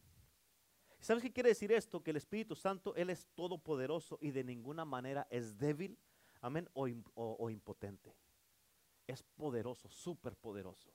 ¿Sabes 1.01 1.25
qué 1.25 1.33
quiere 1.33 1.49
decir 1.49 1.73
esto? 1.73 2.01
Que 2.01 2.13
el 2.13 2.17
Espíritu 2.17 2.55
Santo, 2.55 2.95
Él 2.95 3.11
es 3.11 3.27
todopoderoso 3.35 4.19
y 4.21 4.31
de 4.31 4.45
ninguna 4.45 4.85
manera 4.85 5.27
es 5.31 5.59
débil, 5.59 5.99
amén, 6.41 6.69
o, 6.75 6.87
o 7.17 7.51
impotente. 7.51 8.15
Es 9.09 9.25
poderoso, 9.25 9.89
súper 9.89 10.37
poderoso. 10.37 10.93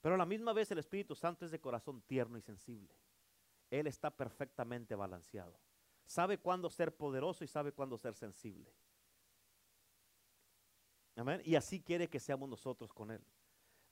Pero 0.00 0.14
a 0.14 0.18
la 0.18 0.26
misma 0.26 0.52
vez 0.52 0.70
el 0.70 0.78
Espíritu 0.78 1.16
Santo 1.16 1.44
es 1.44 1.50
de 1.50 1.60
corazón 1.60 2.02
tierno 2.02 2.38
y 2.38 2.40
sensible. 2.40 2.94
Él 3.68 3.88
está 3.88 4.12
perfectamente 4.12 4.94
balanceado. 4.94 5.58
Sabe 6.10 6.38
cuándo 6.38 6.68
ser 6.68 6.92
poderoso 6.92 7.44
y 7.44 7.46
sabe 7.46 7.70
cuándo 7.70 7.96
ser 7.96 8.16
sensible. 8.16 8.68
Amén. 11.14 11.40
Y 11.44 11.54
así 11.54 11.80
quiere 11.80 12.08
que 12.08 12.18
seamos 12.18 12.48
nosotros 12.48 12.92
con 12.92 13.12
Él. 13.12 13.24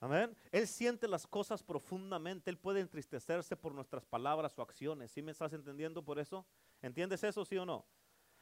Amén. 0.01 0.35
Él 0.51 0.67
siente 0.67 1.07
las 1.07 1.25
cosas 1.25 1.63
profundamente. 1.63 2.49
Él 2.49 2.57
puede 2.57 2.81
entristecerse 2.81 3.55
por 3.55 3.73
nuestras 3.73 4.03
palabras 4.03 4.59
o 4.59 4.61
acciones. 4.61 5.11
¿Sí 5.11 5.21
me 5.21 5.31
estás 5.31 5.53
entendiendo 5.53 6.03
por 6.03 6.19
eso? 6.19 6.45
¿Entiendes 6.81 7.23
eso, 7.23 7.45
sí 7.45 7.55
o 7.55 7.65
no? 7.65 7.85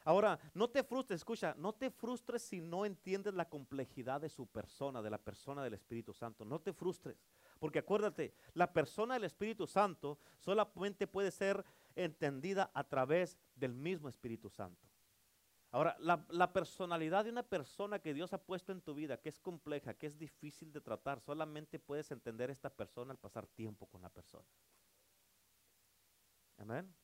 Ahora, 0.04 0.40
no 0.54 0.68
te 0.68 0.82
frustres, 0.82 1.20
escucha, 1.20 1.54
no 1.56 1.72
te 1.72 1.90
frustres 1.90 2.42
si 2.42 2.60
no 2.60 2.84
entiendes 2.84 3.34
la 3.34 3.48
complejidad 3.48 4.20
de 4.20 4.28
su 4.28 4.46
persona, 4.46 5.02
de 5.02 5.10
la 5.10 5.18
persona 5.18 5.62
del 5.62 5.74
Espíritu 5.74 6.12
Santo. 6.12 6.44
No 6.44 6.60
te 6.60 6.72
frustres, 6.72 7.28
porque 7.58 7.80
acuérdate, 7.80 8.32
la 8.54 8.72
persona 8.72 9.14
del 9.14 9.24
Espíritu 9.24 9.66
Santo 9.66 10.18
solamente 10.38 11.06
puede 11.06 11.30
ser 11.30 11.64
entendida 12.04 12.70
a 12.74 12.84
través 12.84 13.38
del 13.56 13.74
mismo 13.74 14.08
Espíritu 14.08 14.48
Santo. 14.48 14.88
Ahora, 15.70 15.96
la, 16.00 16.52
personalidad 16.52 17.24
de 17.24 17.30
una 17.30 17.42
persona 17.42 17.98
que 17.98 18.14
Dios 18.14 18.32
ha 18.32 18.42
puesto 18.42 18.72
en 18.72 18.80
tu 18.80 18.94
vida, 18.94 19.20
que 19.20 19.28
es 19.28 19.38
compleja, 19.38 19.92
que 19.92 20.06
es 20.06 20.16
difícil 20.16 20.72
de 20.72 20.80
tratar, 20.80 21.20
solamente 21.20 21.78
puedes 21.78 22.10
entender 22.10 22.48
esta 22.48 22.70
persona 22.70 23.10
al 23.12 23.18
pasar 23.18 23.46
tiempo 23.46 23.86
con 23.86 24.00
la 24.00 24.08
persona. 24.08 24.48
Amén. 26.56 26.94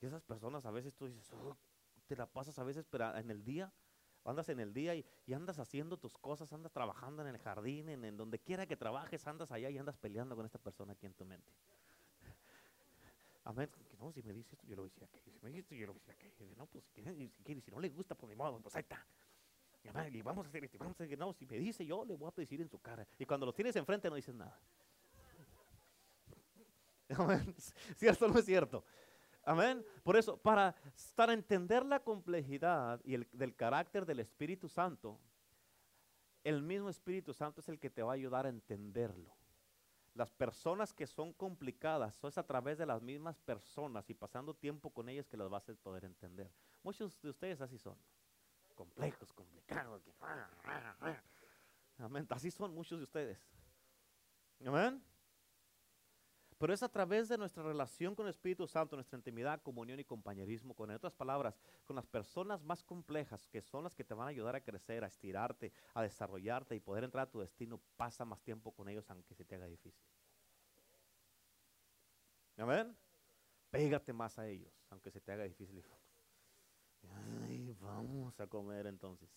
Y 0.00 0.06
esas 0.06 0.22
personas 0.22 0.64
a 0.64 0.70
veces 0.70 0.94
tú 0.94 1.06
dices, 1.06 1.32
"Oh, 1.32 1.56
te 2.06 2.14
la 2.14 2.26
pasas 2.26 2.56
a 2.58 2.64
veces, 2.64 2.86
pero 2.88 3.16
en 3.16 3.30
el 3.30 3.42
día, 3.42 3.72
andas 4.24 4.48
en 4.48 4.60
el 4.60 4.72
día 4.72 4.94
y, 4.94 5.04
y 5.26 5.32
andas 5.32 5.58
haciendo 5.58 5.96
tus 5.96 6.16
cosas, 6.16 6.52
andas 6.52 6.72
trabajando 6.72 7.22
en 7.22 7.28
el 7.34 7.38
jardín, 7.38 7.88
en, 7.88 8.04
en 8.04 8.16
donde 8.16 8.38
quiera 8.38 8.66
que 8.66 8.76
trabajes, 8.76 9.26
andas 9.26 9.50
allá 9.50 9.70
y 9.70 9.78
andas 9.78 9.96
peleando 9.96 10.36
con 10.36 10.46
esta 10.46 10.58
persona 10.58 10.92
aquí 10.92 11.06
en 11.06 11.14
tu 11.14 11.24
mente. 11.24 11.52
Amén. 13.44 13.70
No, 13.98 14.12
si 14.12 14.22
me 14.22 14.32
dice 14.32 14.54
esto, 14.54 14.66
yo 14.66 14.76
lo 14.76 14.82
voy 14.82 14.88
a 14.88 14.90
decir 14.90 15.04
aquello. 15.04 15.32
Si 15.32 15.40
me 15.40 15.50
dice 15.50 15.60
esto, 15.60 15.74
yo 15.74 15.86
lo 15.86 15.92
voy 15.94 16.02
a 16.02 16.12
decir 16.12 16.30
aquello. 16.32 16.54
No, 16.56 16.66
pues 16.66 16.84
si 16.84 16.92
quiere, 16.92 17.14
si, 17.14 17.42
quiere, 17.42 17.60
si 17.60 17.70
no 17.70 17.80
le 17.80 17.88
gusta, 17.88 18.14
pues 18.14 18.30
ni 18.30 18.36
modo, 18.36 18.60
pues 18.60 18.74
ahí 18.76 18.82
está. 18.82 19.04
Y, 19.82 19.88
amén, 19.88 20.14
y 20.14 20.22
vamos 20.22 20.46
a 20.46 20.48
hacer 20.48 20.64
esto, 20.64 20.78
vamos 20.78 21.00
a 21.00 21.04
hacer 21.04 21.18
no, 21.18 21.32
si 21.32 21.44
me 21.46 21.58
dice 21.58 21.84
yo, 21.84 22.04
le 22.04 22.14
voy 22.16 22.28
a 22.28 22.40
decir 22.40 22.60
en 22.60 22.68
su 22.68 22.78
cara. 22.80 23.06
Y 23.18 23.26
cuando 23.26 23.46
los 23.46 23.54
tienes 23.54 23.74
enfrente 23.74 24.08
no 24.08 24.16
dices 24.16 24.34
nada. 24.34 24.60
Amén. 27.18 27.54
¿Cierto 27.96 28.26
o 28.26 28.28
no 28.28 28.38
es 28.38 28.44
cierto? 28.44 28.84
Amén. 29.44 29.84
Por 30.04 30.16
eso, 30.16 30.36
para, 30.36 30.74
para 31.16 31.32
entender 31.32 31.84
la 31.84 32.00
complejidad 32.00 33.00
y 33.04 33.14
el, 33.14 33.28
del 33.32 33.56
carácter 33.56 34.06
del 34.06 34.20
Espíritu 34.20 34.68
Santo, 34.68 35.18
el 36.44 36.62
mismo 36.62 36.88
Espíritu 36.88 37.34
Santo 37.34 37.60
es 37.60 37.68
el 37.68 37.78
que 37.78 37.90
te 37.90 38.02
va 38.02 38.12
a 38.12 38.14
ayudar 38.14 38.46
a 38.46 38.48
entenderlo. 38.48 39.34
Las 40.14 40.30
personas 40.30 40.92
que 40.92 41.06
son 41.06 41.32
complicadas, 41.32 42.22
es 42.24 42.36
a 42.36 42.46
través 42.46 42.76
de 42.78 42.84
las 42.86 43.00
mismas 43.00 43.38
personas 43.38 44.08
y 44.10 44.14
pasando 44.14 44.54
tiempo 44.54 44.90
con 44.90 45.08
ellas 45.08 45.26
que 45.26 45.36
las 45.38 45.48
vas 45.48 45.68
a 45.68 45.74
poder 45.74 46.04
entender. 46.04 46.50
Muchos 46.82 47.20
de 47.22 47.30
ustedes 47.30 47.60
así 47.60 47.78
son. 47.78 47.96
Complejos, 48.74 49.32
complicados. 49.32 50.02
que- 50.02 50.12
Amén. 51.98 52.26
Así 52.30 52.50
son 52.50 52.74
muchos 52.74 52.98
de 52.98 53.04
ustedes. 53.04 53.38
Amén. 54.66 55.02
Pero 56.62 56.74
es 56.74 56.82
a 56.84 56.88
través 56.88 57.28
de 57.28 57.36
nuestra 57.36 57.64
relación 57.64 58.14
con 58.14 58.26
el 58.26 58.30
Espíritu 58.30 58.68
Santo, 58.68 58.94
nuestra 58.94 59.16
intimidad, 59.16 59.60
comunión 59.62 59.98
y 59.98 60.04
compañerismo 60.04 60.76
con 60.76 60.92
otras 60.92 61.12
palabras, 61.12 61.58
con 61.84 61.96
las 61.96 62.06
personas 62.06 62.62
más 62.62 62.84
complejas, 62.84 63.48
que 63.48 63.60
son 63.60 63.82
las 63.82 63.96
que 63.96 64.04
te 64.04 64.14
van 64.14 64.28
a 64.28 64.30
ayudar 64.30 64.54
a 64.54 64.60
crecer, 64.60 65.02
a 65.02 65.08
estirarte, 65.08 65.72
a 65.92 66.02
desarrollarte 66.02 66.76
y 66.76 66.78
poder 66.78 67.02
entrar 67.02 67.26
a 67.26 67.30
tu 67.32 67.40
destino, 67.40 67.80
pasa 67.96 68.24
más 68.24 68.40
tiempo 68.42 68.70
con 68.70 68.88
ellos 68.88 69.10
aunque 69.10 69.34
se 69.34 69.44
te 69.44 69.56
haga 69.56 69.66
difícil. 69.66 70.06
Amén. 72.58 72.96
Pégate 73.72 74.12
más 74.12 74.38
a 74.38 74.46
ellos, 74.46 74.72
aunque 74.90 75.10
se 75.10 75.20
te 75.20 75.32
haga 75.32 75.42
difícil. 75.42 75.84
Ay, 77.42 77.76
vamos 77.80 78.38
a 78.38 78.46
comer 78.46 78.86
entonces. 78.86 79.28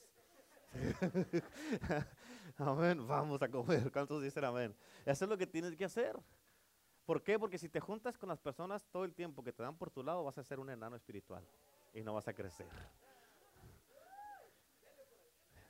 amén, 2.58 3.08
vamos 3.08 3.42
a 3.42 3.50
comer. 3.50 3.92
¿Cuántos 3.92 4.22
dicen 4.22 4.46
amén? 4.46 4.76
Eso 5.08 5.26
es 5.26 5.30
lo 5.30 5.40
que 5.40 5.48
tienes 5.48 5.76
que 5.76 5.86
hacer. 5.86 6.16
¿Por 7.06 7.22
qué? 7.22 7.38
Porque 7.38 7.58
si 7.58 7.70
te 7.70 7.80
juntas 7.80 8.18
con 8.18 8.30
las 8.30 8.40
personas 8.40 8.84
todo 8.92 9.04
el 9.04 9.14
tiempo 9.14 9.44
que 9.44 9.54
te 9.54 9.62
dan 9.62 9.78
por 9.78 9.92
tu 9.92 10.04
lado, 10.04 10.24
vas 10.24 10.38
a 10.40 10.44
ser 10.44 10.60
un 10.60 10.70
enano 10.70 10.96
espiritual 10.96 11.48
y 11.94 12.02
no 12.02 12.14
vas 12.14 12.28
a 12.28 12.34
crecer. 12.34 12.68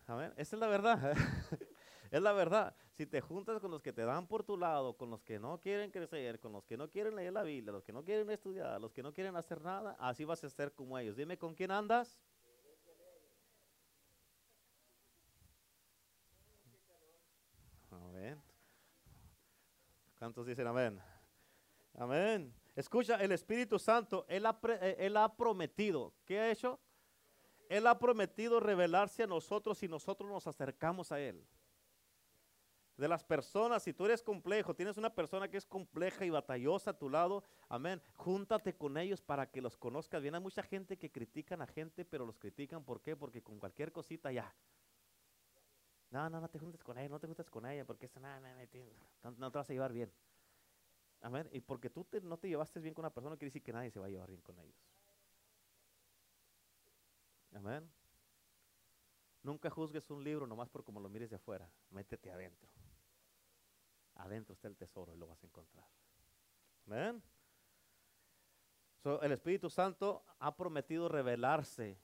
Amén. 0.07 0.33
Esa 0.37 0.55
es 0.55 0.59
la 0.59 0.67
verdad. 0.67 1.13
es 2.11 2.21
la 2.21 2.31
verdad. 2.31 2.73
Si 2.93 3.05
te 3.05 3.19
juntas 3.19 3.59
con 3.59 3.71
los 3.71 3.81
que 3.81 3.91
te 3.91 4.05
dan 4.05 4.27
por 4.27 4.43
tu 4.43 4.55
lado, 4.55 4.95
con 4.95 5.09
los 5.09 5.21
que 5.23 5.37
no 5.37 5.59
quieren 5.59 5.91
crecer, 5.91 6.39
con 6.39 6.53
los 6.53 6.63
que 6.63 6.77
no 6.77 6.89
quieren 6.89 7.15
leer 7.15 7.33
la 7.33 7.43
Biblia, 7.43 7.73
los 7.73 7.83
que 7.83 7.91
no 7.91 8.03
quieren 8.05 8.29
estudiar, 8.29 8.79
los 8.79 8.93
que 8.93 9.03
no 9.03 9.13
quieren 9.13 9.35
hacer 9.35 9.61
nada, 9.61 9.97
así 9.99 10.23
vas 10.23 10.41
a 10.43 10.49
ser 10.49 10.73
como 10.73 10.97
ellos. 10.97 11.17
Dime 11.17 11.37
con 11.37 11.53
quién 11.53 11.71
andas. 11.71 12.17
Amén. 17.91 18.41
¿Cuántos 20.17 20.45
dicen 20.45 20.67
amén? 20.67 21.14
Amén. 21.97 22.53
Escucha, 22.75 23.15
el 23.15 23.31
Espíritu 23.31 23.79
Santo, 23.79 24.25
él 24.27 24.45
ha, 24.45 24.59
eh, 24.81 24.97
él 24.99 25.15
ha 25.17 25.33
prometido. 25.35 26.13
¿Qué 26.25 26.39
ha 26.39 26.51
hecho? 26.51 26.79
Él 27.69 27.87
ha 27.87 27.97
prometido 27.97 28.59
revelarse 28.59 29.23
a 29.23 29.27
nosotros 29.27 29.77
si 29.77 29.87
nosotros 29.87 30.29
nos 30.29 30.45
acercamos 30.45 31.11
a 31.11 31.19
Él. 31.19 31.43
De 32.97 33.07
las 33.07 33.23
personas, 33.23 33.83
si 33.83 33.91
tú 33.93 34.05
eres 34.05 34.21
complejo, 34.21 34.73
tienes 34.73 34.97
una 34.97 35.13
persona 35.13 35.49
que 35.49 35.57
es 35.57 35.65
compleja 35.65 36.25
y 36.25 36.29
batallosa 36.29 36.91
a 36.91 36.97
tu 36.97 37.09
lado, 37.09 37.43
amén, 37.67 38.01
júntate 38.13 38.73
con 38.73 38.97
ellos 38.97 39.21
para 39.21 39.49
que 39.49 39.61
los 39.61 39.75
conozcas 39.77 40.21
bien. 40.21 40.35
Hay 40.35 40.41
mucha 40.41 40.63
gente 40.63 40.97
que 40.97 41.11
critican 41.11 41.61
a 41.61 41.67
gente, 41.67 42.05
pero 42.05 42.25
los 42.25 42.37
critican, 42.37 42.83
¿por 42.85 43.01
qué? 43.01 43.15
Porque 43.17 43.41
con 43.41 43.59
cualquier 43.59 43.91
cosita 43.91 44.31
ya. 44.31 44.53
No, 46.11 46.29
no, 46.29 46.39
no 46.39 46.47
te 46.47 46.59
juntes 46.59 46.83
con 46.83 46.97
ella, 46.97 47.09
no 47.09 47.19
te 47.19 47.27
juntes 47.27 47.49
con 47.49 47.65
ella, 47.65 47.83
porque 47.83 48.07
te- 48.07 48.19
no- 49.23 49.31
no 49.31 49.51
te 49.51 49.57
vas 49.57 49.69
a 49.69 49.73
llevar 49.73 49.91
bien. 49.91 50.09
Amén. 51.25 51.49
Y 51.51 51.59
porque 51.59 51.89
tú 51.89 52.03
te- 52.05 52.21
no 52.21 52.37
te 52.37 52.47
llevaste 52.47 52.79
bien 52.79 52.93
con 52.93 53.03
una 53.03 53.09
persona, 53.11 53.35
quiere 53.35 53.47
decir 53.47 53.63
que 53.63 53.73
nadie 53.73 53.89
se 53.89 53.99
va 53.99 54.05
a 54.05 54.09
llevar 54.09 54.29
bien 54.29 54.41
con 54.41 54.59
ellos. 54.59 54.77
Amén. 57.55 57.89
Nunca 59.41 59.71
juzgues 59.71 60.07
un 60.11 60.23
libro 60.23 60.45
nomás 60.45 60.69
por 60.69 60.83
como 60.83 60.99
lo 60.99 61.09
mires 61.09 61.31
de 61.31 61.37
afuera. 61.37 61.67
Métete 61.89 62.29
adentro. 62.29 62.69
Adentro 64.13 64.53
está 64.53 64.67
el 64.67 64.77
tesoro 64.77 65.15
y 65.15 65.17
lo 65.17 65.25
vas 65.25 65.41
a 65.41 65.47
encontrar. 65.47 65.87
Amén. 66.85 67.23
So, 69.01 69.19
el 69.23 69.31
Espíritu 69.31 69.67
Santo 69.67 70.23
ha 70.37 70.55
prometido 70.55 71.09
revelarse, 71.09 71.97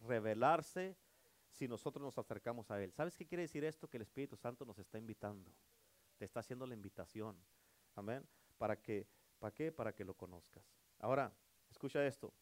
revelarse 0.00 0.96
si 1.48 1.68
nosotros 1.68 2.02
nos 2.02 2.18
acercamos 2.18 2.72
a 2.72 2.82
Él. 2.82 2.92
¿Sabes 2.92 3.16
qué 3.16 3.24
quiere 3.24 3.42
decir 3.42 3.62
esto? 3.62 3.88
Que 3.88 3.98
el 3.98 4.02
Espíritu 4.02 4.36
Santo 4.36 4.64
nos 4.64 4.80
está 4.80 4.98
invitando. 4.98 5.52
Te 6.16 6.24
está 6.24 6.40
haciendo 6.40 6.66
la 6.66 6.74
invitación. 6.74 7.36
Amén. 7.94 8.26
Para 8.58 8.80
que, 8.80 9.06
¿para 9.38 9.54
qué? 9.54 9.72
Para 9.72 9.94
que 9.94 10.04
lo 10.04 10.14
conozcas. 10.14 10.64
Ahora, 10.98 11.34
escucha 11.70 12.06
esto. 12.06 12.32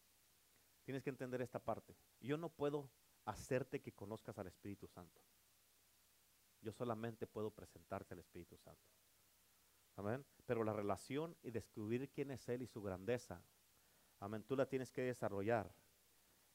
Tienes 0.83 1.03
que 1.03 1.09
entender 1.09 1.41
esta 1.41 1.59
parte. 1.59 1.95
Yo 2.19 2.37
no 2.37 2.49
puedo 2.49 2.89
hacerte 3.25 3.81
que 3.81 3.93
conozcas 3.93 4.37
al 4.37 4.47
Espíritu 4.47 4.87
Santo. 4.87 5.21
Yo 6.61 6.71
solamente 6.71 7.27
puedo 7.27 7.51
presentarte 7.51 8.13
al 8.13 8.19
Espíritu 8.19 8.57
Santo. 8.57 8.89
Amén. 9.95 10.25
Pero 10.45 10.63
la 10.63 10.73
relación 10.73 11.37
y 11.43 11.51
descubrir 11.51 12.09
quién 12.09 12.31
es 12.31 12.47
Él 12.49 12.63
y 12.63 12.67
su 12.67 12.81
grandeza, 12.81 13.43
amén, 14.19 14.43
tú 14.43 14.55
la 14.55 14.65
tienes 14.65 14.91
que 14.91 15.01
desarrollar 15.01 15.73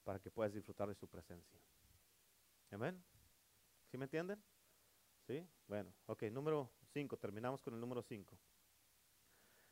para 0.02 0.18
que 0.18 0.30
puedas 0.30 0.52
disfrutar 0.52 0.88
de 0.88 0.94
su 0.94 1.06
presencia. 1.08 1.60
Amén. 2.70 3.02
¿Sí 3.90 3.96
me 3.96 4.04
entienden? 4.04 4.42
¿Sí? 5.26 5.46
Bueno, 5.66 5.92
ok, 6.06 6.24
número 6.24 6.70
5, 6.92 7.16
terminamos 7.18 7.62
con 7.62 7.74
el 7.74 7.80
número 7.80 8.02
5. 8.02 8.38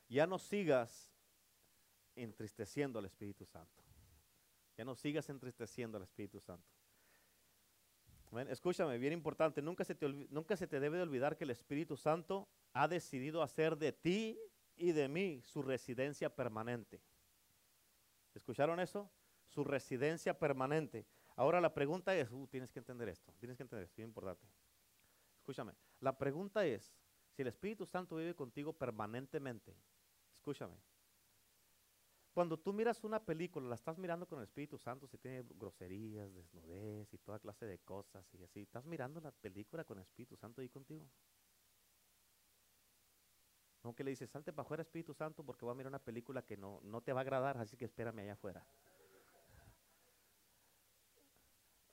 Ya 0.09 0.27
no 0.27 0.39
sigas 0.39 1.13
entristeciendo 2.15 2.99
al 2.99 3.07
Espíritu 3.07 3.45
Santo. 3.45 3.83
Ya 4.77 4.85
no 4.85 4.95
sigas 4.95 5.29
entristeciendo 5.29 5.97
al 5.97 6.05
Espíritu 6.05 6.41
Santo. 6.41 6.67
Escúchame, 8.49 8.99
bien 8.99 9.13
importante, 9.13 9.63
nunca 9.63 9.85
se, 9.85 9.95
te 9.95 10.09
nunca 10.09 10.57
se 10.57 10.67
te 10.67 10.81
debe 10.81 10.97
de 10.99 11.05
olvidar 11.05 11.37
que 11.37 11.45
el 11.45 11.51
Espíritu 11.51 11.97
Santo 11.97 12.49
ha 12.73 12.87
decidido 12.89 13.43
hacer 13.43 13.77
de 13.77 13.93
ti 13.93 14.39
y 14.77 14.93
de 14.93 15.09
mí 15.09 15.41
su 15.43 15.63
residencia 15.63 16.29
permanente. 16.35 17.01
¿Escucharon 18.35 18.81
eso? 18.81 19.11
Su 19.47 19.65
residencia 19.65 20.39
permanente. 20.39 21.07
Ahora 21.37 21.61
la 21.61 21.73
pregunta 21.73 22.15
es, 22.17 22.31
uh, 22.31 22.47
tienes 22.49 22.71
que 22.73 22.79
entender 22.79 23.09
esto, 23.09 23.33
tienes 23.39 23.57
que 23.57 23.63
entender 23.63 23.85
esto, 23.85 23.97
bien 23.97 24.09
importante. 24.09 24.47
Escúchame, 25.39 25.73
la 26.01 26.19
pregunta 26.19 26.67
es, 26.67 26.95
si 27.31 27.43
el 27.43 27.49
Espíritu 27.49 27.87
Santo 27.87 28.17
vive 28.17 28.35
contigo 28.35 28.73
permanentemente, 28.73 29.77
escúchame, 30.47 30.77
cuando 32.33 32.57
tú 32.57 32.73
miras 32.73 33.03
una 33.03 33.19
película, 33.19 33.69
la 33.69 33.75
estás 33.75 33.99
mirando 33.99 34.29
con 34.29 34.39
el 34.39 34.45
Espíritu 34.45 34.79
Santo, 34.79 35.09
si 35.09 35.19
tiene 35.19 35.43
groserías, 35.43 36.33
desnudez 36.33 37.13
y 37.13 37.19
toda 37.19 37.41
clase 37.41 37.67
de 37.67 37.81
cosas 37.81 38.25
y 38.33 38.45
así, 38.45 38.61
estás 38.61 38.85
mirando 38.85 39.21
la 39.21 39.33
película 39.33 39.83
con 39.83 39.99
el 39.99 40.03
Espíritu 40.05 40.37
Santo 40.37 40.61
ahí 40.61 40.69
contigo. 40.69 41.11
Aunque 43.83 44.05
le 44.05 44.11
dices, 44.11 44.31
salte 44.31 44.53
para 44.53 44.65
afuera 44.65 44.83
Espíritu 44.83 45.15
Santo 45.15 45.43
porque 45.43 45.65
voy 45.65 45.73
a 45.73 45.77
mirar 45.77 45.91
una 45.91 46.05
película 46.05 46.43
que 46.43 46.57
no, 46.57 46.81
no 46.85 47.01
te 47.01 47.13
va 47.13 47.21
a 47.21 47.23
agradar, 47.23 47.59
así 47.59 47.77
que 47.77 47.87
espérame 47.87 48.21
allá 48.21 48.35
afuera. 48.35 48.65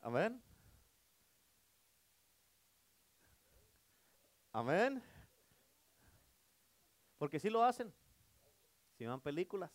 Amén. 0.02 0.44
Amén. 4.52 5.02
Porque 7.18 7.40
si 7.40 7.50
lo 7.50 7.64
hacen. 7.64 7.92
Si 9.04 9.08
van 9.08 9.20
películas. 9.20 9.70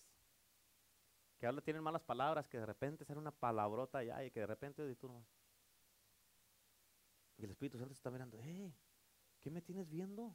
Que 1.39 1.45
ahora 1.45 1.61
tienen 1.61 1.83
malas 1.83 2.01
palabras, 2.01 2.49
que 2.49 2.57
de 2.59 2.65
repente 2.65 3.05
sale 3.05 3.21
una 3.21 3.31
palabrota 3.31 3.99
allá 3.99 4.25
y 4.25 4.31
que 4.31 4.41
de 4.41 4.47
repente 4.47 4.97
tú 4.97 5.07
no. 5.07 5.23
El 7.37 7.51
Espíritu 7.51 7.79
Santo 7.79 7.93
está 7.93 8.11
mirando, 8.11 8.41
eh, 8.43 8.73
¿qué 9.43 9.51
me 9.51 9.61
tienes 9.61 9.91
viendo? 9.91 10.35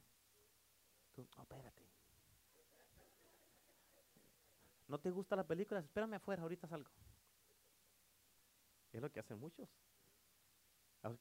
espérate. 1.16 1.82
¿No 4.86 5.00
te 5.00 5.10
gusta 5.10 5.34
la 5.34 5.44
película? 5.44 5.80
Espérame 5.80 6.14
afuera, 6.14 6.42
ahorita 6.42 6.68
salgo. 6.68 6.92
Es 8.92 9.02
lo 9.02 9.10
que 9.10 9.18
hacen 9.18 9.40
muchos. 9.40 9.68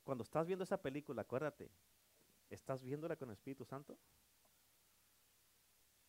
Cuando 0.03 0.23
estás 0.23 0.45
viendo 0.45 0.63
esa 0.63 0.79
película, 0.79 1.23
acuérdate, 1.23 1.71
¿estás 2.51 2.83
viéndola 2.83 3.15
con 3.15 3.29
el 3.29 3.33
Espíritu 3.33 3.65
Santo? 3.65 3.97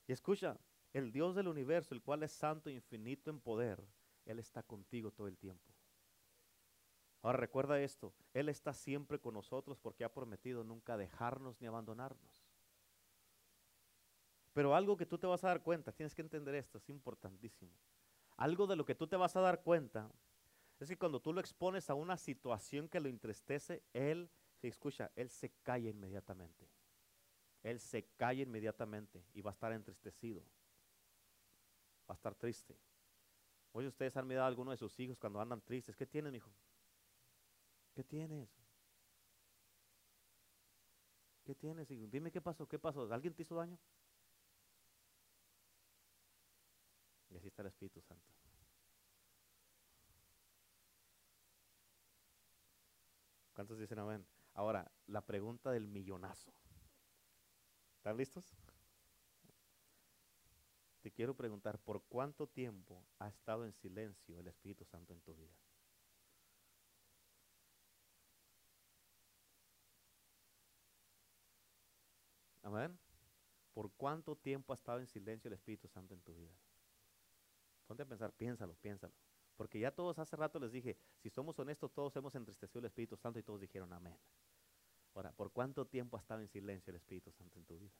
Y 0.06 0.12
escucha, 0.12 0.58
el 0.94 1.12
Dios 1.12 1.34
del 1.34 1.48
universo, 1.48 1.92
el 1.92 2.02
cual 2.02 2.22
es 2.22 2.32
santo 2.32 2.70
e 2.70 2.72
infinito 2.72 3.28
en 3.28 3.40
poder, 3.40 3.84
Él 4.24 4.38
está 4.38 4.62
contigo 4.62 5.10
todo 5.10 5.26
el 5.26 5.36
tiempo. 5.36 5.68
Ahora 7.20 7.36
recuerda 7.36 7.80
esto, 7.80 8.14
Él 8.32 8.48
está 8.48 8.72
siempre 8.72 9.18
con 9.18 9.34
nosotros 9.34 9.76
porque 9.78 10.04
ha 10.04 10.12
prometido 10.12 10.62
nunca 10.62 10.96
dejarnos 10.96 11.60
ni 11.60 11.66
abandonarnos. 11.66 12.46
Pero 14.52 14.76
algo 14.76 14.96
que 14.96 15.04
tú 15.04 15.18
te 15.18 15.26
vas 15.26 15.42
a 15.42 15.48
dar 15.48 15.62
cuenta, 15.62 15.90
tienes 15.90 16.14
que 16.14 16.22
entender 16.22 16.54
esto, 16.54 16.78
es 16.78 16.88
importantísimo. 16.88 17.72
Algo 18.36 18.68
de 18.68 18.76
lo 18.76 18.84
que 18.84 18.94
tú 18.94 19.08
te 19.08 19.16
vas 19.16 19.34
a 19.34 19.40
dar 19.40 19.62
cuenta 19.62 20.08
es 20.78 20.88
que 20.88 20.96
cuando 20.96 21.20
tú 21.20 21.32
lo 21.32 21.40
expones 21.40 21.90
a 21.90 21.94
una 21.94 22.16
situación 22.16 22.88
que 22.88 23.00
lo 23.00 23.08
entristece, 23.08 23.82
él, 23.92 24.30
se 24.54 24.68
escucha, 24.68 25.10
él 25.16 25.28
se 25.28 25.50
calla 25.64 25.90
inmediatamente. 25.90 26.68
Él 27.64 27.80
se 27.80 28.04
calla 28.16 28.42
inmediatamente 28.42 29.24
y 29.32 29.40
va 29.40 29.50
a 29.50 29.54
estar 29.54 29.72
entristecido. 29.72 30.44
Va 32.08 32.12
a 32.12 32.14
estar 32.14 32.34
triste. 32.34 32.76
Hoy 33.72 33.86
ustedes 33.86 34.16
han 34.16 34.26
mirado 34.26 34.44
a 34.44 34.48
alguno 34.48 34.70
de 34.70 34.76
sus 34.76 34.98
hijos 35.00 35.18
cuando 35.18 35.40
andan 35.40 35.60
tristes. 35.60 35.96
¿Qué 35.96 36.06
tienes, 36.06 36.34
hijo? 36.34 36.52
¿Qué 37.94 38.04
tienes? 38.04 38.48
¿Qué 41.44 41.54
tienes, 41.54 41.90
hijo? 41.90 42.06
Dime 42.06 42.30
qué 42.30 42.40
pasó, 42.40 42.66
qué 42.66 42.78
pasó. 42.78 43.12
¿Alguien 43.12 43.34
te 43.34 43.42
hizo 43.42 43.54
daño? 43.54 43.78
Y 47.30 47.36
así 47.36 47.48
está 47.48 47.62
el 47.62 47.68
Espíritu 47.68 48.00
Santo. 48.00 48.32
¿Cuántos 53.54 53.78
dicen 53.78 53.98
amén? 53.98 54.26
Ahora, 54.54 54.90
la 55.06 55.20
pregunta 55.20 55.70
del 55.70 55.86
millonazo. 55.86 56.52
¿Están 57.96 58.16
listos? 58.16 58.56
Te 61.04 61.12
quiero 61.12 61.36
preguntar, 61.36 61.78
¿por 61.80 62.02
cuánto 62.04 62.46
tiempo 62.46 63.04
ha 63.18 63.28
estado 63.28 63.66
en 63.66 63.74
silencio 63.74 64.40
el 64.40 64.48
Espíritu 64.48 64.86
Santo 64.86 65.12
en 65.12 65.20
tu 65.20 65.34
vida? 65.34 65.54
Amén. 72.62 72.98
¿Por 73.74 73.92
cuánto 73.92 74.34
tiempo 74.34 74.72
ha 74.72 74.76
estado 74.76 75.00
en 75.00 75.06
silencio 75.06 75.48
el 75.48 75.52
Espíritu 75.52 75.88
Santo 75.88 76.14
en 76.14 76.22
tu 76.22 76.34
vida? 76.34 76.54
Ponte 77.86 78.02
a 78.02 78.06
pensar, 78.06 78.32
piénsalo, 78.32 78.74
piénsalo. 78.76 79.12
Porque 79.58 79.78
ya 79.78 79.90
todos 79.90 80.18
hace 80.18 80.36
rato 80.36 80.58
les 80.58 80.72
dije, 80.72 80.96
si 81.18 81.28
somos 81.28 81.58
honestos, 81.58 81.92
todos 81.92 82.16
hemos 82.16 82.34
entristecido 82.34 82.78
el 82.78 82.86
Espíritu 82.86 83.18
Santo 83.18 83.38
y 83.38 83.42
todos 83.42 83.60
dijeron 83.60 83.92
amén. 83.92 84.18
Ahora, 85.12 85.32
¿por 85.32 85.52
cuánto 85.52 85.84
tiempo 85.86 86.16
ha 86.16 86.20
estado 86.20 86.40
en 86.40 86.48
silencio 86.48 86.92
el 86.92 86.96
Espíritu 86.96 87.30
Santo 87.30 87.58
en 87.58 87.66
tu 87.66 87.76
vida? 87.76 87.92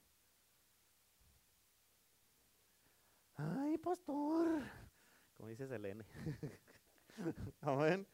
Ay, 3.37 3.79
pastor, 3.79 4.63
como 5.37 5.49
dice 5.49 5.67
Selene. 5.67 6.05
amén. 7.61 8.07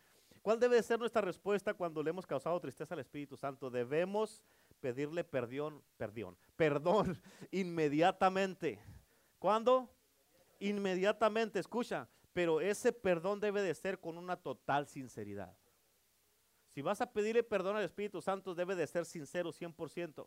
¿Cuál 0.43 0.59
debe 0.59 0.83
ser 0.83 0.99
nuestra 0.99 1.21
respuesta 1.21 1.75
cuando 1.75 2.03
le 2.03 2.11
hemos 2.11 2.27
causado 2.27 2.59
tristeza 2.61 2.95
al 2.95 3.01
Espíritu 3.01 3.37
Santo? 3.37 3.71
Debemos 3.71 4.43
pedirle 4.81 5.23
perdón, 5.23 5.83
perdón, 5.99 6.39
perdón 6.57 7.23
inmediatamente. 7.51 8.83
¿Cuándo? 9.39 9.91
Inmediatamente, 10.59 11.59
escucha, 11.59 12.09
pero 12.33 12.61
ese 12.61 12.93
perdón 12.93 13.41
debe 13.41 13.63
de 13.63 13.75
ser 13.75 14.01
con 14.01 14.17
una 14.19 14.37
total 14.37 14.87
sinceridad. 14.87 15.57
Si 16.69 16.83
vas 16.83 17.01
a 17.01 17.13
pedirle 17.13 17.43
perdón 17.43 17.77
al 17.77 17.85
Espíritu 17.85 18.23
Santo, 18.23 18.55
debe 18.55 18.77
de 18.77 18.87
ser 18.87 19.05
sincero 19.05 19.53
100%. 19.53 20.27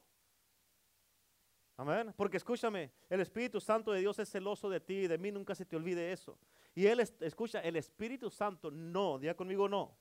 Amén. 1.83 2.13
Porque 2.15 2.37
escúchame, 2.37 2.91
el 3.09 3.19
Espíritu 3.19 3.59
Santo 3.59 3.91
de 3.91 3.99
Dios 3.99 4.17
es 4.17 4.29
celoso 4.29 4.69
de 4.69 4.79
ti 4.79 4.93
y 4.93 5.07
de 5.07 5.17
mí, 5.17 5.33
nunca 5.33 5.53
se 5.53 5.65
te 5.65 5.75
olvide 5.75 6.13
eso. 6.13 6.37
Y 6.73 6.85
Él, 6.85 7.01
escucha, 7.01 7.59
el 7.59 7.75
Espíritu 7.75 8.29
Santo 8.29 8.71
no, 8.71 9.19
diga 9.19 9.33
conmigo 9.33 9.67
no. 9.67 9.93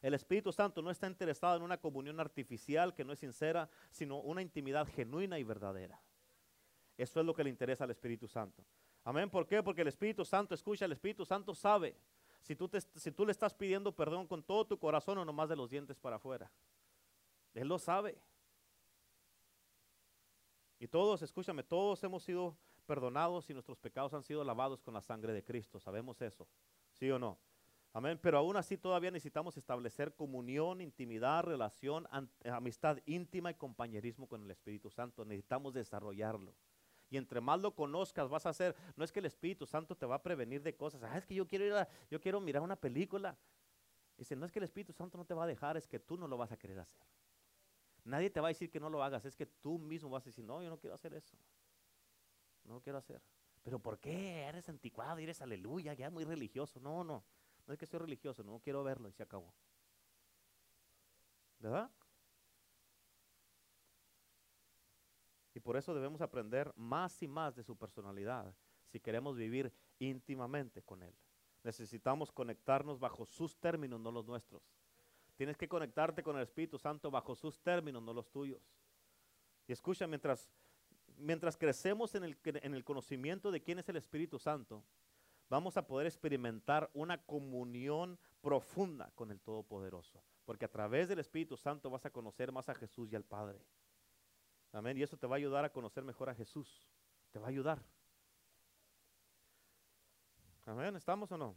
El 0.00 0.14
Espíritu 0.14 0.52
Santo 0.52 0.82
no 0.82 0.92
está 0.92 1.08
interesado 1.08 1.56
en 1.56 1.62
una 1.62 1.78
comunión 1.78 2.20
artificial 2.20 2.94
que 2.94 3.04
no 3.04 3.12
es 3.12 3.18
sincera, 3.18 3.68
sino 3.90 4.20
una 4.20 4.40
intimidad 4.40 4.86
genuina 4.86 5.36
y 5.36 5.42
verdadera. 5.42 6.00
Eso 6.96 7.18
es 7.18 7.26
lo 7.26 7.34
que 7.34 7.42
le 7.42 7.50
interesa 7.50 7.82
al 7.82 7.90
Espíritu 7.90 8.28
Santo. 8.28 8.64
Amén. 9.02 9.28
¿Por 9.28 9.48
qué? 9.48 9.64
Porque 9.64 9.80
el 9.80 9.88
Espíritu 9.88 10.24
Santo, 10.24 10.54
escucha, 10.54 10.84
el 10.84 10.92
Espíritu 10.92 11.24
Santo 11.24 11.56
sabe 11.56 11.96
si 12.40 12.54
tú, 12.54 12.70
si 12.94 13.10
tú 13.10 13.26
le 13.26 13.32
estás 13.32 13.52
pidiendo 13.52 13.90
perdón 13.90 14.28
con 14.28 14.44
todo 14.44 14.64
tu 14.64 14.78
corazón 14.78 15.18
o 15.18 15.24
nomás 15.24 15.48
de 15.48 15.56
los 15.56 15.70
dientes 15.70 15.98
para 15.98 16.16
afuera. 16.16 16.52
Él 17.52 17.66
lo 17.66 17.80
sabe. 17.80 18.16
Y 20.78 20.88
todos, 20.88 21.22
escúchame, 21.22 21.62
todos 21.62 22.02
hemos 22.04 22.22
sido 22.22 22.56
perdonados 22.86 23.48
y 23.50 23.54
nuestros 23.54 23.78
pecados 23.78 24.14
han 24.14 24.22
sido 24.22 24.44
lavados 24.44 24.82
con 24.82 24.94
la 24.94 25.00
sangre 25.00 25.32
de 25.32 25.42
Cristo. 25.42 25.80
¿Sabemos 25.80 26.20
eso? 26.20 26.46
¿Sí 26.92 27.10
o 27.10 27.18
no? 27.18 27.38
Amén. 27.92 28.18
Pero 28.20 28.38
aún 28.38 28.56
así 28.56 28.76
todavía 28.76 29.10
necesitamos 29.10 29.56
establecer 29.56 30.14
comunión, 30.14 30.80
intimidad, 30.80 31.44
relación, 31.44 32.08
amistad 32.44 32.98
íntima 33.06 33.52
y 33.52 33.54
compañerismo 33.54 34.26
con 34.26 34.42
el 34.42 34.50
Espíritu 34.50 34.90
Santo. 34.90 35.24
Necesitamos 35.24 35.74
desarrollarlo. 35.74 36.54
Y 37.08 37.16
entre 37.16 37.40
más 37.40 37.60
lo 37.60 37.74
conozcas, 37.74 38.28
vas 38.28 38.46
a 38.46 38.48
hacer. 38.48 38.74
No 38.96 39.04
es 39.04 39.12
que 39.12 39.20
el 39.20 39.26
Espíritu 39.26 39.66
Santo 39.66 39.94
te 39.94 40.06
va 40.06 40.16
a 40.16 40.22
prevenir 40.22 40.62
de 40.62 40.74
cosas. 40.74 41.02
Ah, 41.04 41.16
es 41.16 41.24
que 41.24 41.36
yo 41.36 41.46
quiero 41.46 41.64
ir 41.64 41.72
a, 41.74 41.88
yo 42.10 42.20
quiero 42.20 42.40
mirar 42.40 42.62
una 42.62 42.74
película. 42.74 43.36
Dice, 44.16 44.34
no 44.34 44.46
es 44.46 44.52
que 44.52 44.58
el 44.58 44.64
Espíritu 44.64 44.92
Santo 44.92 45.16
no 45.16 45.24
te 45.24 45.34
va 45.34 45.44
a 45.44 45.46
dejar, 45.46 45.76
es 45.76 45.86
que 45.86 46.00
tú 46.00 46.16
no 46.16 46.26
lo 46.26 46.36
vas 46.36 46.50
a 46.50 46.56
querer 46.56 46.80
hacer. 46.80 47.00
Nadie 48.04 48.30
te 48.30 48.40
va 48.40 48.48
a 48.48 48.50
decir 48.50 48.70
que 48.70 48.78
no 48.78 48.90
lo 48.90 49.02
hagas, 49.02 49.24
es 49.24 49.34
que 49.34 49.46
tú 49.46 49.78
mismo 49.78 50.10
vas 50.10 50.24
a 50.24 50.30
decir, 50.30 50.44
no, 50.44 50.62
yo 50.62 50.68
no 50.68 50.78
quiero 50.78 50.94
hacer 50.94 51.14
eso. 51.14 51.36
No 52.64 52.74
lo 52.74 52.80
quiero 52.80 52.98
hacer. 52.98 53.22
Pero 53.62 53.78
¿por 53.78 53.98
qué? 53.98 54.42
Eres 54.42 54.68
anticuado, 54.68 55.18
eres 55.18 55.40
aleluya, 55.40 55.94
ya 55.94 56.10
muy 56.10 56.24
religioso. 56.24 56.78
No, 56.80 57.02
no, 57.02 57.24
no 57.66 57.72
es 57.72 57.78
que 57.78 57.86
soy 57.86 58.00
religioso, 58.00 58.44
no 58.44 58.60
quiero 58.60 58.84
verlo 58.84 59.08
y 59.08 59.12
se 59.12 59.22
acabó. 59.22 59.54
¿Verdad? 61.58 61.90
Y 65.54 65.60
por 65.60 65.76
eso 65.76 65.94
debemos 65.94 66.20
aprender 66.20 66.72
más 66.76 67.22
y 67.22 67.28
más 67.28 67.54
de 67.54 67.62
su 67.62 67.76
personalidad 67.76 68.54
si 68.90 69.00
queremos 69.00 69.36
vivir 69.36 69.72
íntimamente 69.98 70.82
con 70.82 71.02
Él. 71.02 71.16
Necesitamos 71.62 72.30
conectarnos 72.30 72.98
bajo 72.98 73.24
sus 73.24 73.58
términos, 73.58 73.98
no 73.98 74.10
los 74.10 74.26
nuestros. 74.26 74.62
Tienes 75.36 75.56
que 75.56 75.68
conectarte 75.68 76.22
con 76.22 76.36
el 76.36 76.42
Espíritu 76.42 76.78
Santo 76.78 77.10
bajo 77.10 77.34
sus 77.34 77.60
términos, 77.60 78.02
no 78.02 78.12
los 78.12 78.30
tuyos. 78.30 78.62
Y 79.66 79.72
escucha, 79.72 80.06
mientras, 80.06 80.48
mientras 81.16 81.56
crecemos 81.56 82.14
en 82.14 82.24
el, 82.24 82.38
en 82.44 82.74
el 82.74 82.84
conocimiento 82.84 83.50
de 83.50 83.62
quién 83.62 83.78
es 83.78 83.88
el 83.88 83.96
Espíritu 83.96 84.38
Santo, 84.38 84.84
vamos 85.48 85.76
a 85.76 85.86
poder 85.86 86.06
experimentar 86.06 86.90
una 86.94 87.18
comunión 87.18 88.18
profunda 88.40 89.10
con 89.14 89.30
el 89.30 89.40
Todopoderoso. 89.40 90.22
Porque 90.44 90.66
a 90.66 90.70
través 90.70 91.08
del 91.08 91.18
Espíritu 91.18 91.56
Santo 91.56 91.90
vas 91.90 92.04
a 92.04 92.10
conocer 92.10 92.52
más 92.52 92.68
a 92.68 92.74
Jesús 92.74 93.10
y 93.12 93.16
al 93.16 93.24
Padre. 93.24 93.58
Amén. 94.72 94.96
Y 94.98 95.02
eso 95.02 95.16
te 95.16 95.26
va 95.26 95.36
a 95.36 95.38
ayudar 95.38 95.64
a 95.64 95.72
conocer 95.72 96.04
mejor 96.04 96.28
a 96.28 96.34
Jesús. 96.34 96.86
Te 97.30 97.38
va 97.38 97.46
a 97.46 97.50
ayudar. 97.50 97.82
Amén. 100.66 100.96
¿Estamos 100.96 101.30
o 101.32 101.38
no? 101.38 101.56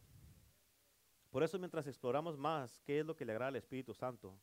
Por 1.38 1.44
eso 1.44 1.56
mientras 1.56 1.86
exploramos 1.86 2.36
más 2.36 2.80
qué 2.80 2.98
es 2.98 3.06
lo 3.06 3.14
que 3.14 3.24
le 3.24 3.30
agrada 3.30 3.50
al 3.50 3.54
Espíritu 3.54 3.94
Santo, 3.94 4.36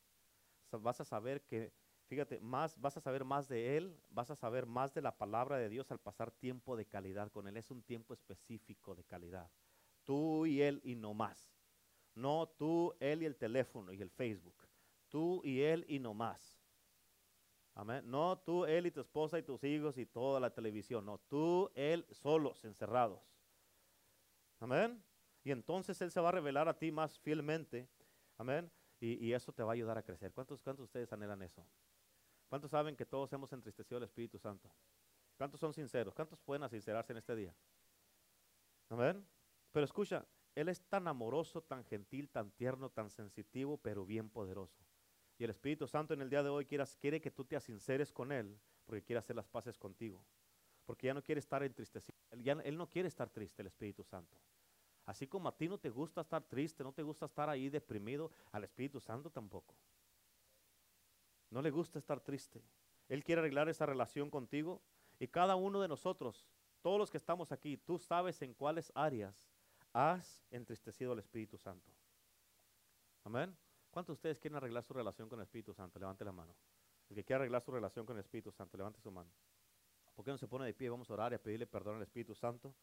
vas 0.71 1.01
a 1.01 1.03
saber 1.03 1.43
que, 1.43 1.73
fíjate, 2.07 2.39
más, 2.39 2.79
vas 2.79 2.95
a 2.95 3.01
saber 3.01 3.25
más 3.25 3.49
de 3.49 3.75
Él, 3.75 3.99
vas 4.11 4.31
a 4.31 4.35
saber 4.37 4.65
más 4.65 4.93
de 4.93 5.01
la 5.01 5.17
palabra 5.17 5.57
de 5.57 5.67
Dios 5.67 5.91
al 5.91 5.99
pasar 5.99 6.31
tiempo 6.31 6.77
de 6.77 6.85
calidad 6.85 7.29
con 7.33 7.49
Él. 7.49 7.57
Es 7.57 7.69
un 7.69 7.83
tiempo 7.83 8.13
específico 8.13 8.95
de 8.95 9.03
calidad. 9.03 9.51
Tú 10.05 10.45
y 10.45 10.61
Él 10.61 10.79
y 10.85 10.95
no 10.95 11.13
más. 11.13 11.59
No 12.13 12.47
tú, 12.47 12.95
Él 13.01 13.23
y 13.23 13.25
el 13.25 13.35
teléfono 13.35 13.91
y 13.91 14.01
el 14.01 14.09
Facebook. 14.09 14.65
Tú 15.09 15.41
y 15.43 15.63
Él 15.63 15.83
y 15.89 15.99
no 15.99 16.13
más. 16.13 16.63
Amén. 17.73 18.09
No 18.09 18.37
tú, 18.37 18.63
Él 18.63 18.85
y 18.85 18.91
tu 18.91 19.01
esposa 19.01 19.37
y 19.37 19.43
tus 19.43 19.61
hijos 19.65 19.97
y 19.97 20.05
toda 20.05 20.39
la 20.39 20.49
televisión. 20.49 21.05
No, 21.05 21.17
tú, 21.27 21.69
Él 21.75 22.07
solos, 22.09 22.63
encerrados. 22.63 23.19
Amén. 24.61 25.03
Y 25.45 25.51
entonces 25.51 26.01
Él 26.01 26.09
se 26.11 26.19
va 26.19 26.29
a 26.29 26.31
revelar 26.31 26.67
a 26.67 26.77
ti 26.77 26.91
más 26.91 27.19
fielmente. 27.19 27.87
Amén. 28.37 28.69
Y, 28.99 29.31
eso 29.31 29.53
te 29.53 29.61
va 29.61 29.71
a 29.71 29.73
ayudar 29.73 29.95
a 29.97 30.01
crecer. 30.01 30.33
¿Cuántos, 30.33 30.63
¿Cuántos 30.63 30.83
de 30.83 30.85
ustedes 30.85 31.13
anhelan 31.13 31.43
eso? 31.43 31.63
¿Cuántos 32.49 32.71
saben 32.71 32.95
que 32.95 33.05
todos 33.05 33.31
hemos 33.31 33.53
entristecido 33.53 33.97
al 33.97 34.03
Espíritu 34.03 34.39
Santo? 34.39 34.67
¿Cuántos 35.37 35.59
son 35.59 35.71
sinceros? 35.71 36.15
¿Cuántos 36.15 36.39
pueden 36.39 36.67
sincerarse 36.67 37.13
en 37.13 37.17
este 37.17 37.35
día? 37.35 37.53
Amén. 38.89 39.23
Pero 39.71 39.85
escucha, 39.85 40.25
Él 40.55 40.67
es 40.67 40.81
tan 40.81 41.07
amoroso, 41.07 41.61
tan 41.61 41.83
gentil, 41.83 42.27
tan 42.29 42.49
tierno, 42.49 42.89
tan 42.89 43.11
sensitivo, 43.11 43.77
pero 43.77 44.03
bien 44.03 44.31
poderoso. 44.31 44.83
Y 45.37 45.43
el 45.43 45.51
Espíritu 45.51 45.87
Santo 45.87 46.15
en 46.15 46.21
el 46.21 46.29
día 46.31 46.41
de 46.41 46.49
hoy 46.49 46.65
quiere, 46.65 46.85
quiere 46.99 47.21
que 47.21 47.29
tú 47.29 47.45
te 47.45 47.55
asinceres 47.55 48.11
con 48.11 48.31
Él, 48.31 48.57
porque 48.87 49.03
quiere 49.03 49.19
hacer 49.19 49.35
las 49.35 49.47
paces 49.47 49.77
contigo. 49.77 50.25
Porque 50.87 51.05
ya 51.05 51.13
no 51.13 51.21
quiere 51.21 51.37
estar 51.37 51.61
entristecido. 51.61 52.17
él 52.31 52.77
no 52.77 52.89
quiere 52.89 53.09
estar 53.09 53.29
triste, 53.29 53.61
el 53.61 53.67
Espíritu 53.67 54.03
Santo. 54.03 54.35
Así 55.05 55.27
como 55.27 55.49
a 55.49 55.55
ti 55.55 55.67
no 55.67 55.77
te 55.77 55.89
gusta 55.89 56.21
estar 56.21 56.43
triste, 56.43 56.83
no 56.83 56.91
te 56.91 57.03
gusta 57.03 57.25
estar 57.25 57.49
ahí 57.49 57.69
deprimido, 57.69 58.31
al 58.51 58.63
Espíritu 58.63 58.99
Santo 58.99 59.29
tampoco. 59.29 59.75
No 61.51 61.61
le 61.61 61.69
gusta 61.69 61.99
estar 61.99 62.19
triste. 62.19 62.63
Él 63.07 63.23
quiere 63.23 63.41
arreglar 63.41 63.69
esa 63.69 63.85
relación 63.85 64.29
contigo 64.29 64.81
y 65.19 65.27
cada 65.27 65.55
uno 65.55 65.79
de 65.79 65.87
nosotros, 65.87 66.47
todos 66.81 66.97
los 66.97 67.11
que 67.11 67.17
estamos 67.17 67.51
aquí, 67.51 67.77
tú 67.77 67.99
sabes 67.99 68.41
en 68.41 68.53
cuáles 68.53 68.91
áreas 68.95 69.47
has 69.93 70.43
entristecido 70.49 71.11
al 71.11 71.19
Espíritu 71.19 71.57
Santo. 71.57 71.91
Amén. 73.23 73.55
¿Cuántos 73.91 74.15
de 74.15 74.17
ustedes 74.17 74.39
quieren 74.39 74.57
arreglar 74.57 74.83
su 74.83 74.93
relación 74.93 75.29
con 75.29 75.39
el 75.39 75.43
Espíritu 75.43 75.73
Santo? 75.73 75.99
Levante 75.99 76.25
la 76.25 76.31
mano. 76.31 76.55
El 77.09 77.15
que 77.15 77.23
quiere 77.23 77.41
arreglar 77.41 77.61
su 77.61 77.71
relación 77.71 78.05
con 78.05 78.17
el 78.17 78.21
Espíritu 78.21 78.51
Santo, 78.51 78.75
levante 78.75 78.99
su 78.99 79.11
mano. 79.11 79.29
¿Por 80.15 80.25
qué 80.25 80.31
no 80.31 80.37
se 80.37 80.47
pone 80.47 80.65
de 80.65 80.73
pie? 80.73 80.89
Vamos 80.89 81.09
a 81.09 81.13
orar 81.13 81.31
y 81.31 81.35
a 81.35 81.41
pedirle 81.41 81.67
perdón 81.67 81.97
al 81.97 82.01
Espíritu 82.01 82.33
Santo 82.33 82.73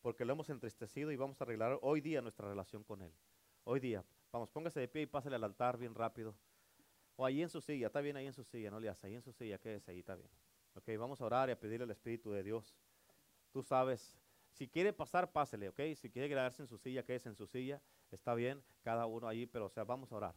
porque 0.00 0.24
lo 0.24 0.32
hemos 0.32 0.48
entristecido 0.50 1.10
y 1.12 1.16
vamos 1.16 1.40
a 1.40 1.44
arreglar 1.44 1.78
hoy 1.82 2.00
día 2.00 2.22
nuestra 2.22 2.48
relación 2.48 2.82
con 2.84 3.02
Él. 3.02 3.12
Hoy 3.64 3.80
día. 3.80 4.04
Vamos, 4.32 4.50
póngase 4.50 4.80
de 4.80 4.88
pie 4.88 5.02
y 5.02 5.06
pásale 5.06 5.36
al 5.36 5.44
altar 5.44 5.76
bien 5.76 5.94
rápido. 5.94 6.34
O 7.16 7.26
ahí 7.26 7.42
en 7.42 7.48
su 7.48 7.60
silla, 7.60 7.88
está 7.88 8.00
bien 8.00 8.16
ahí 8.16 8.26
en 8.26 8.32
su 8.32 8.44
silla, 8.44 8.70
no 8.70 8.80
le 8.80 8.88
hace 8.88 9.06
ahí 9.06 9.14
en 9.14 9.22
su 9.22 9.32
silla, 9.32 9.58
quédese 9.58 9.90
ahí, 9.90 9.98
está 9.98 10.14
bien. 10.14 10.30
Ok, 10.74 10.88
vamos 10.98 11.20
a 11.20 11.24
orar 11.24 11.48
y 11.48 11.52
a 11.52 11.58
pedirle 11.58 11.84
al 11.84 11.90
Espíritu 11.90 12.30
de 12.30 12.42
Dios. 12.42 12.74
Tú 13.52 13.62
sabes, 13.62 14.16
si 14.52 14.68
quiere 14.68 14.92
pasar, 14.92 15.30
pásele, 15.30 15.68
ok. 15.68 15.80
Si 15.96 16.10
quiere 16.10 16.28
quedarse 16.28 16.62
en 16.62 16.68
su 16.68 16.78
silla, 16.78 17.02
quédese 17.02 17.28
en 17.28 17.34
su 17.34 17.46
silla, 17.46 17.82
está 18.10 18.34
bien, 18.34 18.62
cada 18.82 19.06
uno 19.06 19.28
allí, 19.28 19.46
pero 19.46 19.66
o 19.66 19.70
sea, 19.70 19.84
vamos 19.84 20.12
a 20.12 20.16
orar. 20.16 20.34